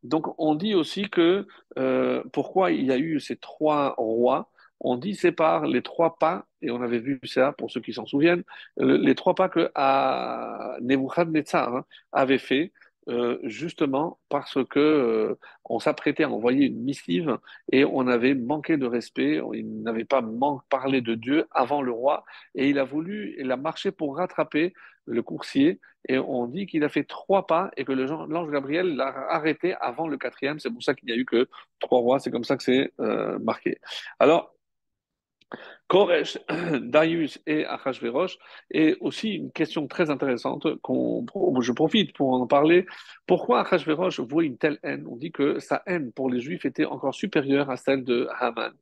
donc 0.03 0.33
on 0.39 0.55
dit 0.55 0.73
aussi 0.75 1.09
que 1.09 1.47
euh, 1.77 2.23
pourquoi 2.33 2.71
il 2.71 2.85
y 2.85 2.91
a 2.91 2.97
eu 2.97 3.19
ces 3.19 3.37
trois 3.37 3.95
rois, 3.97 4.49
on 4.79 4.97
dit 4.97 5.15
c'est 5.15 5.31
par 5.31 5.65
les 5.67 5.81
trois 5.81 6.15
pas, 6.17 6.45
et 6.61 6.71
on 6.71 6.81
avait 6.81 6.99
vu 6.99 7.19
ça 7.23 7.51
pour 7.53 7.71
ceux 7.71 7.81
qui 7.81 7.93
s'en 7.93 8.05
souviennent, 8.05 8.43
les 8.77 9.15
trois 9.15 9.35
pas 9.35 9.49
que 9.49 9.71
à 9.75 10.77
Nebuchadnezzar 10.81 11.75
hein, 11.75 11.85
avait 12.11 12.39
fait 12.39 12.71
euh, 13.09 13.39
justement 13.43 14.19
parce 14.29 14.63
que 14.69 14.79
euh, 14.79 15.39
on 15.65 15.79
s'apprêtait 15.79 16.23
à 16.23 16.29
envoyer 16.29 16.67
une 16.67 16.83
missive 16.83 17.39
et 17.71 17.83
on 17.83 18.05
avait 18.07 18.35
manqué 18.35 18.77
de 18.77 18.85
respect, 18.85 19.41
il 19.53 19.81
n'avait 19.81 20.05
pas 20.05 20.23
parlé 20.69 21.01
de 21.01 21.15
Dieu 21.15 21.47
avant 21.49 21.81
le 21.81 21.91
roi 21.91 22.23
et 22.53 22.69
il 22.69 22.77
a 22.77 22.83
voulu, 22.83 23.35
il 23.39 23.51
a 23.51 23.57
marché 23.57 23.91
pour 23.91 24.17
rattraper 24.17 24.73
le 25.05 25.21
coursier, 25.21 25.79
et 26.07 26.17
on 26.17 26.47
dit 26.47 26.65
qu'il 26.65 26.83
a 26.83 26.89
fait 26.89 27.03
trois 27.03 27.45
pas 27.45 27.71
et 27.77 27.85
que 27.85 27.91
l'ange 27.91 28.51
Gabriel 28.51 28.95
l'a 28.95 29.07
arrêté 29.29 29.75
avant 29.79 30.07
le 30.07 30.17
quatrième. 30.17 30.59
C'est 30.59 30.71
pour 30.71 30.83
ça 30.83 30.93
qu'il 30.93 31.07
n'y 31.07 31.13
a 31.13 31.15
eu 31.15 31.25
que 31.25 31.47
trois 31.79 31.99
rois. 31.99 32.19
C'est 32.19 32.31
comme 32.31 32.43
ça 32.43 32.57
que 32.57 32.63
c'est 32.63 32.91
euh, 32.99 33.37
marqué. 33.39 33.77
Alors, 34.19 34.55
Koresh, 35.87 36.37
Darius 36.81 37.39
et 37.45 37.65
Achashverosh, 37.65 38.37
et 38.71 38.95
aussi 39.01 39.31
une 39.31 39.51
question 39.51 39.87
très 39.87 40.09
intéressante, 40.09 40.75
qu'on, 40.81 41.25
je 41.61 41.71
profite 41.71 42.13
pour 42.13 42.33
en 42.33 42.47
parler. 42.47 42.85
Pourquoi 43.27 43.61
Achashverosh 43.61 44.21
voit 44.21 44.43
une 44.43 44.57
telle 44.57 44.79
haine? 44.83 45.05
On 45.07 45.17
dit 45.17 45.31
que 45.31 45.59
sa 45.59 45.83
haine 45.85 46.11
pour 46.13 46.29
les 46.29 46.39
Juifs 46.39 46.65
était 46.65 46.85
encore 46.85 47.13
supérieure 47.13 47.69
à 47.69 47.77
celle 47.77 48.03
de 48.03 48.27
Haman. 48.39 48.73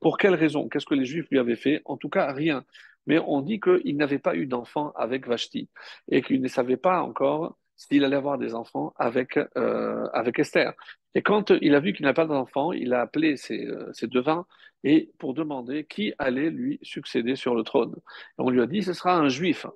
Pour 0.00 0.18
quelle 0.18 0.34
raison? 0.34 0.68
Qu'est-ce 0.68 0.86
que 0.86 0.94
les 0.94 1.06
Juifs 1.06 1.26
lui 1.30 1.38
avaient 1.38 1.56
fait? 1.56 1.82
En 1.86 1.96
tout 1.96 2.08
cas, 2.08 2.32
rien. 2.32 2.64
Mais 3.08 3.18
on 3.26 3.40
dit 3.40 3.58
qu'il 3.58 3.96
n'avait 3.96 4.18
pas 4.20 4.36
eu 4.36 4.46
d'enfant 4.46 4.92
avec 4.94 5.26
Vashti 5.26 5.68
et 6.08 6.22
qu'il 6.22 6.40
ne 6.40 6.48
savait 6.48 6.76
pas 6.76 7.02
encore 7.02 7.58
s'il 7.74 8.04
allait 8.04 8.16
avoir 8.16 8.38
des 8.38 8.54
enfants 8.54 8.92
avec, 8.96 9.38
euh, 9.56 10.06
Esther. 10.36 10.74
Et 11.14 11.22
quand 11.22 11.50
il 11.62 11.74
a 11.74 11.80
vu 11.80 11.92
qu'il 11.94 12.04
n'a 12.04 12.12
pas 12.12 12.26
d'enfant, 12.26 12.72
il 12.72 12.92
a 12.92 13.00
appelé 13.00 13.36
ses, 13.36 13.66
euh, 13.66 13.90
ses 13.92 14.08
devins 14.08 14.46
et 14.84 15.10
pour 15.18 15.32
demander 15.32 15.84
qui 15.84 16.12
allait 16.18 16.50
lui 16.50 16.78
succéder 16.82 17.34
sur 17.34 17.54
le 17.54 17.62
trône. 17.62 17.94
Et 17.96 18.42
on 18.42 18.50
lui 18.50 18.60
a 18.60 18.66
dit, 18.66 18.82
ce 18.82 18.92
sera 18.92 19.16
un 19.16 19.28
juif. 19.28 19.66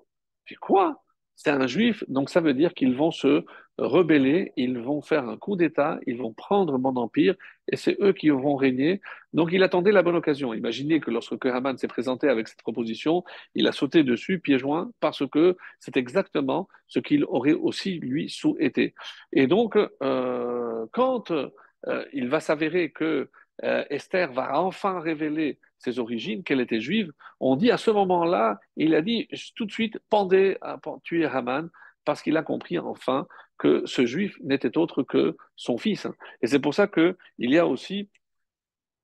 Puis 0.45 0.57
quoi? 0.57 1.03
C'est 1.45 1.51
un 1.51 1.67
juif, 1.67 2.05
donc 2.07 2.31
ça 2.31 2.41
veut 2.41 2.55
dire 2.55 2.73
qu'ils 2.73 2.95
vont 2.95 3.11
se 3.11 3.45
rebeller, 3.77 4.53
ils 4.57 4.79
vont 4.79 5.03
faire 5.03 5.29
un 5.29 5.37
coup 5.37 5.57
d'État, 5.57 5.99
ils 6.07 6.17
vont 6.17 6.33
prendre 6.33 6.79
mon 6.79 6.95
empire, 6.95 7.35
et 7.67 7.75
c'est 7.75 7.97
eux 8.01 8.13
qui 8.13 8.29
vont 8.29 8.55
régner. 8.55 9.01
Donc 9.33 9.51
il 9.53 9.65
attendait 9.65 9.91
la 9.91 10.03
bonne 10.03 10.15
occasion. 10.15 10.55
Imaginez 10.55 11.01
que 11.01 11.11
lorsque 11.11 11.45
Haman 11.45 11.77
s'est 11.79 11.89
présenté 11.89 12.29
avec 12.29 12.47
cette 12.47 12.63
proposition, 12.63 13.25
il 13.57 13.67
a 13.67 13.73
sauté 13.73 14.05
dessus, 14.05 14.39
pieds 14.39 14.61
joints, 14.61 14.93
parce 15.01 15.27
que 15.29 15.57
c'est 15.81 15.97
exactement 15.97 16.69
ce 16.87 17.01
qu'il 17.01 17.25
aurait 17.25 17.55
aussi, 17.55 17.99
lui, 17.99 18.29
souhaité. 18.29 18.95
Et 19.33 19.49
donc, 19.49 19.77
euh, 19.77 20.87
quand 20.93 21.33
euh, 21.33 22.05
il 22.13 22.29
va 22.29 22.39
s'avérer 22.39 22.91
que 22.91 23.31
euh, 23.65 23.85
Esther 23.91 24.33
va 24.33 24.59
enfin 24.59 25.01
révéler 25.01 25.59
ses 25.79 25.99
origines, 25.99 26.45
qu'elle 26.45 26.61
était 26.61 26.81
juive, 26.81 27.13
on 27.41 27.57
dit 27.57 27.71
à 27.71 27.77
ce 27.77 27.91
moment-là, 27.91 28.61
il 28.77 28.95
a 28.95 29.03
dit 29.03 29.29
tout 29.57 29.67
de 29.67 29.73
suite, 29.73 29.99
pendez, 30.11 30.57
tuer 31.03 31.27
Haman, 31.27 31.71
parce 32.05 32.23
qu'il 32.23 32.37
a 32.37 32.43
compris 32.43 32.79
enfin 32.79 33.27
que 33.59 33.83
ce 33.87 34.07
juif 34.07 34.37
n'était 34.43 34.77
autre 34.79 35.03
que 35.03 35.37
son 35.57 35.79
fils. 35.79 36.07
Et 36.41 36.47
c'est 36.47 36.59
pour 36.59 36.75
ça 36.75 36.87
qu'il 36.87 37.15
y 37.39 37.59
a 37.59 37.67
aussi, 37.67 38.11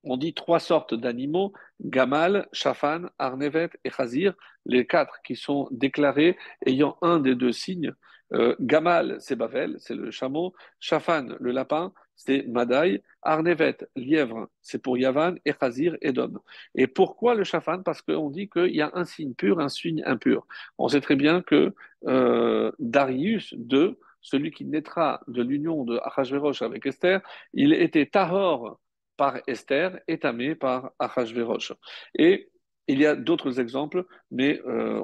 on 0.04 0.16
dit 0.16 0.34
trois 0.34 0.61
sortes 0.61 0.94
d'animaux, 0.94 1.52
Gamal, 1.80 2.48
Shafan, 2.52 3.09
Arnevet 3.18 3.70
et 3.84 3.90
Chazir, 3.90 4.34
les 4.66 4.86
quatre 4.86 5.20
qui 5.24 5.36
sont 5.36 5.68
déclarés 5.70 6.36
ayant 6.66 6.96
un 7.02 7.20
des 7.20 7.34
deux 7.34 7.52
signes. 7.52 7.92
Euh, 8.35 8.55
Gamal, 8.61 9.16
c'est 9.20 9.37
Bavel, 9.37 9.76
c'est 9.79 9.95
le 9.95 10.11
chameau. 10.11 10.55
Shafan, 10.81 11.37
le 11.41 11.51
lapin 11.51 11.93
c'est 12.18 12.43
Madaï, 12.49 13.01
Arnevet, 13.22 13.79
lièvre, 13.95 14.49
c'est 14.61 14.83
pour 14.83 14.99
Yavan, 14.99 15.37
et 15.45 15.53
Khazir, 15.53 15.97
Edom. 16.03 16.41
Et 16.74 16.89
pourquoi 16.89 17.37
le 17.37 17.45
Shafan 17.45 17.83
Parce 17.85 18.03
qu'on 18.03 18.29
dit 18.29 18.51
qu'il 18.51 18.74
y 18.74 18.83
a 18.83 18.91
un 18.95 19.05
signe 19.05 19.35
pur, 19.35 19.61
un 19.61 19.68
signe 19.68 20.03
impur. 20.05 20.45
On 20.79 20.89
sait 20.89 21.01
très 21.01 21.14
bien 21.14 21.43
que 21.43 21.72
euh, 22.09 22.72
Darius 22.81 23.53
II, 23.53 23.95
celui 24.20 24.51
qui 24.51 24.64
naîtra 24.64 25.20
de 25.29 25.43
l'union 25.43 25.85
de 25.85 26.01
Achashverosh 26.03 26.62
avec 26.62 26.87
Esther, 26.87 27.20
il 27.55 27.72
était 27.72 28.07
tahor 28.07 28.81
par 29.16 29.39
Esther 29.47 30.01
et 30.09 30.18
tamé 30.18 30.57
par 30.57 30.91
Achashverosh. 30.99 31.72
Et 32.18 32.51
il 32.89 33.01
y 33.01 33.07
a 33.07 33.14
d'autres 33.14 33.61
exemples, 33.61 34.05
mais 34.30 34.61
euh, 34.66 35.03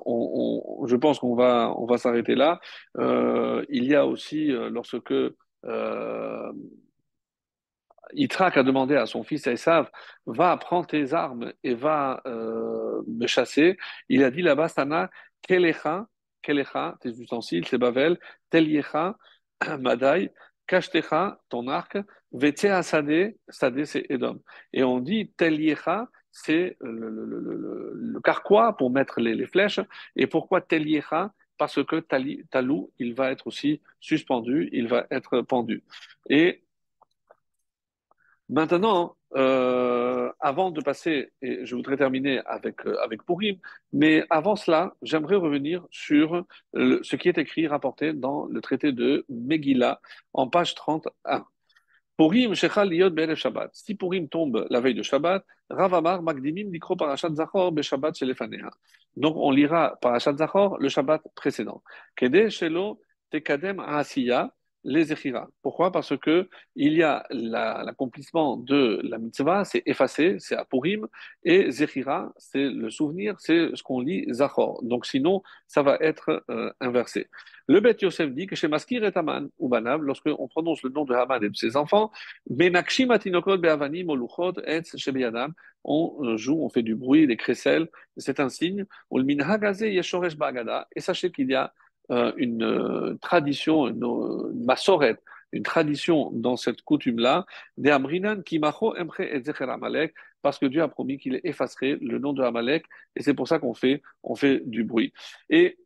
je 0.86 0.96
pense 0.96 1.18
qu'on 1.18 1.34
va, 1.34 1.98
s'arrêter 1.98 2.34
là. 2.34 2.60
Euh, 2.98 3.64
il 3.68 3.84
y 3.84 3.94
a 3.94 4.06
aussi, 4.06 4.48
lorsque 4.48 5.12
Yitrak 8.14 8.56
a 8.56 8.62
demandé 8.62 8.96
à 8.96 9.06
son 9.06 9.22
fils 9.22 9.46
Esav, 9.46 9.90
va 10.26 10.56
prendre 10.56 10.86
tes 10.86 11.12
armes 11.14 11.52
et 11.62 11.74
va 11.74 12.22
euh, 12.26 13.02
me 13.06 13.26
chasser. 13.26 13.76
Il 14.08 14.24
a 14.24 14.30
dit 14.30 14.42
là-bas, 14.42 14.68
Sana, 14.68 15.10
Kelecha, 15.42 16.06
Kelecha, 16.42 16.96
tes 17.00 17.10
ustensiles, 17.10 17.66
tes 17.68 17.78
bavel, 17.78 18.18
Teliecha, 18.50 19.16
Madai, 19.80 20.30
Kashtecha, 20.66 21.40
ton 21.48 21.68
arc, 21.68 21.98
Vetzea 22.32 22.82
Sade, 22.82 23.34
Sade 23.48 23.84
c'est 23.84 24.06
Edom. 24.08 24.40
Et 24.72 24.84
on 24.84 25.00
dit 25.00 25.32
Teliecha, 25.36 26.08
c'est 26.34 26.76
le, 26.80 27.08
le, 27.08 28.20
carquois 28.20 28.76
pour 28.76 28.90
mettre 28.90 29.20
les, 29.20 29.46
flèches. 29.46 29.80
Et 30.16 30.26
pourquoi 30.26 30.60
Teliecha 30.60 31.32
Parce 31.56 31.82
que 31.84 32.00
Talou, 32.50 32.90
il 32.98 33.14
va 33.14 33.30
être 33.30 33.46
aussi 33.46 33.80
suspendu, 34.00 34.68
il 34.72 34.88
va 34.88 35.06
être 35.10 35.40
pendu. 35.42 35.84
Et 36.28 36.64
Maintenant, 38.50 39.16
euh, 39.36 40.30
avant 40.38 40.70
de 40.70 40.82
passer, 40.82 41.32
et 41.40 41.64
je 41.64 41.74
voudrais 41.74 41.96
terminer 41.96 42.40
avec, 42.44 42.86
euh, 42.86 42.96
Purim, 43.26 43.56
mais 43.92 44.24
avant 44.28 44.54
cela, 44.54 44.94
j'aimerais 45.02 45.36
revenir 45.36 45.86
sur 45.90 46.44
ce 46.74 47.16
qui 47.16 47.28
est 47.28 47.38
écrit, 47.38 47.66
rapporté 47.66 48.12
dans 48.12 48.44
le 48.44 48.60
traité 48.60 48.92
de 48.92 49.24
Megillah, 49.30 50.00
en 50.34 50.48
page 50.48 50.74
31. 50.74 51.46
Purim, 52.16 52.54
Shechal 52.54 52.92
Yod 52.94 53.14
Be'erev 53.14 53.36
Shabbat. 53.36 53.70
Si 53.72 53.94
Purim 53.94 54.28
tombe 54.28 54.66
la 54.70 54.80
veille 54.80 54.94
de 54.94 55.02
Shabbat, 55.02 55.44
Ravamar 55.70 56.22
Magdimim 56.22 56.70
Nikro 56.70 56.96
Parashat 56.96 57.34
Zachor 57.34 57.72
Be'Shabbat 57.72 58.14
Shelefanea. 58.16 58.70
Donc 59.16 59.36
on 59.36 59.50
lira 59.50 59.96
Parashat 60.00 60.36
Zachor 60.36 60.78
le 60.78 60.88
Shabbat 60.88 61.22
précédent. 61.34 61.82
Kede 62.16 62.50
Shelo 62.50 63.00
Tekadem 63.30 63.80
Asiya 63.80 64.52
les 64.84 65.04
Zechira. 65.04 65.48
Pourquoi? 65.62 65.90
Parce 65.90 66.16
que 66.16 66.48
il 66.76 66.92
y 66.92 67.02
a 67.02 67.24
l'accomplissement 67.30 68.58
de 68.58 69.00
la 69.02 69.18
mitzvah, 69.18 69.64
c'est 69.64 69.82
effacé, 69.86 70.36
c'est 70.38 70.56
à 70.56 70.64
Purim, 70.64 71.06
et 71.42 71.70
Zechira, 71.70 72.32
c'est 72.36 72.68
le 72.68 72.90
souvenir, 72.90 73.34
c'est 73.38 73.74
ce 73.74 73.82
qu'on 73.82 74.00
lit 74.00 74.26
Zachor. 74.30 74.82
Donc 74.82 75.06
sinon, 75.06 75.42
ça 75.66 75.82
va 75.82 75.96
être 76.00 76.44
euh, 76.50 76.70
inversé. 76.80 77.28
Le 77.66 77.80
Bet 77.80 77.96
Yosef 78.02 78.30
dit 78.32 78.46
que 78.46 78.56
chez 78.56 78.68
Maskir 78.68 79.04
et 79.04 79.12
Haman 79.14 79.48
ou 79.58 79.68
Banav, 79.68 80.02
lorsqu'on 80.02 80.48
prononce 80.48 80.82
le 80.82 80.90
nom 80.90 81.04
de 81.04 81.14
Haman 81.14 81.42
et 81.42 81.48
de 81.48 81.56
ses 81.56 81.76
enfants, 81.76 82.12
on 85.84 86.36
joue, 86.36 86.62
on 86.62 86.68
fait 86.68 86.82
du 86.82 86.94
bruit, 86.94 87.26
des 87.26 87.36
crécelles, 87.36 87.88
c'est 88.16 88.40
un 88.40 88.48
signe. 88.48 88.84
Et 89.12 91.00
sachez 91.00 91.30
qu'il 91.30 91.50
y 91.50 91.54
a 91.54 91.72
euh, 92.10 92.32
une 92.36 92.62
euh, 92.62 93.14
tradition, 93.22 93.88
une, 93.88 94.04
une 95.52 95.62
tradition 95.62 96.30
dans 96.32 96.56
cette 96.56 96.82
coutume-là, 96.82 97.46
des 97.78 97.90
Amrinan 97.90 98.42
qui 98.42 98.56
et 98.56 98.60
Amalek, 99.60 100.14
parce 100.42 100.58
que 100.58 100.66
Dieu 100.66 100.82
a 100.82 100.88
promis 100.88 101.16
qu'il 101.16 101.40
effacerait 101.44 101.96
le 102.02 102.18
nom 102.18 102.34
de 102.34 102.42
Amalek, 102.42 102.84
et 103.16 103.22
c'est 103.22 103.32
pour 103.32 103.48
ça 103.48 103.58
qu'on 103.58 103.72
fait, 103.72 104.02
on 104.22 104.34
fait 104.34 104.60
du 104.66 104.84
bruit. 104.84 105.14
Et 105.48 105.78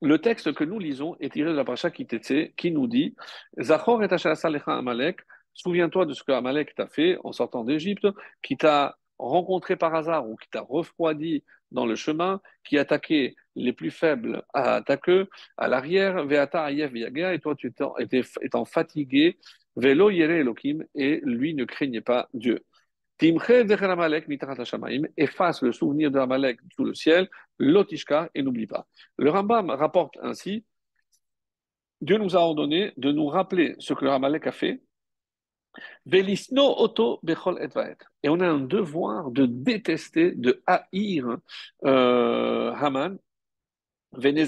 le 0.00 0.18
texte 0.18 0.52
que 0.54 0.64
nous 0.64 0.78
lisons 0.78 1.16
est 1.20 1.32
tiré 1.32 1.50
de 1.50 1.56
la 1.56 1.64
paracha 1.64 1.90
Kitetse, 1.90 2.52
qui 2.56 2.70
nous 2.70 2.86
dit 2.86 3.14
Zachor 3.60 4.02
et 4.02 4.08
Amalek, 4.66 5.20
souviens-toi 5.54 6.06
de 6.06 6.14
ce 6.14 6.22
que 6.22 6.32
Amalek 6.32 6.74
t'a 6.74 6.86
fait 6.86 7.18
en 7.24 7.32
sortant 7.32 7.64
d'Égypte, 7.64 8.06
qui 8.42 8.56
t'a 8.56 8.96
rencontré 9.18 9.76
par 9.76 9.94
hasard 9.94 10.28
ou 10.28 10.36
qui 10.36 10.48
t'a 10.48 10.62
refroidi 10.62 11.44
dans 11.70 11.86
le 11.86 11.94
chemin, 11.94 12.40
qui 12.64 12.78
attaquait 12.78 13.36
les 13.54 13.72
plus 13.72 13.90
faibles 13.90 14.42
à 14.54 14.82
ta 14.82 14.96
queue, 14.96 15.28
à 15.56 15.68
l'arrière, 15.68 16.24
Veata 16.24 16.70
Ayev 16.70 16.96
et 16.96 17.38
toi 17.38 17.54
tu 17.54 17.72
étais, 17.98 18.22
étant 18.40 18.64
fatigué, 18.64 19.38
Velo 19.76 20.10
Yere 20.10 20.32
Elohim, 20.32 20.84
et 20.94 21.20
lui 21.24 21.54
ne 21.54 21.64
craignait 21.64 22.00
pas 22.00 22.28
Dieu. 22.34 22.64
Efface 25.16 25.62
le 25.62 25.72
souvenir 25.72 26.10
de 26.10 26.18
Amalek 26.18 26.58
sous 26.74 26.84
le 26.84 26.94
ciel, 26.94 27.28
Lotishka, 27.58 28.30
et 28.34 28.42
n'oublie 28.42 28.66
pas. 28.66 28.86
Le 29.18 29.30
Rambam 29.30 29.70
rapporte 29.70 30.16
ainsi 30.22 30.64
Dieu 32.00 32.16
nous 32.16 32.34
a 32.34 32.40
ordonné 32.40 32.94
de 32.96 33.12
nous 33.12 33.26
rappeler 33.26 33.74
ce 33.78 33.92
que 33.92 34.06
Amalek 34.06 34.46
a 34.46 34.52
fait 34.52 34.80
Et 38.22 38.28
on 38.28 38.40
a 38.40 38.48
un 38.48 38.60
devoir 38.60 39.30
de 39.30 39.46
détester, 39.46 40.32
de 40.32 40.62
haïr 40.66 41.38
euh, 41.84 42.72
Haman. 42.72 43.18
Et 44.22 44.44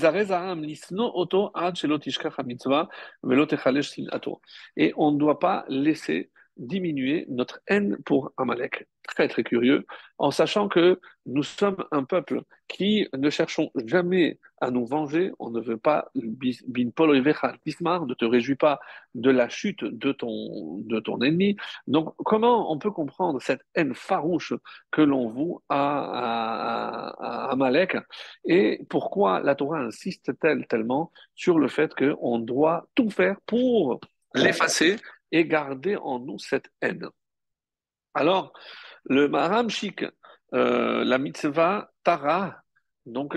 on 4.96 5.12
ne 5.12 5.18
doit 5.18 5.38
pas 5.38 5.64
laisser 5.68 6.30
diminuer 6.56 7.26
notre 7.28 7.60
haine 7.66 7.96
pour 8.04 8.32
Amalek. 8.36 8.86
Très, 9.08 9.26
très 9.26 9.42
curieux, 9.42 9.84
en 10.18 10.30
sachant 10.30 10.68
que 10.68 11.00
nous 11.26 11.42
sommes 11.42 11.84
un 11.90 12.04
peuple 12.04 12.42
qui 12.68 13.08
ne 13.16 13.30
cherchons 13.30 13.70
jamais 13.84 14.38
à 14.60 14.70
nous 14.70 14.86
venger. 14.86 15.32
On 15.40 15.50
ne 15.50 15.60
veut 15.60 15.76
pas, 15.76 16.08
bin 16.14 16.90
polo 16.94 17.14
ne 17.14 18.14
te 18.14 18.24
réjouis 18.24 18.54
pas 18.54 18.78
de 19.14 19.30
la 19.30 19.48
chute 19.48 19.82
de 19.82 20.12
ton, 20.12 20.78
de 20.84 21.00
ton 21.00 21.20
ennemi. 21.20 21.56
Donc, 21.88 22.14
comment 22.18 22.72
on 22.72 22.78
peut 22.78 22.92
comprendre 22.92 23.42
cette 23.42 23.62
haine 23.74 23.94
farouche 23.94 24.54
que 24.92 25.02
l'on 25.02 25.26
voue 25.26 25.60
à, 25.68 27.08
à, 27.18 27.50
Amalek? 27.50 27.96
Et 28.44 28.86
pourquoi 28.88 29.40
la 29.40 29.56
Torah 29.56 29.80
insiste-t-elle 29.80 30.68
tellement 30.68 31.10
sur 31.34 31.58
le 31.58 31.66
fait 31.66 31.92
qu'on 31.94 32.38
doit 32.38 32.86
tout 32.94 33.10
faire 33.10 33.36
pour 33.46 34.00
l'effacer 34.34 34.96
et 35.32 35.44
garder 35.46 35.96
en 35.96 36.20
nous 36.20 36.38
cette 36.38 36.70
haine. 36.80 37.08
Alors, 38.14 38.52
le 39.04 39.28
Maharam 39.28 39.68
Shik, 39.70 40.04
euh, 40.54 41.04
la 41.04 41.18
mitzvah 41.18 41.90
Tara, 42.04 42.62
donc 43.06 43.36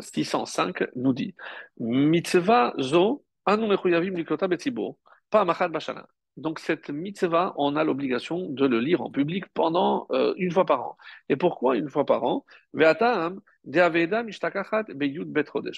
605, 0.00 0.82
euh, 0.82 0.86
nous 0.96 1.12
dit 1.14 1.34
Mitzvah 1.78 2.74
zo 2.78 3.24
anu 3.46 3.68
mechuyavim 3.68 4.14
likota 4.14 4.48
betzibur, 4.48 4.96
pas 5.30 5.44
machad 5.44 5.72
bashana. 5.72 6.06
Donc 6.38 6.60
cette 6.60 6.90
mitzvah, 6.90 7.52
on 7.56 7.74
a 7.74 7.82
l'obligation 7.82 8.48
de 8.48 8.64
le 8.64 8.78
lire 8.78 9.00
en 9.02 9.10
public 9.10 9.44
pendant 9.54 10.06
euh, 10.12 10.34
une 10.36 10.52
fois 10.52 10.64
par 10.64 10.82
an. 10.82 10.96
Et 11.28 11.34
pourquoi 11.34 11.76
une 11.76 11.88
fois 11.88 12.06
par 12.06 12.22
an? 12.22 12.44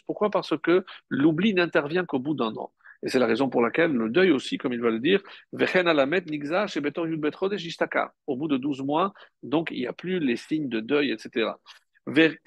Pourquoi? 0.07 0.31
Parce 0.31 0.59
que 0.59 0.85
l'oubli 1.09 1.55
n'intervient 1.55 2.05
qu'au 2.05 2.19
bout 2.19 2.35
d'un 2.35 2.55
an. 2.57 2.73
Et 3.03 3.09
c'est 3.09 3.19
la 3.19 3.27
raison 3.27 3.49
pour 3.49 3.63
laquelle 3.63 3.93
le 3.93 4.11
deuil 4.11 4.31
aussi, 4.31 4.59
comme 4.59 4.73
il 4.73 4.81
va 4.81 4.91
le 4.91 5.01
dire, 5.01 5.21
au 8.27 8.37
bout 8.37 8.49
de 8.49 8.57
12 8.57 8.83
mois, 8.83 9.13
donc 9.43 9.71
il 9.71 9.81
n'y 9.81 9.87
a 9.87 9.93
plus 9.93 10.19
les 10.21 10.37
signes 10.37 10.69
de 10.69 10.81
deuil, 10.81 11.11
etc. 11.11 11.51
Et 12.17 12.39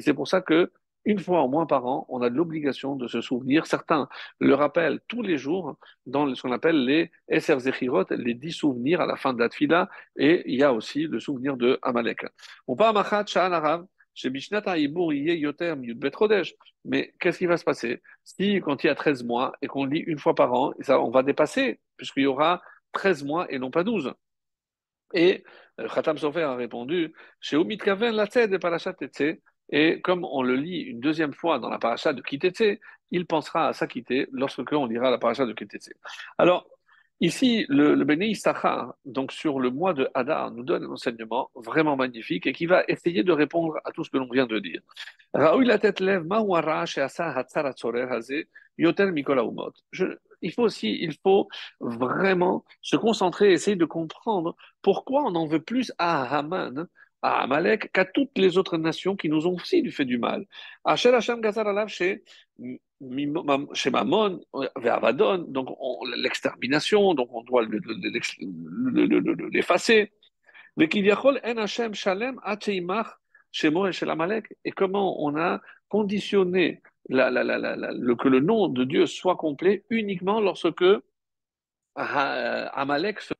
c'est 0.00 0.14
pour 0.14 0.28
ça 0.28 0.40
que 0.40 0.70
une 1.04 1.18
fois 1.18 1.42
au 1.42 1.48
moins 1.48 1.66
par 1.66 1.86
an, 1.86 2.06
on 2.08 2.22
a 2.22 2.28
l'obligation 2.28 2.96
de 2.96 3.08
se 3.08 3.20
souvenir. 3.20 3.66
Certains 3.66 4.08
le 4.38 4.54
rappellent 4.54 5.00
tous 5.06 5.22
les 5.22 5.36
jours 5.36 5.76
dans 6.06 6.32
ce 6.34 6.40
qu'on 6.40 6.52
appelle 6.52 6.84
les 6.84 7.10
Eser 7.28 7.58
Zechirot, 7.58 8.06
les 8.10 8.34
dix 8.34 8.52
souvenirs 8.52 9.00
à 9.00 9.06
la 9.06 9.16
fin 9.16 9.34
de 9.34 9.38
la 9.40 9.48
Tfila, 9.48 9.88
et 10.16 10.42
il 10.46 10.58
y 10.58 10.62
a 10.62 10.72
aussi 10.72 11.06
le 11.06 11.20
souvenir 11.20 11.56
de 11.56 11.78
Amalek. 11.82 12.26
On 12.66 12.76
parle 12.76 12.94
Machat 12.94 13.26
Sha'an 13.26 13.52
Arav, 13.52 13.86
chez 14.14 14.30
mais 16.84 17.12
qu'est-ce 17.18 17.38
qui 17.38 17.46
va 17.46 17.56
se 17.56 17.64
passer? 17.64 18.02
Si, 18.24 18.60
quand 18.60 18.84
il 18.84 18.86
y 18.86 18.90
a 18.90 18.94
13 18.94 19.24
mois 19.24 19.52
et 19.62 19.66
qu'on 19.66 19.84
lit 19.84 20.00
une 20.00 20.18
fois 20.18 20.34
par 20.34 20.52
an, 20.52 20.72
on 20.88 21.10
va 21.10 21.22
dépasser, 21.22 21.80
puisqu'il 21.96 22.24
y 22.24 22.26
aura 22.26 22.62
13 22.92 23.24
mois 23.24 23.50
et 23.50 23.58
non 23.58 23.70
pas 23.70 23.84
12. 23.84 24.12
Et 25.12 25.44
euh, 25.80 25.88
Khatam 25.88 26.18
Sofer 26.18 26.42
a 26.42 26.56
répondu 26.56 27.14
chez 27.40 27.58
Kaven 27.78 28.14
la 28.14 28.26
de 28.26 28.56
Parashat 28.56 28.94
et 29.70 30.00
comme 30.00 30.24
on 30.24 30.42
le 30.42 30.56
lit 30.56 30.80
une 30.80 31.00
deuxième 31.00 31.32
fois 31.32 31.58
dans 31.58 31.70
la 31.70 31.78
paracha 31.78 32.12
de 32.12 32.20
Kitetse, 32.20 32.78
il 33.10 33.26
pensera 33.26 33.68
à 33.68 33.72
s'acquitter 33.72 34.28
lorsque 34.32 34.64
on 34.72 34.86
lira 34.86 35.10
la 35.10 35.18
paracha 35.18 35.46
de 35.46 35.52
Kitetse. 35.52 35.90
Alors, 36.38 36.68
Ici, 37.20 37.64
le, 37.68 37.94
le 37.94 38.04
Béné 38.04 38.32
donc 39.04 39.32
sur 39.32 39.60
le 39.60 39.70
mois 39.70 39.94
de 39.94 40.08
Hadar, 40.14 40.50
nous 40.50 40.64
donne 40.64 40.84
un 40.84 40.90
enseignement 40.90 41.50
vraiment 41.54 41.96
magnifique 41.96 42.46
et 42.46 42.52
qui 42.52 42.66
va 42.66 42.84
essayer 42.88 43.22
de 43.22 43.32
répondre 43.32 43.78
à 43.84 43.92
tout 43.92 44.04
ce 44.04 44.10
que 44.10 44.18
l'on 44.18 44.28
vient 44.28 44.46
de 44.46 44.58
dire. 44.58 44.80
Raoui 45.32 45.64
la 45.64 45.78
tête 45.78 46.00
lève, 46.00 46.24
il 50.42 50.52
faut 50.52 50.62
aussi, 50.62 50.98
il 51.00 51.14
faut 51.22 51.48
vraiment 51.80 52.64
se 52.82 52.96
concentrer, 52.96 53.52
essayer 53.52 53.76
de 53.76 53.84
comprendre 53.84 54.56
pourquoi 54.82 55.22
on 55.24 55.34
en 55.34 55.46
veut 55.46 55.62
plus 55.62 55.92
à 55.98 56.38
Haman, 56.38 56.86
à 57.22 57.42
Amalek, 57.42 57.90
qu'à 57.92 58.04
toutes 58.04 58.36
les 58.36 58.58
autres 58.58 58.76
nations 58.76 59.16
qui 59.16 59.28
nous 59.28 59.46
ont 59.46 59.54
aussi 59.54 59.82
du 59.82 59.90
fait 59.90 60.04
du 60.04 60.18
mal. 60.18 60.46
Chez 63.74 63.90
Mammon, 63.90 64.40
Avadon, 64.84 65.38
donc 65.48 65.68
l'extermination, 66.16 67.14
donc 67.14 67.28
on 67.32 67.42
doit 67.42 67.64
l'effacer. 69.52 70.12
Mais 70.76 70.88
qu'il 70.88 71.06
y 71.06 71.10
a 71.10 71.20
en 71.20 71.56
Hashem 71.56 71.94
Shalem 71.94 72.40
chez 73.52 73.70
Mo 73.70 73.86
et 73.86 73.92
chez 73.92 74.08
Amalek. 74.08 74.46
Et 74.64 74.72
comment 74.72 75.22
on 75.22 75.36
a 75.36 75.60
conditionné 75.88 76.82
la, 77.08 77.30
la, 77.30 77.44
la, 77.44 77.58
le, 77.76 78.14
que 78.16 78.28
le 78.28 78.40
nom 78.40 78.68
de 78.68 78.84
Dieu 78.84 79.06
soit 79.06 79.36
complet 79.36 79.84
uniquement 79.90 80.40
lorsque 80.40 80.84
Amalek 81.94 83.20
sera 83.20 83.36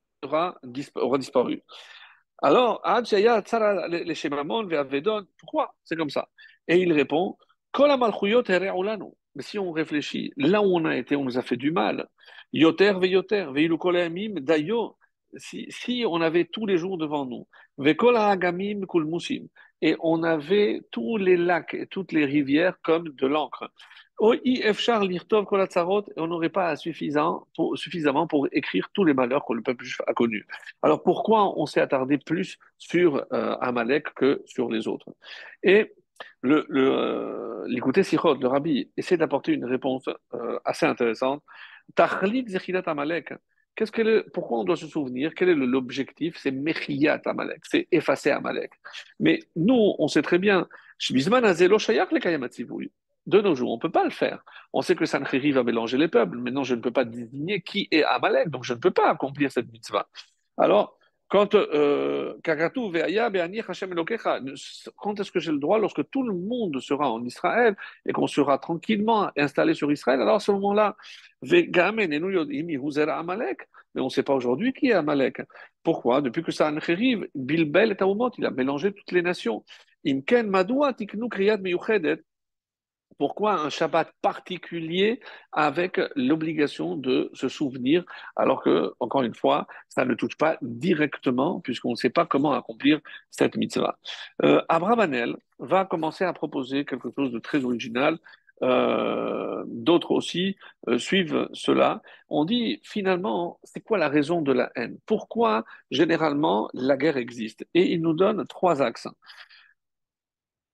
aura 0.97 1.19
disparu. 1.19 1.63
Alors, 2.43 2.81
pourquoi 5.39 5.75
c'est 5.85 5.97
comme 5.97 6.11
ça? 6.11 6.29
Et 6.69 6.79
il 6.79 6.93
répond 6.93 7.37
mais 9.35 9.43
si 9.43 9.59
on 9.59 9.73
réfléchit, 9.73 10.33
là 10.37 10.63
où 10.63 10.77
on 10.77 10.85
a 10.85 10.97
été, 10.97 11.17
on 11.17 11.25
nous 11.25 11.39
a 11.39 11.43
fait 11.43 11.57
du 11.57 11.73
mal. 11.73 12.07
Yoter 12.53 12.93
dayo. 14.41 14.97
Si, 15.37 16.05
on 16.09 16.21
avait 16.21 16.45
tous 16.45 16.65
les 16.65 16.79
jours 16.79 16.97
devant 16.97 17.27
nous, 17.27 17.49
et 19.83 19.97
on 20.01 20.23
avait 20.23 20.81
tous 20.93 21.17
les 21.17 21.37
lacs 21.37 21.75
et 21.75 21.89
toutes 21.89 22.13
les 22.13 22.25
rivières 22.25 22.81
comme 22.83 23.09
de 23.09 23.27
l'encre. 23.27 23.69
on 24.21 24.33
n'aurait 26.29 26.49
pas 26.51 26.77
suffisant 26.77 27.49
suffisamment 27.75 28.29
pour 28.29 28.47
écrire 28.53 28.89
tous 28.93 29.05
les 29.05 29.15
malheurs 29.15 29.45
que 29.45 29.55
le 29.55 29.63
peuple 29.63 29.85
juif 29.85 30.01
a 30.07 30.15
connus. 30.15 30.47
Alors 30.83 31.03
pourquoi 31.03 31.59
on 31.59 31.67
s'est 31.67 31.81
attardé 31.81 32.19
plus 32.19 32.57
sur 32.79 33.27
euh, 33.33 33.57
Amalek 33.61 34.15
que 34.15 34.43
sur 34.47 34.71
les 34.71 34.87
autres? 34.87 35.13
Et 35.65 35.93
le, 36.43 36.67
le, 36.69 36.91
euh, 36.91 37.65
l'écouter 37.67 38.03
Sichot, 38.03 38.35
le 38.35 38.49
rabbi, 38.49 38.91
essaie 38.97 39.17
d'apporter 39.17 39.53
une 39.53 39.65
réponse 39.65 40.09
euh, 40.35 40.59
assez 40.65 40.87
intéressante. 40.87 41.43
Tachlit 41.95 42.49
Zechidat 42.49 42.83
Amalek. 42.87 43.33
Que 43.75 44.03
le, 44.03 44.25
pourquoi 44.33 44.61
on 44.61 44.65
doit 44.65 44.77
se 44.77 44.87
souvenir? 44.87 45.35
Quel 45.35 45.49
est 45.49 45.55
l'objectif? 45.55 46.37
C'est 46.39 46.53
Mechiyat 46.53 47.23
Amalek, 47.25 47.63
c'est 47.65 47.89
effacer 47.91 48.31
Amalek. 48.31 48.71
Mais 49.19 49.41
nous, 49.57 49.95
on 49.99 50.07
sait 50.07 50.23
très 50.23 50.39
bien, 50.39 50.69
de 53.27 53.41
nos 53.41 53.55
jours, 53.55 53.73
on 53.73 53.77
ne 53.77 53.81
peut 53.81 53.91
pas 53.91 54.05
le 54.05 54.11
faire. 54.11 54.45
On 54.73 54.83
sait 54.83 54.95
que 54.95 55.07
Sancheri 55.07 55.51
va 55.51 55.65
mélanger 55.65 55.99
les 55.99 56.09
peuples. 56.09 56.37
Maintenant, 56.37 56.63
je 56.63 56.75
ne 56.77 56.81
peux 56.81 56.93
pas 56.93 57.05
désigner 57.05 57.63
qui 57.63 57.89
est 57.91 58.05
Amalek, 58.05 58.49
donc 58.49 58.65
je 58.65 58.75
ne 58.75 58.79
peux 58.79 58.93
pas 58.93 59.11
accomplir 59.11 59.51
cette 59.51 59.73
mitzvah. 59.73 60.09
Alors, 60.57 60.97
quand 61.29 61.55
euh, 61.55 62.35
quand 62.45 62.57
est-ce 65.21 65.33
que 65.33 65.41
j'ai 65.41 65.53
le 65.53 65.59
droit 65.59 65.79
lorsque 65.79 66.09
tout 66.11 66.23
le 66.23 66.35
monde 66.35 66.81
sera 66.81 67.11
en 67.11 67.25
Israël 67.25 67.77
et 68.07 68.13
qu'on 68.13 68.27
sera 68.27 68.59
tranquillement 68.59 69.31
installé 69.37 69.75
sur 69.75 69.91
Israël 69.91 70.21
Alors 70.21 70.37
à 70.37 70.41
ce 70.41 70.53
moment-là, 70.53 70.97
mais 73.95 74.01
on 74.01 74.05
ne 74.05 74.09
sait 74.09 74.23
pas 74.23 74.35
aujourd'hui 74.35 74.73
qui 74.73 74.89
est 74.89 74.93
Amalek. 74.93 75.43
Pourquoi? 75.83 76.21
Depuis 76.21 76.43
que 76.43 76.53
ça 76.53 76.69
arrive, 76.69 77.29
Bilbel 77.35 77.93
et 77.93 77.97
Taumot, 77.97 78.31
il 78.39 78.47
a 78.47 78.51
mélangé 78.51 78.93
toutes 78.93 79.13
les 79.13 79.23
nations. 79.23 79.65
Imken 80.07 80.49
Madoua 80.49 80.93
Tiknu 80.95 81.29
Kriyat 81.29 81.59
Meyuchedet. 81.59 82.23
Pourquoi 83.19 83.55
un 83.55 83.71
Shabbat 83.71 84.13
particulier 84.23 85.21
avec 85.53 86.01
l'obligation 86.17 86.97
de 86.97 87.31
se 87.35 87.49
souvenir, 87.49 88.05
alors 88.37 88.63
que, 88.63 88.93
encore 89.01 89.23
une 89.23 89.35
fois, 89.35 89.67
ça 89.89 90.05
ne 90.05 90.15
touche 90.15 90.37
pas 90.37 90.59
directement, 90.63 91.61
puisqu'on 91.61 91.91
ne 91.93 91.97
sait 91.97 92.11
pas 92.11 92.27
comment 92.27 92.53
accomplir 92.53 93.01
cette 93.31 93.57
mitzvah. 93.57 93.99
Euh, 94.43 94.63
Abraham 94.69 95.01
Anel 95.01 95.37
va 95.59 95.85
commencer 95.85 96.25
à 96.25 96.33
proposer 96.33 96.85
quelque 96.85 97.11
chose 97.17 97.33
de 97.33 97.39
très 97.39 97.65
original. 97.65 98.19
Euh, 98.63 99.65
d'autres 99.67 100.13
aussi 100.13 100.57
euh, 100.89 100.99
suivent 100.99 101.49
cela. 101.53 102.03
On 102.29 102.45
dit 102.45 102.81
finalement, 102.85 103.59
c'est 103.65 103.81
quoi 103.81 103.99
la 103.99 104.09
raison 104.09 104.43
de 104.43 104.53
la 104.53 104.71
haine? 104.77 104.99
Pourquoi 105.07 105.65
généralement 105.91 106.69
la 106.73 106.97
guerre 106.97 107.17
existe? 107.17 107.67
Et 107.75 107.93
il 107.93 108.01
nous 108.01 108.15
donne 108.15 108.47
trois 108.47 108.81
axes. 108.81 109.09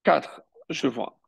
Quatre, 0.03 0.43
je 0.69 0.89
vois. 0.89 1.20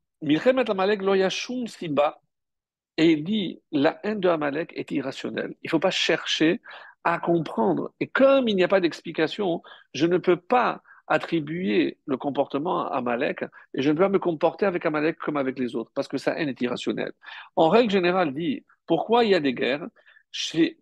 Et 2.98 3.12
il 3.12 3.24
dit, 3.24 3.60
la 3.72 3.98
haine 4.04 4.20
de 4.20 4.28
Amalek 4.28 4.72
est 4.76 4.90
irrationnelle. 4.90 5.54
Il 5.62 5.66
ne 5.66 5.70
faut 5.70 5.80
pas 5.80 5.90
chercher 5.90 6.60
à 7.04 7.18
comprendre. 7.18 7.92
Et 8.00 8.06
comme 8.06 8.48
il 8.48 8.56
n'y 8.56 8.64
a 8.64 8.68
pas 8.68 8.80
d'explication, 8.80 9.62
je 9.94 10.06
ne 10.06 10.18
peux 10.18 10.36
pas 10.36 10.82
attribuer 11.08 11.98
le 12.06 12.16
comportement 12.16 12.86
à 12.86 12.98
Amalek 12.98 13.44
et 13.74 13.82
je 13.82 13.90
ne 13.90 13.96
peux 13.96 14.04
pas 14.04 14.08
me 14.08 14.18
comporter 14.18 14.66
avec 14.66 14.86
Amalek 14.86 15.18
comme 15.18 15.36
avec 15.36 15.58
les 15.58 15.74
autres 15.74 15.90
parce 15.94 16.08
que 16.08 16.16
sa 16.16 16.38
haine 16.38 16.48
est 16.48 16.60
irrationnelle. 16.60 17.12
En 17.56 17.68
règle 17.68 17.90
générale, 17.90 18.32
dit 18.32 18.64
pourquoi 18.86 19.24
il 19.24 19.30
y 19.30 19.34
a 19.34 19.40
des 19.40 19.52
guerres? 19.52 19.86
Si 20.30 20.76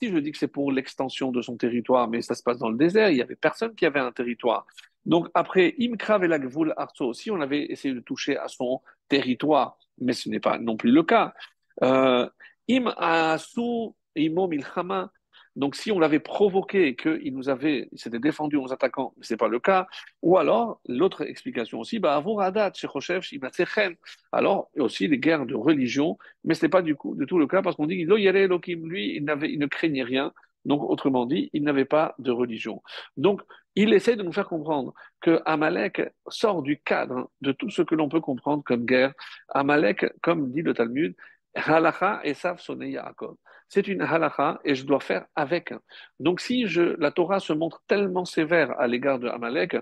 je 0.00 0.18
dis 0.18 0.32
que 0.32 0.38
c'est 0.38 0.48
pour 0.48 0.72
l'extension 0.72 1.32
de 1.32 1.42
son 1.42 1.56
territoire, 1.56 2.08
mais 2.08 2.22
ça 2.22 2.34
se 2.34 2.42
passe 2.42 2.58
dans 2.58 2.70
le 2.70 2.78
désert, 2.78 3.10
il 3.10 3.16
n'y 3.16 3.22
avait 3.22 3.36
personne 3.36 3.74
qui 3.74 3.84
avait 3.84 4.00
un 4.00 4.12
territoire. 4.12 4.66
Donc 5.08 5.28
après, 5.34 5.74
Imkrav 5.80 6.22
et 6.22 6.28
Lagvul 6.28 6.74
on 7.30 7.40
avait 7.40 7.64
essayé 7.72 7.94
de 7.94 8.00
toucher 8.00 8.36
à 8.36 8.46
son 8.46 8.80
territoire, 9.08 9.76
mais 9.98 10.12
ce 10.12 10.28
n'est 10.28 10.38
pas 10.38 10.58
non 10.58 10.76
plus 10.76 10.92
le 10.92 11.02
cas. 11.02 11.34
Euh, 11.82 12.28
Im 12.70 12.92
donc, 15.58 15.74
si 15.74 15.90
on 15.90 15.98
l'avait 15.98 16.20
provoqué 16.20 16.86
et 16.86 16.94
qu'il 16.94 17.34
nous 17.34 17.48
avait, 17.48 17.88
s'était 17.96 18.20
défendu 18.20 18.54
aux 18.54 18.72
attaquants, 18.72 19.12
ce 19.20 19.32
n'est 19.32 19.36
pas 19.36 19.48
le 19.48 19.58
cas. 19.58 19.88
Ou 20.22 20.38
alors, 20.38 20.80
l'autre 20.86 21.22
explication 21.22 21.80
aussi, 21.80 21.98
bah, 21.98 22.22
alors, 24.30 24.70
aussi 24.76 25.08
les 25.08 25.18
guerres 25.18 25.46
de 25.46 25.56
religion, 25.56 26.16
mais 26.44 26.54
ce 26.54 26.64
n'est 26.64 26.68
pas 26.68 26.80
du, 26.80 26.94
coup, 26.94 27.16
tout 27.26 27.40
le 27.40 27.48
cas 27.48 27.60
parce 27.60 27.74
qu'on 27.74 27.86
dit 27.86 28.04
lui, 28.04 29.16
il 29.16 29.24
ne 29.24 29.66
craignait 29.66 30.04
rien. 30.04 30.32
Donc, 30.64 30.82
autrement 30.82 31.26
dit, 31.26 31.50
il 31.52 31.62
n'avait 31.64 31.84
pas 31.84 32.14
de 32.18 32.30
religion. 32.30 32.82
Donc, 33.16 33.42
il 33.74 33.92
essaie 33.92 34.16
de 34.16 34.22
nous 34.22 34.32
faire 34.32 34.48
comprendre 34.48 34.92
que 35.20 35.40
Amalek 35.44 36.02
sort 36.28 36.62
du 36.62 36.80
cadre 36.80 37.30
de 37.40 37.52
tout 37.52 37.70
ce 37.70 37.82
que 37.82 37.94
l'on 37.94 38.08
peut 38.08 38.20
comprendre 38.20 38.62
comme 38.64 38.84
guerre. 38.84 39.12
Amalek, 39.48 40.06
comme 40.22 40.50
dit 40.50 40.62
le 40.62 40.74
Talmud, 40.74 41.14
Halacha 41.54 42.20
et 42.24 42.34
Sav 42.34 42.60
Yaakov 42.80 43.36
c'est 43.68 43.86
une 43.88 44.02
halakha 44.02 44.60
et 44.64 44.74
je 44.74 44.84
dois 44.84 45.00
faire 45.00 45.26
avec. 45.34 45.72
Donc 46.20 46.40
si 46.40 46.64
la 46.98 47.10
Torah 47.10 47.40
se 47.40 47.52
montre 47.52 47.82
tellement 47.86 48.24
sévère 48.24 48.78
à 48.80 48.86
l'égard 48.86 49.18
de 49.18 49.28
Amalek, 49.28 49.76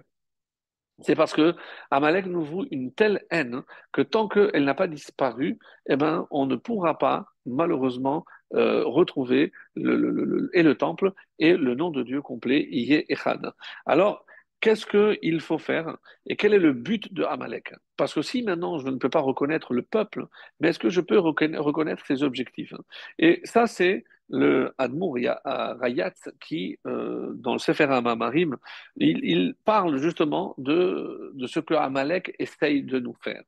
c'est 1.01 1.15
parce 1.15 1.35
que 1.35 1.55
Amalek 1.91 2.27
nous 2.27 2.43
voue 2.43 2.65
une 2.71 2.93
telle 2.93 3.25
haine 3.31 3.63
que 3.93 4.01
tant 4.01 4.29
qu'elle 4.29 4.65
n'a 4.65 4.75
pas 4.75 4.89
disparu, 4.89 5.59
eh 5.87 5.97
ben, 5.97 6.27
on 6.31 6.47
ne 6.47 6.57
pourra 6.57 6.97
pas, 6.99 7.27
malheureusement, 7.45 8.25
euh, 8.55 8.85
retrouver 8.85 9.53
le, 9.75 10.51
et 10.53 10.63
le 10.63 10.75
temple 10.77 11.13
et 11.39 11.57
le 11.57 11.75
nom 11.75 11.91
de 11.91 12.03
Dieu 12.03 12.23
complet, 12.23 12.67
Yé 12.71 13.11
Echad. 13.13 13.53
Alors, 13.87 14.25
qu'est-ce 14.61 14.87
qu'il 14.87 15.41
faut 15.41 15.59
faire 15.59 15.97
et 16.27 16.37
quel 16.37 16.55
est 16.55 16.59
le 16.59 16.73
but 16.73 17.13
de 17.13 17.25
Amalek? 17.25 17.75
Parce 17.97 18.15
que 18.15 18.23
si 18.23 18.43
maintenant 18.43 18.79
je 18.79 18.89
ne 18.89 18.97
peux 18.97 19.09
pas 19.09 19.21
reconnaître 19.21 19.75
le 19.75 19.83
peuple, 19.83 20.27
mais 20.61 20.69
est-ce 20.69 20.79
que 20.79 20.91
je 20.91 21.01
peux 21.01 21.19
reconnaître 21.19 22.07
ses 22.07 22.23
objectifs? 22.23 22.75
Et 23.19 23.41
ça, 23.45 23.67
c'est 23.67 24.05
le 24.29 24.75
Admour 24.79 25.19
Rayat 25.45 26.15
qui, 26.41 26.79
euh, 26.87 27.33
dans 27.35 27.53
le 27.53 27.59
Sefer 27.59 27.87
Marim, 27.87 28.57
il, 28.97 29.55
parle 29.65 29.99
justement 29.99 30.55
de, 30.59 31.33
de 31.35 31.47
ce 31.47 31.61
que 31.61 31.75
Amalek 31.75 32.35
essaye 32.39 32.83
de 32.83 32.99
nous 32.99 33.15
faire. 33.23 33.43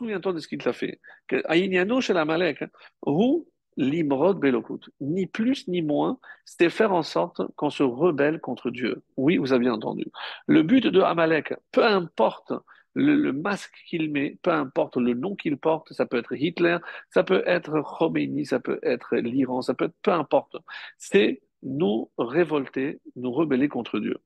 Souviens-toi 0.00 0.32
de 0.32 0.38
ce 0.38 0.48
qu'il 0.48 0.62
t'a 0.62 0.72
fait. 0.72 0.98
Chez 1.30 2.16
Amalek, 2.16 2.64
où 3.04 3.46
l'imrod 3.76 4.40
belokut. 4.40 4.90
Ni 5.00 5.26
plus 5.26 5.68
ni 5.68 5.82
moins, 5.82 6.18
c'était 6.46 6.70
faire 6.70 6.92
en 6.92 7.02
sorte 7.02 7.42
qu'on 7.56 7.68
se 7.68 7.82
rebelle 7.82 8.40
contre 8.40 8.70
Dieu. 8.70 9.02
Oui, 9.18 9.36
vous 9.36 9.52
avez 9.52 9.68
entendu. 9.68 10.06
Le 10.46 10.62
but 10.62 10.86
de 10.86 11.00
Amalek, 11.02 11.52
peu 11.70 11.84
importe 11.84 12.54
le, 12.94 13.32
masque 13.32 13.74
qu'il 13.88 14.10
met, 14.10 14.38
peu 14.42 14.52
importe 14.52 14.96
le 14.96 15.12
nom 15.12 15.36
qu'il 15.36 15.58
porte, 15.58 15.92
ça 15.92 16.06
peut 16.06 16.16
être 16.16 16.32
Hitler, 16.32 16.78
ça 17.10 17.22
peut 17.22 17.42
être 17.46 17.82
Khomeini, 17.82 18.46
ça 18.46 18.58
peut 18.58 18.80
être 18.82 19.16
l'Iran, 19.16 19.60
ça 19.60 19.74
peut 19.74 19.84
être 19.84 19.96
peu 20.02 20.12
importe. 20.12 20.56
C'est 20.96 21.42
nous 21.62 22.10
révolter, 22.16 23.00
nous 23.16 23.32
rebeller 23.32 23.68
contre 23.68 24.00
Dieu. 24.00 24.16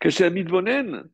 Que 0.00 0.10
chez 0.10 0.24
Amidbonen, 0.24 1.08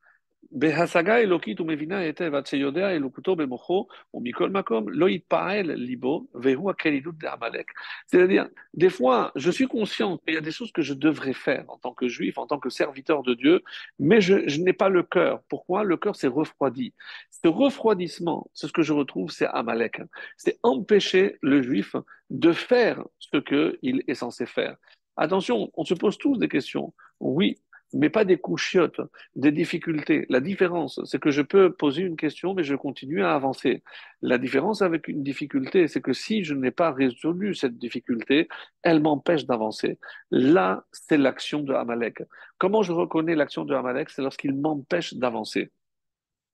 c'est-à-dire, 8.07 8.49
des 8.75 8.91
fois, 8.91 9.33
je 9.35 9.51
suis 9.51 9.67
conscient 9.67 10.19
qu'il 10.19 10.35
y 10.35 10.37
a 10.37 10.41
des 10.41 10.51
choses 10.51 10.71
que 10.73 10.83
je 10.83 10.93
devrais 10.95 11.33
faire 11.33 11.65
en 11.69 11.79
tant 11.79 11.95
que 11.95 12.07
juif, 12.09 12.37
en 12.37 12.47
tant 12.47 12.59
que 12.59 12.69
serviteur 12.69 13.23
de 13.23 13.35
Dieu, 13.35 13.63
mais 13.99 14.21
je, 14.21 14.47
je 14.47 14.61
n'ai 14.61 14.75
pas 14.75 14.91
le 14.91 15.03
cœur. 15.03 15.43
Pourquoi? 15.49 15.85
Le 15.85 15.97
cœur 15.97 16.17
s'est 16.17 16.29
refroidi. 16.29 16.93
Ce 17.31 17.49
refroidissement, 17.49 18.51
c'est 18.53 18.67
ce 18.67 18.73
que 18.73 18.83
je 18.83 18.93
retrouve, 18.93 19.31
c'est 19.31 19.47
Amalek. 19.47 20.03
C'est 20.37 20.59
empêcher 20.63 21.39
le 21.41 21.63
juif 21.63 21.97
de 22.31 22.53
faire 22.53 23.03
ce 23.19 23.39
qu'il 23.39 24.05
est 24.07 24.15
censé 24.15 24.45
faire. 24.47 24.77
Attention, 25.17 25.71
on 25.75 25.85
se 25.85 25.95
pose 25.95 26.19
tous 26.19 26.37
des 26.39 26.49
questions. 26.49 26.93
Oui, 27.21 27.57
mais 27.93 28.11
pas 28.11 28.25
des 28.25 28.39
couchiottes, 28.39 29.01
des 29.37 29.53
difficultés. 29.53 30.27
La 30.29 30.41
différence, 30.41 31.01
c'est 31.05 31.21
que 31.21 31.31
je 31.31 31.43
peux 31.43 31.73
poser 31.73 32.03
une 32.03 32.17
question, 32.17 32.55
mais 32.55 32.65
je 32.65 32.75
continue 32.75 33.25
à 33.25 33.35
avancer. 33.35 33.83
La 34.23 34.39
différence 34.39 34.83
avec 34.83 35.09
une 35.09 35.23
difficulté, 35.23 35.89
c'est 35.89 36.01
que 36.01 36.13
si 36.13 36.45
je 36.45 36.55
n'ai 36.55 36.71
pas 36.71 36.93
résolu 36.93 37.55
cette 37.55 37.79
difficulté, 37.79 38.49
elle 38.83 39.01
m'empêche 39.01 39.47
d'avancer. 39.47 39.99
Là, 40.31 40.85
c'est 40.93 41.19
l'action 41.19 41.61
de 41.61 41.75
Amalek. 41.75 42.23
Comment 42.59 42.83
je 42.83 42.93
reconnais 42.93 43.35
l'action 43.35 43.65
de 43.65 43.75
Amalek? 43.75 44.11
C'est 44.11 44.23
lorsqu'il 44.23 44.55
m'empêche 44.55 45.15
d'avancer. 45.15 45.71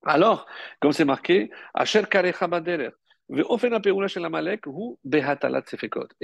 Alors, 0.03 0.45
comme 0.79 0.93
c'est 0.93 1.05
marqué, 1.05 1.51
Asher 1.73 2.03
et 3.29 3.43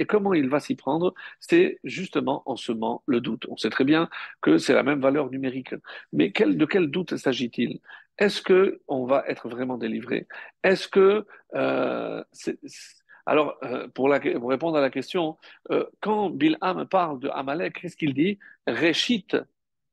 comment 0.06 0.34
il 0.34 0.48
va 0.48 0.60
s'y 0.60 0.74
prendre? 0.74 1.14
C'est 1.40 1.78
justement 1.84 2.42
en 2.46 2.56
semant 2.56 3.02
le 3.06 3.20
doute. 3.20 3.46
On 3.48 3.56
sait 3.56 3.70
très 3.70 3.84
bien 3.84 4.08
que 4.40 4.58
c'est 4.58 4.74
la 4.74 4.82
même 4.82 5.00
valeur 5.00 5.30
numérique. 5.30 5.74
Mais 6.12 6.30
de 6.30 6.64
quel 6.64 6.90
doute 6.90 7.16
s'agit-il? 7.16 7.78
Est-ce 8.18 8.42
qu'on 8.42 9.04
va 9.04 9.24
être 9.28 9.48
vraiment 9.48 9.78
délivré? 9.78 10.26
Est-ce 10.64 10.88
que... 10.88 11.24
Euh, 11.54 12.24
alors, 13.26 13.56
euh, 13.62 13.86
pour, 13.88 14.10
répondre 14.10 14.76
à 14.76 14.80
la 14.80 14.90
question, 14.90 15.36
euh, 15.70 15.84
quand 16.00 16.30
Bilham 16.30 16.86
parle 16.86 17.20
de 17.20 17.28
Amalek, 17.28 17.80
qu'est-ce 17.80 17.96
qu'il 17.96 18.14
dit? 18.14 18.38
Réchit 18.66 19.28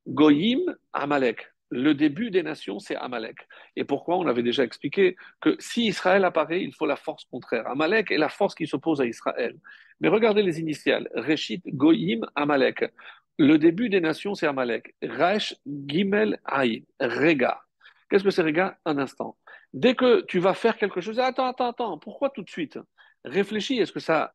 Goyim 0.08 0.62
Amalek 0.94 1.53
le 1.74 1.94
début 1.96 2.30
des 2.30 2.44
nations, 2.44 2.80
c'est 2.80 2.96
Amalek. 2.96 3.48
Et 3.76 3.84
pourquoi 3.84 4.18
On 4.18 4.28
avait 4.28 4.44
déjà 4.44 4.64
expliqué 4.64 5.16
que 5.42 5.56
si 5.60 5.88
Israël 5.88 6.24
apparaît, 6.24 6.62
il 6.62 6.74
faut 6.74 6.86
la 6.86 6.96
force 6.96 7.26
contraire. 7.26 7.68
Amalek 7.68 8.12
est 8.12 8.18
la 8.18 8.30
force 8.30 8.54
qui 8.54 8.68
s'oppose 8.68 9.02
à 9.02 9.06
Israël. 9.06 9.56
Mais 10.00 10.08
regardez 10.08 10.44
les 10.44 10.60
initiales. 10.60 11.10
Reshit, 11.16 11.64
Goyim, 11.68 12.22
Amalek. 12.36 12.86
Le 13.40 13.58
début 13.58 13.90
des 13.90 14.02
nations, 14.02 14.36
c'est 14.36 14.46
Amalek. 14.46 14.94
Resh, 15.02 15.56
Gimel, 15.66 16.40
Aï, 16.46 16.86
Rega. 17.00 17.60
Qu'est-ce 18.10 18.24
que 18.24 18.30
c'est 18.30 18.44
Rega? 18.44 18.78
Un 18.86 19.00
instant. 19.00 19.36
Dès 19.74 19.96
que 19.96 20.22
tu 20.28 20.38
vas 20.38 20.54
faire 20.54 20.78
quelque 20.78 21.02
chose, 21.02 21.20
attends, 21.20 21.48
attends, 21.48 21.70
attends, 21.70 21.98
pourquoi 21.98 22.30
tout 22.30 22.44
de 22.44 22.50
suite? 22.50 22.78
Réfléchis, 23.26 23.80
est-ce 23.80 23.92
que 23.92 24.00
ça, 24.00 24.34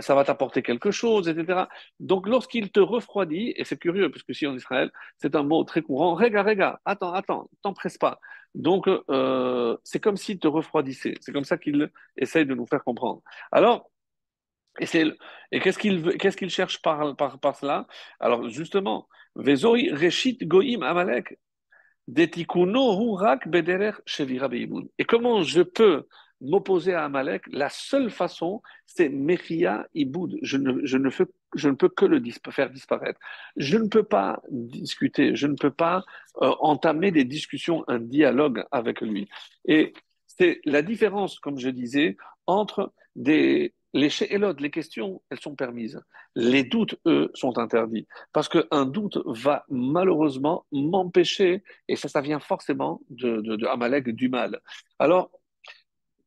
ça 0.00 0.14
va 0.14 0.24
t'apporter 0.24 0.62
quelque 0.62 0.90
chose, 0.90 1.28
etc. 1.28 1.64
Donc, 2.00 2.26
lorsqu'il 2.26 2.70
te 2.70 2.80
refroidit, 2.80 3.54
et 3.56 3.64
c'est 3.64 3.78
curieux, 3.78 4.10
puisque 4.10 4.34
si 4.34 4.46
en 4.46 4.54
Israël, 4.56 4.90
c'est 5.18 5.34
un 5.36 5.42
mot 5.42 5.64
très 5.64 5.82
courant, 5.82 6.14
rega, 6.14 6.42
rega, 6.42 6.80
attends, 6.84 7.12
attends, 7.12 7.50
t'empresse 7.62 7.98
pas. 7.98 8.18
Donc, 8.54 8.88
euh, 8.88 9.76
c'est 9.84 10.00
comme 10.00 10.16
s'il 10.16 10.38
te 10.38 10.48
refroidissait. 10.48 11.14
C'est 11.20 11.32
comme 11.32 11.44
ça 11.44 11.58
qu'il 11.58 11.90
essaye 12.16 12.46
de 12.46 12.54
nous 12.54 12.66
faire 12.66 12.82
comprendre. 12.84 13.22
Alors, 13.52 13.90
et, 14.80 14.86
et 15.52 15.60
qu'est-ce 15.60 15.78
qu'il 15.78 16.16
qu'est-ce 16.18 16.36
qu'il 16.36 16.50
cherche 16.50 16.82
par, 16.82 17.16
par, 17.16 17.38
par 17.40 17.56
cela? 17.56 17.86
Alors, 18.20 18.48
justement, 18.48 19.08
Vezoi 19.34 19.92
Reshit 19.92 20.46
Goim 20.46 20.82
Amalek. 20.82 21.38
Et 22.08 22.36
comment 25.04 25.42
je 25.42 25.62
peux 25.62 26.06
m'opposer 26.40 26.94
à 26.94 27.04
Amalek, 27.04 27.42
la 27.50 27.68
seule 27.68 28.10
façon, 28.10 28.62
c'est 28.84 29.08
Mechia 29.08 29.86
Iboud. 29.94 30.38
Je 30.42 30.56
ne, 30.56 30.84
je, 30.84 30.98
ne 30.98 31.10
je 31.54 31.68
ne 31.68 31.74
peux 31.74 31.88
que 31.88 32.04
le 32.04 32.22
faire 32.50 32.70
disparaître. 32.70 33.18
Je 33.56 33.78
ne 33.78 33.88
peux 33.88 34.02
pas 34.02 34.42
discuter, 34.50 35.34
je 35.34 35.46
ne 35.46 35.54
peux 35.54 35.70
pas 35.70 36.04
euh, 36.42 36.52
entamer 36.60 37.10
des 37.10 37.24
discussions, 37.24 37.84
un 37.88 37.98
dialogue 37.98 38.64
avec 38.70 39.00
lui. 39.00 39.28
Et 39.66 39.92
c'est 40.26 40.60
la 40.64 40.82
différence, 40.82 41.38
comme 41.38 41.58
je 41.58 41.70
disais, 41.70 42.16
entre 42.46 42.92
des, 43.14 43.74
les 43.94 44.10
shéélot, 44.10 44.52
les 44.58 44.70
questions, 44.70 45.22
elles 45.30 45.40
sont 45.40 45.56
permises. 45.56 46.00
Les 46.34 46.64
doutes, 46.64 46.96
eux, 47.06 47.30
sont 47.32 47.58
interdits. 47.58 48.06
Parce 48.32 48.48
qu'un 48.48 48.84
doute 48.84 49.18
va 49.24 49.64
malheureusement 49.70 50.66
m'empêcher, 50.70 51.62
et 51.88 51.96
ça, 51.96 52.08
ça 52.08 52.20
vient 52.20 52.40
forcément 52.40 53.00
de, 53.08 53.40
de, 53.40 53.56
de 53.56 53.66
Amalek, 53.66 54.10
du 54.10 54.28
mal. 54.28 54.60
Alors, 54.98 55.30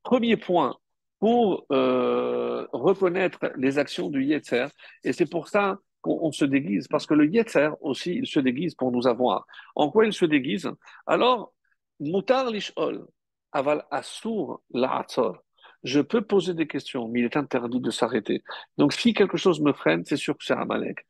Premier 0.10 0.38
point 0.38 0.76
pour 1.20 1.68
euh, 1.72 2.66
reconnaître 2.74 3.42
les 3.58 3.78
actions 3.78 4.10
du 4.10 4.24
Yetzer, 4.24 4.66
et 5.04 5.14
c'est 5.14 5.30
pour 5.30 5.48
ça 5.48 5.78
qu'on 6.02 6.32
se 6.32 6.46
déguise, 6.46 6.88
parce 6.88 7.06
que 7.06 7.14
le 7.14 7.28
Yetzer 7.28 7.70
aussi, 7.82 8.16
il 8.16 8.26
se 8.26 8.40
déguise 8.40 8.74
pour 8.74 8.92
nous 8.92 9.06
avoir. 9.06 9.46
En 9.76 9.92
quoi 9.92 10.08
il 10.08 10.14
se 10.14 10.26
déguise? 10.26 10.68
Alors, 11.06 11.54
mutar 12.00 12.50
lishol, 12.50 13.06
aval 13.52 13.86
asur 13.92 14.62
la'atzor. 14.74 15.44
Je 15.84 16.02
peux 16.02 16.24
poser 16.24 16.56
des 16.56 16.66
questions, 16.66 17.08
mais 17.08 17.20
il 17.20 17.26
est 17.26 17.38
interdit 17.38 17.80
de 17.80 17.92
s'arrêter. 17.92 18.42
Donc, 18.80 18.94
si 18.94 19.14
quelque 19.14 19.38
chose 19.38 19.62
me 19.62 19.74
freine, 19.74 20.04
c'est 20.06 20.18
sûr 20.18 20.36
que 20.36 20.44
c'est 20.44 20.56
Amalek. 20.56 21.06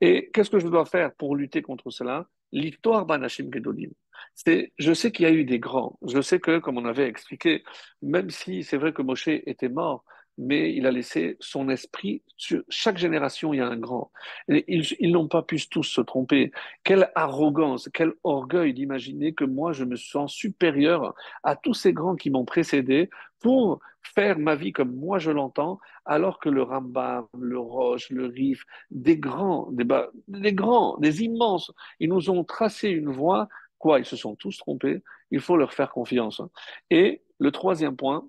Et 0.00 0.30
qu'est-ce 0.32 0.48
que 0.48 0.58
je 0.58 0.68
dois 0.68 0.86
faire 0.86 1.14
pour 1.16 1.36
lutter 1.36 1.60
contre 1.60 1.90
cela? 1.90 2.26
L'histoire 2.52 3.06
Banashim 3.06 3.50
Gedolim. 3.52 3.90
C'est, 4.34 4.72
je 4.78 4.92
sais 4.92 5.12
qu'il 5.12 5.24
y 5.24 5.28
a 5.28 5.32
eu 5.32 5.44
des 5.44 5.58
grands. 5.58 5.98
Je 6.06 6.20
sais 6.20 6.40
que, 6.40 6.58
comme 6.58 6.78
on 6.78 6.84
avait 6.84 7.06
expliqué, 7.06 7.64
même 8.02 8.30
si 8.30 8.62
c'est 8.62 8.76
vrai 8.76 8.92
que 8.92 9.02
Moshe 9.02 9.28
était 9.28 9.68
mort, 9.68 10.04
mais 10.38 10.72
il 10.72 10.86
a 10.86 10.92
laissé 10.92 11.36
son 11.40 11.68
esprit 11.68 12.22
sur 12.36 12.62
chaque 12.68 12.96
génération, 12.96 13.52
il 13.52 13.58
y 13.58 13.60
a 13.60 13.66
un 13.66 13.76
grand. 13.76 14.12
Et 14.48 14.64
ils, 14.68 14.86
ils 15.00 15.10
n'ont 15.10 15.26
pas 15.26 15.42
pu 15.42 15.58
tous 15.68 15.82
se 15.82 16.00
tromper. 16.00 16.52
Quelle 16.84 17.10
arrogance, 17.16 17.90
quel 17.92 18.12
orgueil 18.22 18.72
d'imaginer 18.72 19.34
que 19.34 19.44
moi, 19.44 19.72
je 19.72 19.84
me 19.84 19.96
sens 19.96 20.32
supérieur 20.32 21.14
à 21.42 21.56
tous 21.56 21.74
ces 21.74 21.92
grands 21.92 22.14
qui 22.14 22.30
m'ont 22.30 22.44
précédé 22.44 23.10
pour 23.40 23.80
faire 24.14 24.38
ma 24.38 24.54
vie 24.54 24.72
comme 24.72 24.94
moi 24.94 25.18
je 25.18 25.30
l'entends, 25.30 25.78
alors 26.04 26.38
que 26.40 26.48
le 26.48 26.62
Rambam, 26.62 27.26
le 27.38 27.58
Roche, 27.58 28.10
le 28.10 28.26
Rif, 28.26 28.64
des 28.90 29.18
grands, 29.18 29.70
des, 29.72 29.86
des 30.28 30.52
grands, 30.52 30.96
des 30.98 31.22
immenses, 31.22 31.72
ils 32.00 32.08
nous 32.08 32.30
ont 32.30 32.44
tracé 32.44 32.88
une 32.88 33.10
voie. 33.10 33.48
Quoi 33.78 34.00
Ils 34.00 34.04
se 34.04 34.16
sont 34.16 34.34
tous 34.34 34.56
trompés. 34.58 35.02
Il 35.30 35.40
faut 35.40 35.56
leur 35.56 35.72
faire 35.72 35.90
confiance. 35.92 36.42
Et 36.90 37.22
le 37.38 37.52
troisième 37.52 37.96
point, 37.96 38.28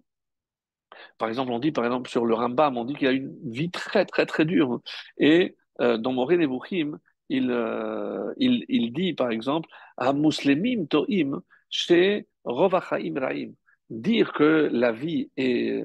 par 1.18 1.30
exemple, 1.30 1.52
on 1.52 1.60
dit, 1.60 1.72
par 1.72 1.86
exemple, 1.86 2.10
sur 2.10 2.26
le 2.26 2.34
Rambam, 2.34 2.78
on 2.78 2.86
dit 2.86 2.96
qu'il 2.96 3.08
a 3.08 3.12
une 3.12 3.36
vie 3.50 3.72
très, 3.72 4.06
très, 4.06 4.26
très 4.26 4.46
dure. 4.46 4.82
Et 5.18 5.56
euh, 5.82 5.98
dans 5.98 6.14
Moré 6.14 6.38
Nebuchim, 6.38 7.00
il, 7.30 7.52
euh, 7.52 8.34
il, 8.38 8.66
il, 8.70 8.92
dit, 8.94 9.14
par 9.14 9.32
exemple, 9.32 9.70
à 9.98 10.14
Muslimim 10.14 10.86
To'im, 10.88 11.42
chez 11.70 12.28
Rovachaim 12.44 13.14
Raim, 13.20 13.52
dire 13.90 14.34
que 14.34 14.70
la 14.72 14.92
vie 14.92 15.30
est 15.38 15.84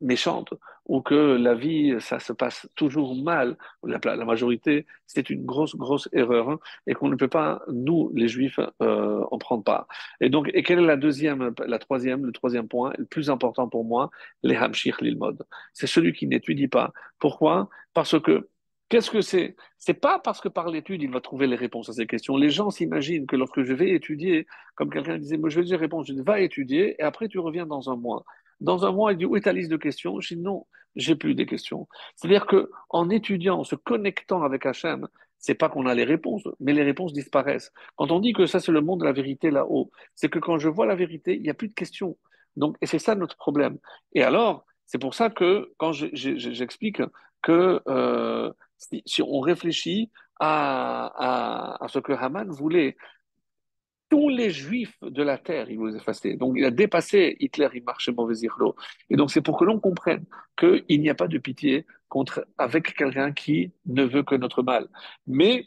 méchante 0.00 0.52
ou 0.86 1.00
que 1.00 1.36
la 1.36 1.54
vie, 1.54 1.94
ça 2.00 2.18
se 2.18 2.32
passe 2.32 2.68
toujours 2.74 3.14
mal, 3.14 3.56
la, 3.84 4.00
la 4.02 4.24
majorité, 4.24 4.84
c'est 5.06 5.30
une 5.30 5.44
grosse, 5.44 5.76
grosse 5.76 6.08
erreur 6.12 6.50
hein, 6.50 6.58
et 6.86 6.94
qu'on 6.94 7.08
ne 7.08 7.14
peut 7.14 7.28
pas, 7.28 7.62
nous, 7.68 8.10
les 8.14 8.26
juifs, 8.26 8.58
euh, 8.82 9.22
en 9.30 9.38
prendre 9.38 9.62
part. 9.62 9.86
Et 10.20 10.28
donc, 10.28 10.50
et 10.52 10.62
quelle 10.62 10.80
est 10.80 10.86
la 10.86 10.96
deuxième, 10.96 11.54
la 11.64 11.78
troisième, 11.78 12.26
le 12.26 12.32
troisième 12.32 12.66
point, 12.66 12.92
le 12.98 13.04
plus 13.04 13.30
important 13.30 13.68
pour 13.68 13.84
moi, 13.84 14.10
les 14.42 14.56
hamshir 14.56 14.96
l'ilmod. 15.00 15.44
C'est 15.72 15.86
celui 15.86 16.12
qui 16.12 16.26
n'étudie 16.26 16.68
pas. 16.68 16.92
Pourquoi? 17.20 17.68
Parce 17.94 18.20
que 18.20 18.48
Qu'est-ce 18.92 19.10
que 19.10 19.22
c'est? 19.22 19.56
C'est 19.78 19.94
pas 19.94 20.18
parce 20.18 20.42
que 20.42 20.50
par 20.50 20.68
l'étude, 20.68 21.00
il 21.00 21.10
va 21.10 21.22
trouver 21.22 21.46
les 21.46 21.56
réponses 21.56 21.88
à 21.88 21.94
ces 21.94 22.06
questions. 22.06 22.36
Les 22.36 22.50
gens 22.50 22.68
s'imaginent 22.68 23.26
que 23.26 23.36
lorsque 23.36 23.62
je 23.62 23.72
vais 23.72 23.92
étudier, 23.92 24.46
comme 24.74 24.90
quelqu'un 24.90 25.16
disait, 25.16 25.38
moi 25.38 25.48
je 25.48 25.60
vais 25.60 25.64
dire 25.64 25.80
réponse, 25.80 26.08
je 26.08 26.12
dis, 26.12 26.20
va 26.20 26.40
étudier, 26.40 26.96
et 26.98 27.02
après 27.02 27.28
tu 27.28 27.38
reviens 27.38 27.64
dans 27.64 27.88
un 27.88 27.96
mois. 27.96 28.22
Dans 28.60 28.84
un 28.84 28.92
mois, 28.92 29.12
il 29.12 29.16
dit, 29.16 29.24
où 29.24 29.34
est 29.34 29.40
ta 29.40 29.54
liste 29.54 29.70
de 29.70 29.78
questions? 29.78 30.20
Je 30.20 30.34
dis, 30.34 30.40
non, 30.42 30.66
j'ai 30.94 31.16
plus 31.16 31.34
des 31.34 31.46
questions. 31.46 31.88
C'est-à-dire 32.16 32.44
que 32.44 32.70
en 32.90 33.08
étudiant, 33.08 33.60
en 33.60 33.64
se 33.64 33.76
connectant 33.76 34.42
avec 34.42 34.66
Hachem, 34.66 35.08
c'est 35.38 35.54
pas 35.54 35.70
qu'on 35.70 35.86
a 35.86 35.94
les 35.94 36.04
réponses, 36.04 36.46
mais 36.60 36.74
les 36.74 36.82
réponses 36.82 37.14
disparaissent. 37.14 37.72
Quand 37.96 38.10
on 38.10 38.20
dit 38.20 38.34
que 38.34 38.44
ça 38.44 38.60
c'est 38.60 38.72
le 38.72 38.82
monde 38.82 39.00
de 39.00 39.06
la 39.06 39.12
vérité 39.12 39.50
là-haut, 39.50 39.90
c'est 40.14 40.28
que 40.28 40.38
quand 40.38 40.58
je 40.58 40.68
vois 40.68 40.84
la 40.84 40.96
vérité, 40.96 41.34
il 41.34 41.40
n'y 41.40 41.48
a 41.48 41.54
plus 41.54 41.68
de 41.68 41.74
questions. 41.74 42.18
Donc, 42.56 42.76
et 42.82 42.86
c'est 42.86 42.98
ça 42.98 43.14
notre 43.14 43.38
problème. 43.38 43.78
Et 44.12 44.22
alors, 44.22 44.66
c'est 44.84 44.98
pour 44.98 45.14
ça 45.14 45.30
que 45.30 45.72
quand 45.78 45.92
j'explique 45.92 47.00
que 47.40 47.80
euh, 47.88 48.52
si, 49.04 49.22
on 49.22 49.40
réfléchit 49.40 50.10
à, 50.40 51.78
ce 51.88 51.98
que 51.98 52.12
Haman 52.12 52.50
voulait, 52.50 52.96
tous 54.08 54.28
les 54.28 54.50
juifs 54.50 54.98
de 55.00 55.22
la 55.22 55.38
terre, 55.38 55.70
il 55.70 55.78
vous 55.78 55.96
effacer. 55.96 56.36
Donc 56.36 56.54
il 56.56 56.64
a 56.64 56.70
dépassé 56.70 57.36
Hitler, 57.40 57.68
il 57.72 57.82
marchait 57.82 58.12
mauvais 58.12 58.36
irlo. 58.42 58.76
Et 59.08 59.16
donc 59.16 59.30
c'est 59.30 59.40
pour 59.40 59.58
que 59.58 59.64
l'on 59.64 59.80
comprenne 59.80 60.26
qu'il 60.58 61.00
n'y 61.00 61.08
a 61.08 61.14
pas 61.14 61.28
de 61.28 61.38
pitié 61.38 61.86
contre, 62.08 62.46
avec 62.58 62.94
quelqu'un 62.94 63.32
qui 63.32 63.72
ne 63.86 64.04
veut 64.04 64.22
que 64.22 64.34
notre 64.34 64.62
mal. 64.62 64.88
Mais 65.26 65.64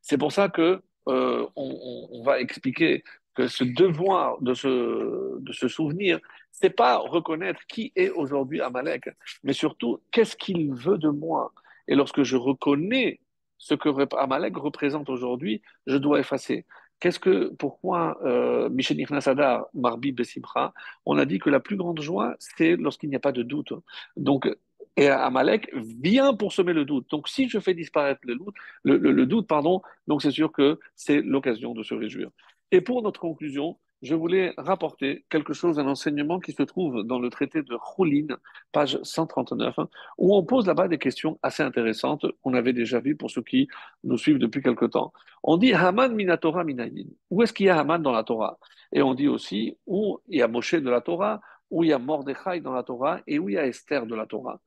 c'est 0.00 0.16
pour 0.16 0.32
ça 0.32 0.48
que 0.48 0.82
euh, 1.08 1.46
on, 1.56 2.22
va 2.24 2.40
expliquer 2.40 3.02
que 3.34 3.48
ce 3.48 3.64
devoir 3.64 4.40
de 4.40 4.54
se, 4.54 5.38
de 5.40 5.52
se 5.52 5.68
souvenir, 5.68 6.20
c'est 6.50 6.70
pas 6.70 6.98
reconnaître 6.98 7.60
qui 7.66 7.92
est 7.96 8.10
aujourd'hui 8.10 8.60
Amalek, 8.60 9.10
mais 9.42 9.52
surtout 9.52 10.00
qu'est-ce 10.10 10.36
qu'il 10.36 10.72
veut 10.74 10.98
de 10.98 11.08
moi? 11.08 11.52
Et 11.90 11.94
lorsque 11.94 12.22
je 12.22 12.36
reconnais 12.36 13.20
ce 13.58 13.74
que 13.74 13.90
Amalek 14.16 14.56
représente 14.56 15.10
aujourd'hui, 15.10 15.60
je 15.86 15.96
dois 15.98 16.20
effacer. 16.20 16.64
Qu'est-ce 17.00 17.18
que, 17.18 17.52
pourquoi 17.58 18.18
euh, 18.24 18.70
Michel 18.70 18.96
Sadar, 19.20 19.66
Marbi 19.74 20.12
Bessimra, 20.12 20.72
on 21.04 21.18
a 21.18 21.26
dit 21.26 21.38
que 21.38 21.50
la 21.50 21.60
plus 21.60 21.76
grande 21.76 22.00
joie, 22.00 22.36
c'est 22.38 22.76
lorsqu'il 22.76 23.10
n'y 23.10 23.16
a 23.16 23.20
pas 23.20 23.32
de 23.32 23.42
doute. 23.42 23.72
Donc, 24.16 24.48
et 24.96 25.08
Amalek 25.08 25.70
vient 25.74 26.34
pour 26.34 26.52
semer 26.52 26.72
le 26.72 26.84
doute. 26.84 27.10
Donc, 27.10 27.28
si 27.28 27.48
je 27.48 27.58
fais 27.58 27.74
disparaître 27.74 28.20
le 28.24 28.36
doute, 28.36 28.54
le 28.84 29.24
doute, 29.26 29.46
pardon, 29.46 29.82
donc 30.06 30.22
c'est 30.22 30.30
sûr 30.30 30.52
que 30.52 30.78
c'est 30.94 31.20
l'occasion 31.22 31.74
de 31.74 31.82
se 31.82 31.94
réjouir. 31.94 32.30
Et 32.70 32.80
pour 32.80 33.02
notre 33.02 33.20
conclusion, 33.20 33.78
je 34.02 34.14
voulais 34.14 34.54
rapporter 34.56 35.24
quelque 35.28 35.52
chose, 35.52 35.78
un 35.78 35.86
enseignement 35.86 36.40
qui 36.40 36.52
se 36.52 36.62
trouve 36.62 37.02
dans 37.02 37.18
le 37.18 37.28
traité 37.28 37.62
de 37.62 37.76
Choulin, 37.94 38.26
page 38.72 38.98
139, 39.02 39.76
où 40.18 40.34
on 40.34 40.42
pose 40.42 40.66
là-bas 40.66 40.88
des 40.88 40.98
questions 40.98 41.38
assez 41.42 41.62
intéressantes 41.62 42.26
qu'on 42.42 42.54
avait 42.54 42.72
déjà 42.72 43.00
vues 43.00 43.16
pour 43.16 43.30
ceux 43.30 43.42
qui 43.42 43.68
nous 44.04 44.16
suivent 44.16 44.38
depuis 44.38 44.62
quelque 44.62 44.86
temps. 44.86 45.12
On 45.42 45.56
dit 45.56 45.74
Haman 45.74 46.14
minatora 46.14 46.64
minayin. 46.64 47.08
Où 47.30 47.42
est-ce 47.42 47.52
qu'il 47.52 47.66
y 47.66 47.70
a 47.70 47.78
Haman 47.78 48.02
dans 48.02 48.12
la 48.12 48.24
Torah? 48.24 48.58
Et 48.92 49.02
on 49.02 49.14
dit 49.14 49.28
aussi 49.28 49.76
où 49.86 50.18
il 50.28 50.38
y 50.38 50.42
a 50.42 50.48
Moshe 50.48 50.74
de 50.74 50.90
la 50.90 51.00
Torah, 51.00 51.40
où 51.70 51.84
il 51.84 51.90
y 51.90 51.92
a 51.92 51.98
Mordechai 51.98 52.60
dans 52.60 52.72
la 52.72 52.82
Torah 52.82 53.20
et 53.26 53.38
où 53.38 53.48
il 53.48 53.54
y 53.54 53.58
a 53.58 53.66
Esther 53.66 54.06
de 54.06 54.14
la 54.14 54.26
Torah. 54.26 54.60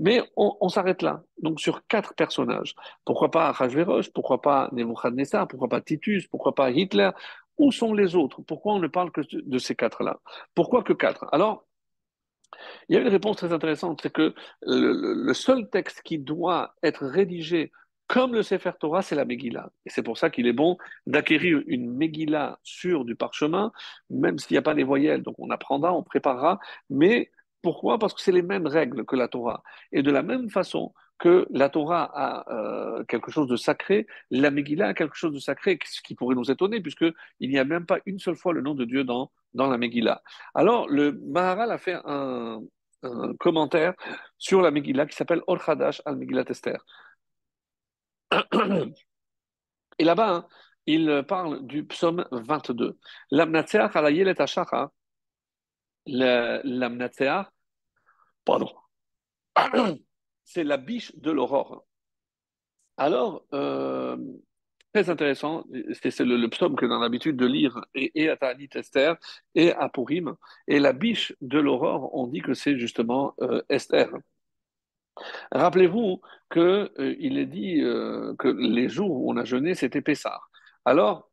Mais 0.00 0.22
on, 0.34 0.70
s'arrête 0.70 1.02
là, 1.02 1.22
donc 1.42 1.60
sur 1.60 1.86
quatre 1.86 2.14
personnages. 2.14 2.74
Pourquoi 3.04 3.30
pas 3.30 3.50
Achashverosh? 3.50 4.10
Pourquoi 4.14 4.40
pas 4.40 4.70
Nebuchadnezzar? 4.72 5.46
Pourquoi 5.46 5.68
pas 5.68 5.82
Titus? 5.82 6.26
Pourquoi 6.26 6.54
pas 6.54 6.70
Hitler? 6.70 7.10
Où 7.60 7.70
sont 7.72 7.92
les 7.92 8.16
autres? 8.16 8.42
Pourquoi 8.42 8.74
on 8.74 8.78
ne 8.78 8.88
parle 8.88 9.12
que 9.12 9.20
de 9.32 9.58
ces 9.58 9.76
quatre-là? 9.76 10.18
Pourquoi 10.54 10.82
que 10.82 10.92
quatre? 10.92 11.26
Alors, 11.32 11.66
il 12.88 12.94
y 12.94 12.98
a 12.98 13.02
une 13.02 13.08
réponse 13.08 13.36
très 13.36 13.52
intéressante, 13.52 14.00
c'est 14.02 14.12
que 14.12 14.34
le, 14.62 15.32
seul 15.34 15.68
texte 15.70 16.02
qui 16.02 16.18
doit 16.18 16.74
être 16.82 17.06
rédigé 17.06 17.70
comme 18.06 18.34
le 18.34 18.42
Sefer 18.42 18.72
Torah, 18.80 19.02
c'est 19.02 19.14
la 19.14 19.24
Megillah. 19.24 19.70
Et 19.86 19.90
c'est 19.90 20.02
pour 20.02 20.18
ça 20.18 20.30
qu'il 20.30 20.48
est 20.48 20.52
bon 20.52 20.78
d'acquérir 21.06 21.62
une 21.66 21.92
Megillah 21.92 22.58
sur 22.64 23.04
du 23.04 23.14
parchemin, 23.14 23.70
même 24.08 24.36
s'il 24.38 24.54
n'y 24.54 24.58
a 24.58 24.62
pas 24.62 24.74
les 24.74 24.82
voyelles. 24.82 25.22
Donc 25.22 25.36
on 25.38 25.50
apprendra, 25.50 25.94
on 25.94 26.02
préparera. 26.02 26.58
Mais 26.88 27.30
pourquoi? 27.62 27.98
Parce 27.98 28.14
que 28.14 28.20
c'est 28.20 28.32
les 28.32 28.42
mêmes 28.42 28.66
règles 28.66 29.04
que 29.04 29.16
la 29.16 29.28
Torah. 29.28 29.62
Et 29.92 30.02
de 30.02 30.10
la 30.10 30.22
même 30.22 30.50
façon, 30.50 30.92
que 31.20 31.46
la 31.50 31.68
Torah 31.68 32.10
a 32.14 32.50
euh, 32.52 33.04
quelque 33.04 33.30
chose 33.30 33.46
de 33.46 33.56
sacré, 33.56 34.06
la 34.30 34.50
Megillah 34.50 34.88
a 34.88 34.94
quelque 34.94 35.16
chose 35.16 35.34
de 35.34 35.38
sacré, 35.38 35.78
ce 35.84 36.00
qui 36.00 36.14
pourrait 36.14 36.34
nous 36.34 36.50
étonner, 36.50 36.80
puisqu'il 36.80 37.14
n'y 37.40 37.58
a 37.58 37.64
même 37.64 37.86
pas 37.86 37.98
une 38.06 38.18
seule 38.18 38.36
fois 38.36 38.54
le 38.54 38.62
nom 38.62 38.74
de 38.74 38.84
Dieu 38.86 39.04
dans, 39.04 39.30
dans 39.52 39.68
la 39.68 39.76
Megillah. 39.76 40.22
Alors, 40.54 40.88
le 40.88 41.12
Maharal 41.12 41.70
a 41.70 41.78
fait 41.78 41.98
un, 42.04 42.62
commentaire 43.38 43.94
sur 44.38 44.60
la 44.62 44.70
Megillah 44.70 45.06
qui 45.06 45.16
s'appelle 45.16 45.42
Or 45.46 45.58
Hadash 45.66 46.02
al 46.04 46.16
Megillah 46.16 46.44
Tester. 46.44 46.76
Et 49.98 50.04
là-bas, 50.04 50.30
hein, 50.30 50.46
il 50.86 51.24
parle 51.28 51.66
du 51.66 51.84
psaume 51.84 52.26
22. 52.30 52.98
L'amnatseach 53.30 53.94
ala 53.94 54.10
ashacha, 56.10 56.60
l'amnatseach, 56.64 57.46
pardon, 58.44 58.72
c'est 60.44 60.64
la 60.64 60.76
biche 60.76 61.14
de 61.16 61.30
l'aurore. 61.30 61.84
Alors, 62.96 63.44
euh, 63.54 64.16
très 64.92 65.08
intéressant, 65.10 65.64
c'est 65.94 66.20
le, 66.20 66.48
psaume 66.48 66.76
que 66.76 66.86
l'on 66.86 66.98
a 66.98 67.02
l'habitude 67.02 67.36
de 67.36 67.46
lire 67.46 67.84
et, 67.94 68.28
à 68.28 68.36
Ta'anit 68.36 68.68
Esther 68.74 69.16
et 69.54 69.72
à 69.72 69.88
Purim. 69.88 70.36
Et 70.68 70.80
la 70.80 70.92
biche 70.92 71.34
de 71.40 71.58
l'aurore, 71.58 72.14
on 72.14 72.26
dit 72.26 72.42
que 72.42 72.54
c'est 72.54 72.78
justement 72.78 73.34
euh, 73.40 73.62
Esther. 73.68 74.10
Rappelez-vous 75.52 76.20
qu'il 76.52 76.60
euh, 76.62 76.90
est 76.98 77.46
dit 77.46 77.80
que 78.38 78.48
les 78.48 78.88
jours 78.88 79.10
où 79.10 79.32
on 79.32 79.36
a 79.36 79.44
jeûné, 79.44 79.74
c'était 79.74 80.02
Pessah. 80.02 80.40
Alors, 80.84 81.30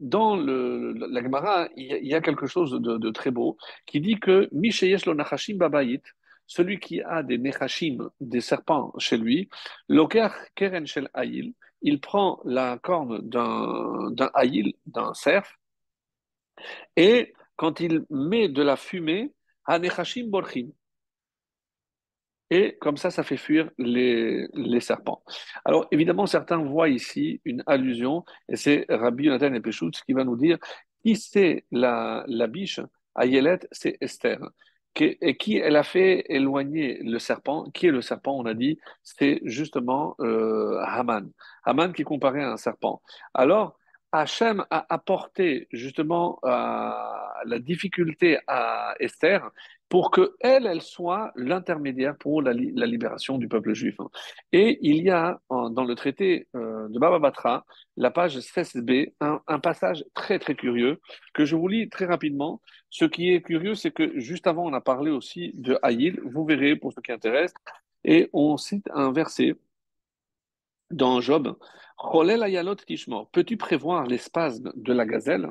dans 0.00 0.36
le, 0.36 0.92
la 0.92 1.22
Gemara, 1.22 1.68
il 1.76 2.06
y, 2.06 2.14
a 2.14 2.20
quelque 2.20 2.46
chose 2.46 2.72
de, 2.72 3.10
très 3.10 3.30
beau 3.30 3.56
qui 3.86 4.00
dit 4.00 4.18
que 4.20 4.48
lo 4.52 5.14
nachashim 5.14 5.58
celui 6.46 6.80
qui 6.80 7.02
a 7.02 7.22
des 7.22 7.36
nechashim, 7.38 8.08
des 8.20 8.40
serpents 8.40 8.92
chez 8.98 9.18
lui, 9.18 9.50
loker 9.88 10.30
keren 10.54 10.86
shel 10.86 11.08
aïl, 11.12 11.52
il 11.82 12.00
prend 12.00 12.40
la 12.44 12.78
corne 12.78 13.20
d'un 13.28 14.30
aïl, 14.32 14.72
d'un 14.86 15.12
cerf, 15.12 15.58
et 16.96 17.34
quand 17.56 17.80
il 17.80 18.06
met 18.10 18.48
de 18.48 18.62
la 18.62 18.76
fumée, 18.76 19.32
à 19.66 19.78
nechashim 19.78 20.28
borchim. 20.28 20.70
Et 22.50 22.76
comme 22.80 22.96
ça, 22.96 23.10
ça 23.10 23.22
fait 23.22 23.36
fuir 23.36 23.70
les, 23.78 24.48
serpents. 24.80 25.22
Alors, 25.64 25.86
évidemment, 25.90 26.26
certains 26.26 26.58
voient 26.58 26.88
ici 26.88 27.40
une 27.44 27.62
allusion, 27.66 28.24
et 28.48 28.56
c'est 28.56 28.86
Rabbi 28.88 29.24
Yonatan 29.24 29.54
et 29.54 29.60
qui 29.60 30.12
va 30.12 30.24
nous 30.24 30.36
dire 30.36 30.58
qui 31.04 31.16
c'est 31.16 31.64
la, 31.70 32.24
biche 32.48 32.80
Ayelet, 33.16 33.60
c'est 33.72 33.98
Esther 34.00 34.38
et 35.00 35.36
qui 35.36 35.56
elle 35.56 35.76
a 35.76 35.82
fait 35.82 36.24
éloigner 36.28 36.98
le 37.02 37.18
serpent? 37.18 37.70
Qui 37.70 37.86
est 37.86 37.90
le 37.90 38.02
serpent 38.02 38.36
On 38.36 38.46
a 38.46 38.54
dit, 38.54 38.78
c'est 39.02 39.40
justement 39.44 40.16
euh, 40.20 40.78
Haman. 40.84 41.30
Haman 41.64 41.92
qui 41.92 42.04
comparait 42.04 42.42
à 42.42 42.52
un 42.52 42.56
serpent. 42.56 43.02
Alors, 43.34 43.78
Hachem 44.12 44.64
a 44.70 44.86
apporté 44.92 45.68
justement 45.70 46.38
à, 46.42 47.42
la 47.44 47.58
difficulté 47.58 48.38
à 48.46 48.94
Esther 49.00 49.50
pour 49.88 50.10
que 50.10 50.36
elle, 50.40 50.66
elle 50.66 50.82
soit 50.82 51.32
l'intermédiaire 51.34 52.16
pour 52.16 52.42
la, 52.42 52.52
libération 52.52 53.38
du 53.38 53.48
peuple 53.48 53.72
juif. 53.72 53.96
Et 54.52 54.78
il 54.82 55.02
y 55.02 55.10
a 55.10 55.40
dans 55.50 55.84
le 55.84 55.94
traité 55.94 56.46
euh, 56.54 56.88
de 56.88 56.98
Baba 56.98 57.18
Batra, 57.18 57.64
la 57.96 58.10
page 58.10 58.38
16b, 58.38 59.12
un, 59.20 59.58
passage 59.60 60.04
très 60.14 60.38
très 60.38 60.54
curieux 60.54 61.00
que 61.32 61.44
je 61.44 61.56
vous 61.56 61.68
lis 61.68 61.88
très 61.88 62.04
rapidement. 62.04 62.60
Ce 62.90 63.04
qui 63.04 63.32
est 63.32 63.42
curieux, 63.42 63.74
c'est 63.74 63.90
que 63.90 64.18
juste 64.18 64.46
avant, 64.46 64.66
on 64.66 64.72
a 64.74 64.80
parlé 64.80 65.10
aussi 65.10 65.52
de 65.54 65.78
Haïl. 65.82 66.20
Vous 66.24 66.44
verrez 66.44 66.76
pour 66.76 66.92
ceux 66.92 67.02
qui 67.02 67.12
intéressent. 67.12 67.60
Et 68.04 68.28
on 68.32 68.56
cite 68.56 68.88
un 68.92 69.12
verset 69.12 69.56
dans 70.90 71.20
Job. 71.20 71.56
Peux-tu 73.32 73.56
prévoir 73.56 74.06
l'espace 74.06 74.60
de 74.62 74.92
la 74.92 75.04
gazelle? 75.04 75.50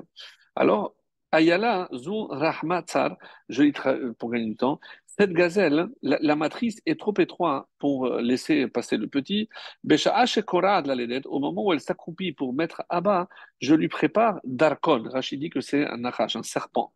Alors, 0.56 0.96
Ayala, 1.32 1.90
Zu 1.94 2.28
Rahmatzar, 2.30 3.18
je 3.50 3.64
lis 3.64 3.74
pour 4.18 4.32
gagner 4.32 4.46
du 4.46 4.56
temps, 4.56 4.80
cette 5.20 5.34
gazelle, 5.34 5.90
la, 6.04 6.36
matrice 6.36 6.80
est 6.86 7.00
trop 7.00 7.14
étroite 7.18 7.66
pour 7.80 8.06
euh, 8.06 8.22
laisser 8.22 8.68
passer 8.68 8.98
le 8.98 9.08
petit. 9.08 9.50
Au 9.84 11.40
moment 11.40 11.66
où 11.66 11.74
elle 11.74 11.80
s'accroupit 11.80 12.34
pour 12.34 12.54
mettre 12.54 12.84
à 12.90 13.02
bas, 13.02 13.28
je 13.60 13.74
lui 13.74 13.88
prépare 13.88 14.40
Darkon. 14.44 15.04
Rachid 15.10 15.40
dit 15.40 15.50
que 15.50 15.60
c'est 15.60 15.88
un 15.88 15.98
nachash, 15.98 16.36
un 16.36 16.44
serpent. 16.44 16.94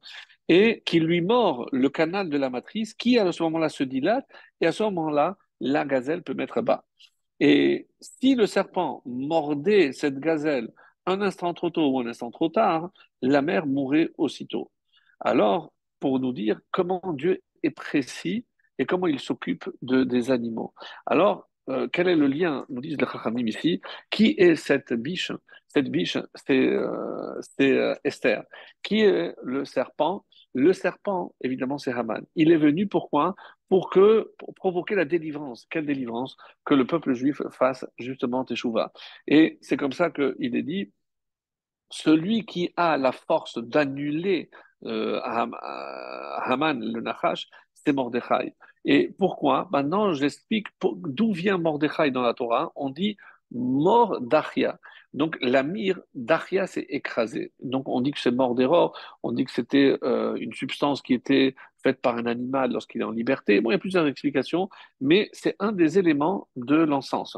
Et 0.50 0.84
qui 0.86 1.00
lui 1.00 1.22
mord 1.22 1.68
le 1.72 1.90
canal 1.90 2.30
de 2.30 2.38
la 2.38 2.52
matrice, 2.52 2.94
qui 2.94 3.18
à 3.18 3.32
ce 3.32 3.42
moment-là 3.42 3.70
se 3.70 3.84
dilate, 3.84 4.28
et 4.60 4.68
à 4.68 4.72
ce 4.72 4.84
moment-là, 4.84 5.38
la 5.60 5.84
gazelle 5.84 6.22
peut 6.22 6.36
mettre 6.36 6.62
bas. 6.62 6.86
Et 7.40 7.88
si 8.00 8.36
le 8.36 8.46
serpent 8.46 9.02
mordait 9.06 9.94
cette 9.94 10.20
gazelle 10.20 10.70
un 11.06 11.22
instant 11.22 11.54
trop 11.54 11.70
tôt 11.70 11.90
ou 11.90 12.00
un 12.00 12.08
instant 12.08 12.32
trop 12.32 12.50
tard, 12.50 12.90
la 13.22 13.42
mère 13.42 13.66
mourrait 13.66 14.10
aussitôt. 14.18 14.72
Alors, 15.20 15.74
pour 16.00 16.20
nous 16.20 16.34
dire 16.34 16.60
comment 16.72 17.02
Dieu 17.14 17.42
est 17.64 17.72
précis 17.72 18.46
et 18.78 18.86
comment 18.86 19.08
il 19.08 19.20
s'occupe 19.20 19.70
de, 19.82 20.04
des 20.04 20.32
animaux. 20.32 20.74
Alors, 21.06 21.48
euh, 21.70 21.88
quel 21.92 22.08
est 22.08 22.16
le 22.16 22.28
lien, 22.28 22.66
nous 22.70 22.82
disent 22.82 22.98
les 23.00 23.06
Chachamim 23.06 23.46
ici, 23.48 23.82
qui 24.10 24.36
est 24.38 24.56
cette 24.56 24.94
biche 24.94 25.32
Cette 25.68 25.90
biche, 25.90 26.18
c'est 26.34 26.68
euh, 26.68 27.40
euh, 27.62 27.96
Esther. 28.04 28.44
Qui 28.82 29.02
est 29.02 29.36
le 29.44 29.66
serpent 29.66 30.26
Le 30.54 30.74
serpent, 30.74 31.34
évidemment, 31.42 31.78
c'est 31.78 31.94
Haman. 31.94 32.26
Il 32.36 32.52
est 32.52 32.58
venu 32.58 32.88
pourquoi 32.88 33.36
pour, 33.70 33.90
que, 33.90 34.34
provoquer 34.56 34.96
la 34.96 35.06
délivrance. 35.06 35.66
Quelle 35.70 35.86
délivrance? 35.86 36.36
Que 36.66 36.74
le 36.74 36.86
peuple 36.86 37.14
juif 37.14 37.42
fasse 37.52 37.86
justement 37.98 38.44
Teshuvah. 38.44 38.92
Et 39.28 39.58
c'est 39.62 39.78
comme 39.78 39.94
ça 39.94 40.10
qu'il 40.12 40.56
est 40.56 40.64
dit, 40.64 40.92
celui 41.90 42.46
qui 42.46 42.74
a 42.76 42.98
la 42.98 43.12
force 43.12 43.58
d'annuler 43.58 44.50
euh, 44.86 45.22
Haman, 45.24 46.80
le 46.84 47.02
Nachash, 47.02 47.48
c'est 47.74 47.94
Mordechai. 47.94 48.56
Et 48.84 49.14
pourquoi? 49.18 49.70
Maintenant, 49.72 50.14
j'explique 50.14 50.68
d'où 50.82 51.34
vient 51.34 51.58
Mordechai 51.58 52.12
dans 52.12 52.24
la 52.24 52.34
Torah. 52.34 52.72
On 52.76 52.90
dit 52.90 53.18
mort 53.52 54.20
d'Achia. 54.22 54.80
Donc 55.14 55.38
la 55.42 55.64
mire 55.64 56.00
d'Achia 56.14 56.68
s'est 56.68 56.86
écrasée. 56.90 57.52
Donc 57.62 57.90
on 57.90 58.02
dit 58.02 58.12
que 58.12 58.20
c'est 58.20 58.32
mort 58.32 58.56
d'erreur, 58.56 58.94
on 59.24 59.32
dit 59.32 59.44
que 59.44 59.52
c'était 59.52 59.98
euh, 60.04 60.36
une 60.36 60.54
substance 60.54 61.02
qui 61.02 61.14
était 61.14 61.56
faite 61.84 62.02
par 62.02 62.16
un 62.16 62.26
animal 62.26 62.72
lorsqu'il 62.72 63.02
est 63.02 63.06
en 63.06 63.12
liberté. 63.12 63.60
Bon, 63.60 63.72
il 63.72 63.74
y 63.74 63.76
a 63.76 63.80
plusieurs 63.80 64.08
explications, 64.08 64.70
mais 65.02 65.30
c'est 65.34 65.56
un 65.60 65.72
des 65.72 66.00
éléments 66.00 66.48
de 66.56 66.76
l'encens. 66.76 67.38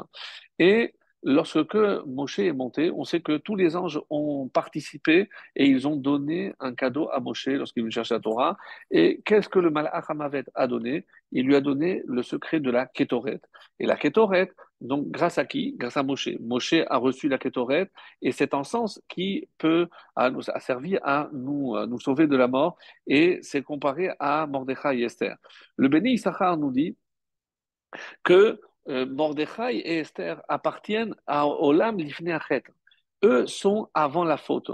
Et 0.60 0.94
lorsque 1.24 1.76
Moshe 2.06 2.40
est 2.40 2.54
monté, 2.54 2.92
on 2.92 3.04
sait 3.04 3.22
que 3.22 3.38
tous 3.38 3.56
les 3.56 3.76
anges 3.76 4.00
ont 4.10 4.48
participé 4.48 5.30
et 5.56 5.66
ils 5.66 5.88
ont 5.88 5.96
donné 5.96 6.54
un 6.60 6.74
cadeau 6.74 7.10
à 7.12 7.20
Moshe 7.20 7.48
lorsqu'il 7.48 7.90
chercher 7.92 8.16
la 8.16 8.20
Torah. 8.20 8.58
Et 8.92 9.22
qu'est-ce 9.26 9.50
que 9.50 9.60
le 9.60 9.70
Malach 9.70 10.10
Hamavet 10.10 10.46
a 10.56 10.68
donné? 10.68 11.06
Il 11.32 11.46
lui 11.46 11.56
a 11.56 11.62
donné 11.62 12.04
le 12.06 12.22
secret 12.24 12.60
de 12.60 12.70
la 12.70 12.86
Ketoret. 12.86 13.42
Et 13.80 13.86
la 13.86 13.96
Ketoret, 13.96 14.52
donc 14.82 15.10
grâce 15.10 15.38
à 15.38 15.46
qui? 15.46 15.76
Grâce 15.78 15.98
à 15.98 16.04
Moshe. 16.04 16.30
Moshe 16.40 16.76
a 16.88 16.98
reçu 16.98 17.30
la 17.30 17.38
Ketoret 17.38 17.90
et 18.22 18.32
cet 18.32 18.54
encens 18.54 19.02
qui 19.08 19.48
peut 19.58 19.88
a, 20.16 20.30
servi 20.60 20.98
à 21.04 21.30
nous, 21.32 21.76
nous 21.88 22.00
sauver 22.00 22.28
de 22.28 22.36
la 22.36 22.48
mort 22.48 22.78
et 23.08 23.40
c'est 23.42 23.64
comparé 23.64 24.12
à 24.20 24.46
Mordechai 24.46 25.00
et 25.00 25.04
Esther. 25.04 25.38
Le 25.78 25.88
Béni 25.88 26.14
Issachar 26.14 26.58
nous 26.58 26.72
dit 26.72 26.98
que 28.24 28.60
Mordechai 28.88 29.78
et 29.78 30.00
Esther 30.00 30.42
appartiennent 30.48 31.16
à 31.26 31.48
Olam 31.48 31.98
Lifnei 31.98 32.38
Eux 33.24 33.48
sont 33.48 33.90
avant 33.94 34.24
la 34.24 34.38
faute. 34.38 34.72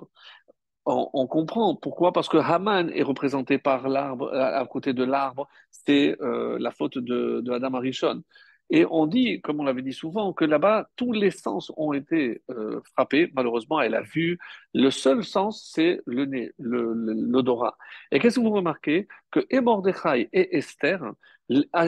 On, 0.92 1.28
comprend 1.28 1.76
pourquoi, 1.76 2.12
parce 2.12 2.28
que 2.30 2.38
Haman 2.38 2.90
est 2.90 3.04
représenté 3.04 3.60
par 3.60 3.88
l'arbre, 3.90 4.34
à, 4.34 4.66
côté 4.66 4.94
de 4.94 5.04
l'arbre, 5.04 5.48
c'est 5.70 6.20
euh, 6.22 6.58
la 6.60 6.72
faute 6.72 6.98
de, 6.98 7.44
Adam 7.52 7.76
Arishon. 7.76 8.24
Et 8.72 8.86
on 8.90 9.06
dit, 9.06 9.42
comme 9.42 9.60
on 9.60 9.64
l'avait 9.64 9.84
dit 9.84 9.94
souvent, 9.94 10.34
que 10.34 10.46
là-bas, 10.46 10.90
tous 10.96 11.12
les 11.12 11.32
sens 11.32 11.72
ont 11.78 11.94
été 11.94 12.42
euh, 12.50 12.82
frappés. 12.94 13.32
Malheureusement, 13.36 13.82
elle 13.82 13.96
a 13.96 14.02
vu. 14.02 14.40
Le 14.74 14.90
seul 14.90 15.24
sens, 15.24 15.70
c'est 15.74 16.02
le 16.06 16.26
nez, 16.26 16.52
l'odorat. 16.58 17.78
Et 18.12 18.20
qu'est-ce 18.20 18.40
que 18.40 18.46
vous 18.46 18.52
remarquez? 18.52 19.08
Que 19.32 19.60
Mordechai 19.60 20.30
et 20.34 20.58
Esther, 20.58 21.02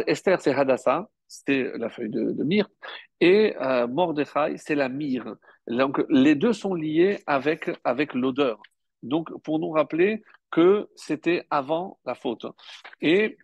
Esther 0.07 0.41
c'est 0.41 0.53
Hadassah, 0.53 1.07
c'est 1.31 1.77
la 1.77 1.89
feuille 1.89 2.09
de, 2.09 2.31
de 2.31 2.43
myrte, 2.43 2.71
et 3.21 3.55
euh, 3.61 3.87
Mordechai, 3.87 4.57
c'est 4.57 4.75
la 4.75 4.89
myrrhe. 4.89 5.37
Donc, 5.67 6.03
les 6.09 6.35
deux 6.35 6.51
sont 6.51 6.73
liés 6.73 7.19
avec, 7.25 7.69
avec 7.85 8.13
l'odeur. 8.13 8.61
Donc, 9.01 9.29
pour 9.43 9.59
nous 9.59 9.69
rappeler 9.69 10.23
que 10.51 10.89
c'était 10.95 11.45
avant 11.49 11.99
la 12.05 12.15
faute. 12.15 12.45
Et 12.99 13.37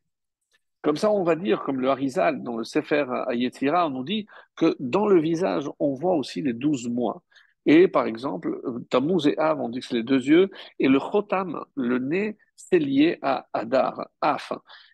comme 0.81 0.97
ça, 0.97 1.09
on 1.11 1.23
va 1.23 1.35
dire, 1.35 1.63
comme 1.63 1.79
le 1.79 1.89
Harizal 1.89 2.43
dans 2.43 2.57
le 2.57 2.65
Sefer 2.65 3.05
Ayetira, 3.27 3.87
on 3.87 3.91
nous 3.91 4.03
dit 4.03 4.27
que 4.57 4.75
dans 4.79 5.07
le 5.07 5.21
visage, 5.21 5.69
on 5.79 5.93
voit 5.93 6.15
aussi 6.15 6.41
les 6.41 6.53
douze 6.53 6.89
mois. 6.89 7.23
Et 7.65 7.87
par 7.87 8.05
exemple, 8.05 8.61
Tammuz 8.89 9.27
et 9.27 9.37
Av, 9.37 9.59
on 9.61 9.69
dit 9.69 9.79
que 9.79 9.85
c'est 9.85 9.95
les 9.95 10.03
deux 10.03 10.25
yeux, 10.25 10.49
et 10.79 10.87
le 10.87 10.99
Chotam, 10.99 11.63
le 11.75 11.99
nez, 11.99 12.37
c'est 12.55 12.79
lié 12.79 13.19
à 13.21 13.47
Adar, 13.53 14.09
Af. 14.21 14.51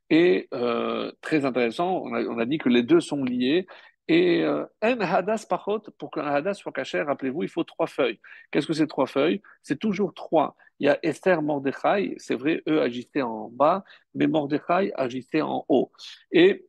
Et 0.09 0.47
euh, 0.53 1.11
très 1.21 1.45
intéressant, 1.45 2.03
on 2.03 2.37
a, 2.37 2.45
dit 2.45 2.57
que 2.57 2.69
les 2.69 2.83
deux 2.83 3.01
sont 3.01 3.23
liés. 3.23 3.67
Et 4.09 4.43
un 4.43 4.67
euh, 4.83 4.99
hadas 4.99 5.45
pachot, 5.49 5.79
pour 5.97 6.11
qu'un 6.11 6.25
hadas 6.25 6.55
soit 6.55 6.73
caché, 6.73 7.01
rappelez-vous, 7.01 7.43
il 7.43 7.49
faut 7.49 7.63
trois 7.63 7.87
feuilles. 7.87 8.19
Qu'est-ce 8.51 8.67
que 8.67 8.73
c'est 8.73 8.87
trois 8.87 9.07
feuilles? 9.07 9.41
C'est 9.61 9.79
toujours 9.79 10.13
trois. 10.13 10.55
Il 10.79 10.87
y 10.87 10.89
a 10.89 10.99
Esther, 11.03 11.41
Mordechai, 11.41 12.15
c'est 12.17 12.35
vrai, 12.35 12.61
eux 12.67 12.81
agissaient 12.81 13.21
en 13.21 13.49
bas, 13.49 13.83
mais 14.13 14.27
Mordechai 14.27 14.91
agissait 14.95 15.41
en 15.41 15.65
haut. 15.69 15.91
Et 16.31 16.67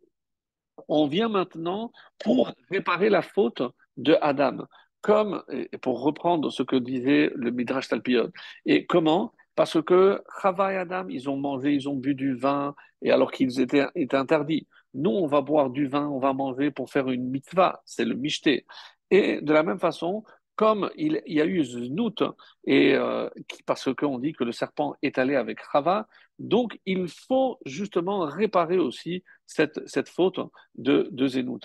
on 0.88 1.06
vient 1.06 1.28
maintenant 1.28 1.90
pour 2.22 2.52
réparer 2.70 3.08
la 3.08 3.22
faute 3.22 3.62
de 3.96 4.16
Adam, 4.20 4.66
comme, 5.00 5.42
pour 5.82 6.02
reprendre 6.02 6.50
ce 6.50 6.62
que 6.62 6.76
disait 6.76 7.30
le 7.34 7.50
Midrash 7.50 7.88
Talpiot. 7.88 8.28
Et 8.64 8.86
comment? 8.86 9.32
Parce 9.54 9.80
que 9.82 10.22
Chava 10.42 10.72
et 10.72 10.76
Adam, 10.76 11.06
ils 11.08 11.28
ont 11.28 11.36
mangé, 11.36 11.72
ils 11.72 11.88
ont 11.88 11.94
bu 11.96 12.14
du 12.14 12.34
vin, 12.34 12.74
et 13.02 13.10
alors 13.10 13.30
qu'ils 13.30 13.60
étaient, 13.60 13.86
interdits. 14.12 14.66
Nous, 14.94 15.10
on 15.10 15.26
va 15.26 15.40
boire 15.40 15.70
du 15.70 15.86
vin, 15.86 16.08
on 16.08 16.18
va 16.18 16.32
manger 16.32 16.70
pour 16.70 16.90
faire 16.90 17.10
une 17.10 17.28
mitzvah, 17.28 17.82
c'est 17.84 18.04
le 18.04 18.14
mishté. 18.14 18.66
Et 19.10 19.40
de 19.40 19.52
la 19.52 19.62
même 19.62 19.78
façon, 19.78 20.24
comme 20.56 20.90
il, 20.96 21.20
y 21.26 21.40
a 21.40 21.46
eu 21.46 21.64
Znout, 21.64 22.22
et 22.64 22.94
euh, 22.94 23.28
parce 23.66 23.92
qu'on 23.94 24.18
dit 24.18 24.32
que 24.32 24.44
le 24.44 24.52
serpent 24.52 24.94
est 25.02 25.18
allé 25.18 25.34
avec 25.34 25.58
Chava, 25.72 26.06
donc 26.38 26.78
il 26.86 27.08
faut 27.08 27.58
justement 27.64 28.20
réparer 28.20 28.78
aussi 28.78 29.24
cette, 29.46 29.86
cette 29.86 30.08
faute 30.08 30.40
de, 30.76 31.08
de 31.12 31.26
Zenout. 31.26 31.60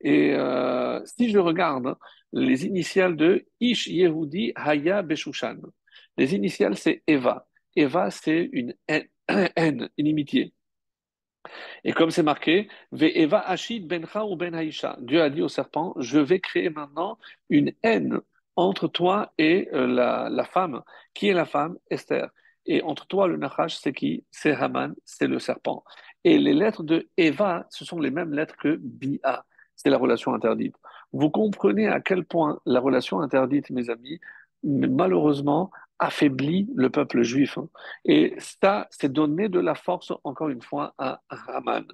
Et 0.00 0.34
euh, 0.34 1.00
si 1.04 1.30
je 1.30 1.38
regarde 1.38 1.96
les 2.32 2.66
initiales 2.66 3.16
de 3.16 3.46
Ish 3.60 3.86
Yehudi 3.86 4.52
Haya 4.54 5.02
Beshushan, 5.02 5.58
les 6.16 6.34
initiales, 6.34 6.76
c'est 6.76 7.02
Eva. 7.06 7.46
Eva, 7.76 8.10
c'est 8.10 8.48
une 8.52 8.74
haine, 8.88 9.08
une 9.56 9.88
inimitié. 9.96 10.52
Et 11.84 11.92
comme 11.92 12.10
c'est 12.10 12.22
marqué, 12.22 12.68
Eva 12.92 13.40
Ashid 13.40 13.86
Bencha 13.86 14.24
ou 14.24 14.36
Ben 14.36 14.54
Haïcha. 14.54 14.96
Dieu 15.00 15.22
a 15.22 15.30
dit 15.30 15.42
au 15.42 15.48
serpent, 15.48 15.94
je 15.98 16.18
vais 16.18 16.40
créer 16.40 16.70
maintenant 16.70 17.18
une 17.48 17.72
haine 17.82 18.20
entre 18.56 18.88
toi 18.88 19.32
et 19.38 19.68
euh, 19.72 19.86
la, 19.86 20.44
femme. 20.44 20.82
Qui 21.14 21.28
est 21.28 21.34
la 21.34 21.46
femme? 21.46 21.76
Esther. 21.90 22.30
Et 22.66 22.82
entre 22.82 23.06
toi, 23.06 23.26
le 23.26 23.36
Nachash, 23.36 23.76
c'est 23.76 23.92
qui? 23.92 24.24
C'est 24.30 24.52
Haman, 24.52 24.94
c'est 25.04 25.26
le 25.26 25.38
serpent. 25.38 25.84
Et 26.24 26.38
les 26.38 26.52
lettres 26.54 26.84
de 26.84 27.08
Eva, 27.16 27.66
ce 27.70 27.84
sont 27.84 27.98
les 27.98 28.10
mêmes 28.10 28.32
lettres 28.32 28.56
que 28.56 28.76
Bia. 28.80 29.44
C'est 29.74 29.90
la 29.90 29.98
relation 29.98 30.32
interdite. 30.32 30.76
Vous 31.12 31.30
comprenez 31.30 31.88
à 31.88 32.00
quel 32.00 32.24
point 32.24 32.60
la 32.66 32.78
relation 32.78 33.20
interdite, 33.20 33.70
mes 33.70 33.90
amis, 33.90 34.20
malheureusement, 34.64 35.70
affaiblit 35.98 36.68
le 36.74 36.90
peuple 36.90 37.22
juif. 37.22 37.58
Hein. 37.58 37.68
Et 38.04 38.34
ça, 38.38 38.88
c'est 38.90 39.12
donner 39.12 39.48
de 39.48 39.60
la 39.60 39.74
force, 39.74 40.12
encore 40.24 40.48
une 40.48 40.62
fois, 40.62 40.94
à 40.98 41.20
Haman. 41.46 41.86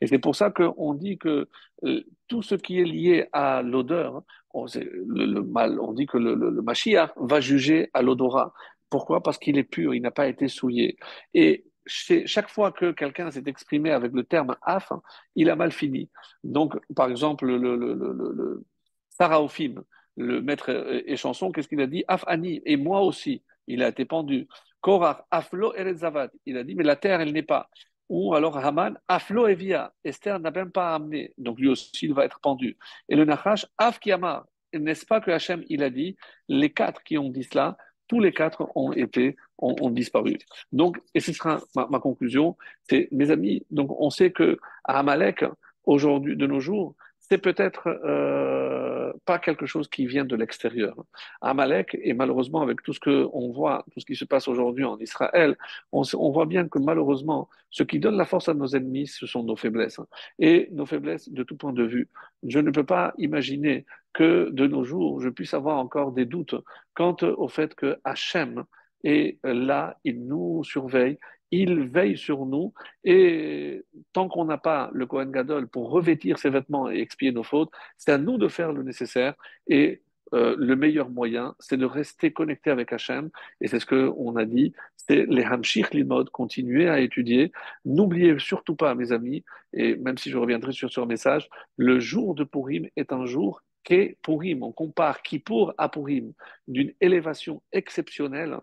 Et 0.00 0.06
c'est 0.06 0.18
pour 0.18 0.36
ça 0.36 0.50
qu'on 0.50 0.94
dit 0.94 1.16
que 1.16 1.48
euh, 1.84 2.02
tout 2.28 2.42
ce 2.42 2.54
qui 2.54 2.78
est 2.78 2.84
lié 2.84 3.26
à 3.32 3.62
l'odeur, 3.62 4.22
on, 4.52 4.66
le, 4.74 5.40
mal, 5.40 5.80
on 5.80 5.92
dit 5.92 6.06
que 6.06 6.18
le, 6.18 6.34
le, 6.34 6.62
Mashiach 6.62 7.12
va 7.16 7.40
juger 7.40 7.90
à 7.94 8.02
l'odorat. 8.02 8.52
Pourquoi? 8.90 9.22
Parce 9.22 9.38
qu'il 9.38 9.56
est 9.56 9.64
pur, 9.64 9.94
il 9.94 10.02
n'a 10.02 10.10
pas 10.10 10.28
été 10.28 10.48
souillé. 10.48 10.98
Et 11.32 11.64
chaque 11.86 12.50
fois 12.50 12.70
que 12.70 12.92
quelqu'un 12.92 13.30
s'est 13.30 13.44
exprimé 13.46 13.90
avec 13.90 14.12
le 14.12 14.24
terme 14.24 14.56
af, 14.62 14.92
il 15.36 15.48
a 15.50 15.56
mal 15.56 15.72
fini. 15.72 16.10
Donc, 16.42 16.76
par 16.94 17.08
exemple, 17.10 17.46
le, 17.46 17.56
le, 17.56 17.76
le, 17.94 18.12
le 18.12 18.64
Saraofim, 19.08 19.84
le 20.16 20.40
maître 20.40 21.02
échanson, 21.06 21.50
qu'est-ce 21.50 21.68
qu'il 21.68 21.80
a 21.80 21.86
dit? 21.86 22.04
Af 22.08 22.24
ani, 22.26 22.62
et 22.64 22.76
moi 22.76 23.00
aussi, 23.00 23.42
il 23.66 23.82
a 23.82 23.88
été 23.88 24.04
pendu. 24.04 24.46
Korach, 24.80 25.24
aflo 25.30 25.74
erezavat, 25.74 26.30
il 26.46 26.56
a 26.56 26.64
dit, 26.64 26.74
mais 26.74 26.84
la 26.84 26.96
terre, 26.96 27.20
elle 27.20 27.32
n'est 27.32 27.42
pas. 27.42 27.68
Ou 28.08 28.34
alors 28.34 28.58
Haman, 28.58 28.98
aflo 29.08 29.48
evia, 29.48 29.92
Esther 30.04 30.38
n'a 30.38 30.50
même 30.50 30.70
pas 30.70 30.94
amené, 30.94 31.32
donc 31.38 31.58
lui 31.58 31.68
aussi, 31.68 31.90
il 32.02 32.14
va 32.14 32.24
être 32.24 32.38
pendu. 32.40 32.76
Et 33.08 33.16
le 33.16 33.24
Nachash, 33.24 33.66
af 33.78 33.98
kiamar, 33.98 34.44
n'est-ce 34.74 35.06
pas 35.06 35.20
que 35.20 35.30
Hachem, 35.30 35.64
il 35.68 35.82
a 35.82 35.90
dit, 35.90 36.16
les 36.48 36.70
quatre 36.70 37.02
qui 37.02 37.16
ont 37.16 37.30
dit 37.30 37.44
cela, 37.44 37.76
tous 38.08 38.20
les 38.20 38.32
quatre 38.32 38.70
ont 38.74 38.92
été, 38.92 39.36
ont, 39.58 39.90
disparu. 39.90 40.36
Donc, 40.72 41.00
et 41.14 41.20
ce 41.20 41.32
sera 41.32 41.60
ma, 41.74 41.98
conclusion, 41.98 42.56
c'est, 42.82 43.08
mes 43.12 43.30
amis, 43.30 43.64
donc 43.70 43.90
on 43.98 44.10
sait 44.10 44.30
que 44.30 44.58
Amalek, 44.84 45.44
aujourd'hui, 45.84 46.36
de 46.36 46.46
nos 46.46 46.60
jours, 46.60 46.94
c'est 47.28 47.38
peut-être 47.38 47.88
euh, 48.04 49.12
pas 49.24 49.38
quelque 49.38 49.64
chose 49.66 49.88
qui 49.88 50.06
vient 50.06 50.24
de 50.26 50.36
l'extérieur. 50.36 50.94
Amalek, 51.40 51.96
et 52.02 52.12
malheureusement 52.12 52.60
avec 52.60 52.82
tout 52.82 52.92
ce 52.92 53.00
qu'on 53.00 53.50
voit, 53.50 53.84
tout 53.92 54.00
ce 54.00 54.04
qui 54.04 54.14
se 54.14 54.26
passe 54.26 54.46
aujourd'hui 54.46 54.84
en 54.84 54.98
Israël, 54.98 55.56
on, 55.92 56.02
voit 56.30 56.44
bien 56.46 56.68
que 56.68 56.78
malheureusement, 56.78 57.48
ce 57.70 57.82
qui 57.82 57.98
donne 57.98 58.16
la 58.16 58.26
force 58.26 58.48
à 58.48 58.54
nos 58.54 58.66
ennemis, 58.66 59.06
ce 59.06 59.26
sont 59.26 59.42
nos 59.42 59.56
faiblesses. 59.56 60.00
Et 60.38 60.68
nos 60.72 60.84
faiblesses 60.84 61.30
de 61.30 61.42
tout 61.42 61.56
point 61.56 61.72
de 61.72 61.84
vue. 61.84 62.08
Je 62.46 62.58
ne 62.58 62.70
peux 62.70 62.84
pas 62.84 63.14
imaginer 63.16 63.86
que 64.12 64.50
de 64.50 64.66
nos 64.66 64.84
jours, 64.84 65.20
je 65.22 65.30
puisse 65.30 65.54
avoir 65.54 65.78
encore 65.78 66.12
des 66.12 66.26
doutes 66.26 66.54
quant 66.92 67.16
au 67.22 67.48
fait 67.48 67.74
que 67.74 67.98
Hachem 68.04 68.64
est 69.02 69.38
là, 69.44 69.98
il 70.04 70.26
nous 70.26 70.62
surveille, 70.64 71.18
il 71.62 71.88
veille 71.88 72.16
sur 72.16 72.46
nous. 72.46 72.72
Et 73.04 73.84
tant 74.12 74.28
qu'on 74.28 74.44
n'a 74.44 74.58
pas 74.58 74.90
le 74.92 75.06
Kohen 75.06 75.30
Gadol 75.30 75.68
pour 75.68 75.90
revêtir 75.90 76.38
ses 76.38 76.50
vêtements 76.50 76.90
et 76.90 76.98
expier 77.00 77.32
nos 77.32 77.42
fautes, 77.42 77.70
c'est 77.96 78.12
à 78.12 78.18
nous 78.18 78.38
de 78.38 78.48
faire 78.48 78.72
le 78.72 78.82
nécessaire. 78.82 79.34
Et 79.66 80.02
euh, 80.32 80.56
le 80.58 80.74
meilleur 80.74 81.10
moyen, 81.10 81.54
c'est 81.60 81.76
de 81.76 81.84
rester 81.84 82.32
connecté 82.32 82.70
avec 82.70 82.92
Hachem. 82.92 83.30
Et 83.60 83.68
c'est 83.68 83.78
ce 83.78 83.86
qu'on 83.86 84.36
a 84.36 84.44
dit, 84.44 84.72
c'est 84.96 85.26
les 85.26 85.44
Hamshich 85.44 85.92
Limod, 85.92 86.30
continuer 86.30 86.88
à 86.88 87.00
étudier. 87.00 87.52
N'oubliez 87.84 88.38
surtout 88.38 88.74
pas, 88.74 88.94
mes 88.94 89.12
amis, 89.12 89.44
et 89.72 89.96
même 89.96 90.18
si 90.18 90.30
je 90.30 90.38
reviendrai 90.38 90.72
sur 90.72 90.90
ce 90.90 91.00
message, 91.00 91.48
le 91.76 92.00
jour 92.00 92.34
de 92.34 92.44
Purim 92.44 92.88
est 92.96 93.12
un 93.12 93.26
jour 93.26 93.62
qu'est 93.84 94.18
Purim. 94.22 94.62
On 94.62 94.72
compare 94.72 95.22
Kippour 95.22 95.74
à 95.78 95.88
Purim 95.88 96.32
d'une 96.66 96.92
élévation 97.00 97.62
exceptionnelle, 97.72 98.58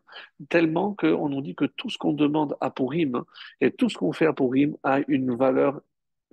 tellement 0.50 0.94
qu'on 0.94 1.30
nous 1.30 1.42
dit 1.42 1.56
que 1.56 1.66
tout 1.66 1.90
ce 1.90 1.98
qu'on 1.98 2.14
demande 2.14 2.58
à 2.60 2.72
Purim 2.72 3.24
et 3.62 3.72
tout 3.72 3.90
ce 3.90 3.98
qu'on 3.98 4.12
fait 4.12 4.28
à 4.28 4.34
a 4.84 5.00
une 5.08 5.36
valeur 5.36 5.82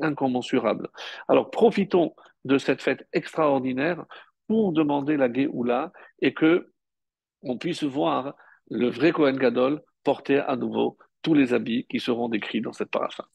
incommensurable. 0.01 0.89
Alors 1.28 1.51
profitons 1.51 2.14
de 2.45 2.59
cette 2.59 2.82
fête 2.82 3.07
extraordinaire 3.12 4.05
pour 4.47 4.72
demander 4.72 5.16
la 5.16 5.32
Géoula 5.32 5.93
et 6.22 6.34
que 6.34 6.72
on 7.43 7.59
puisse 7.59 7.84
voir 7.84 8.34
le 8.70 8.89
vrai 8.89 9.12
Kohen 9.12 9.36
Gadol 9.36 9.82
porter 10.03 10.39
à 10.39 10.57
nouveau 10.57 10.99
tous 11.22 11.34
les 11.34 11.53
habits 11.53 11.86
qui 11.89 12.01
seront 12.01 12.28
décrits 12.28 12.61
dans 12.61 12.72
cette 12.72 12.91
paracha. 12.91 13.28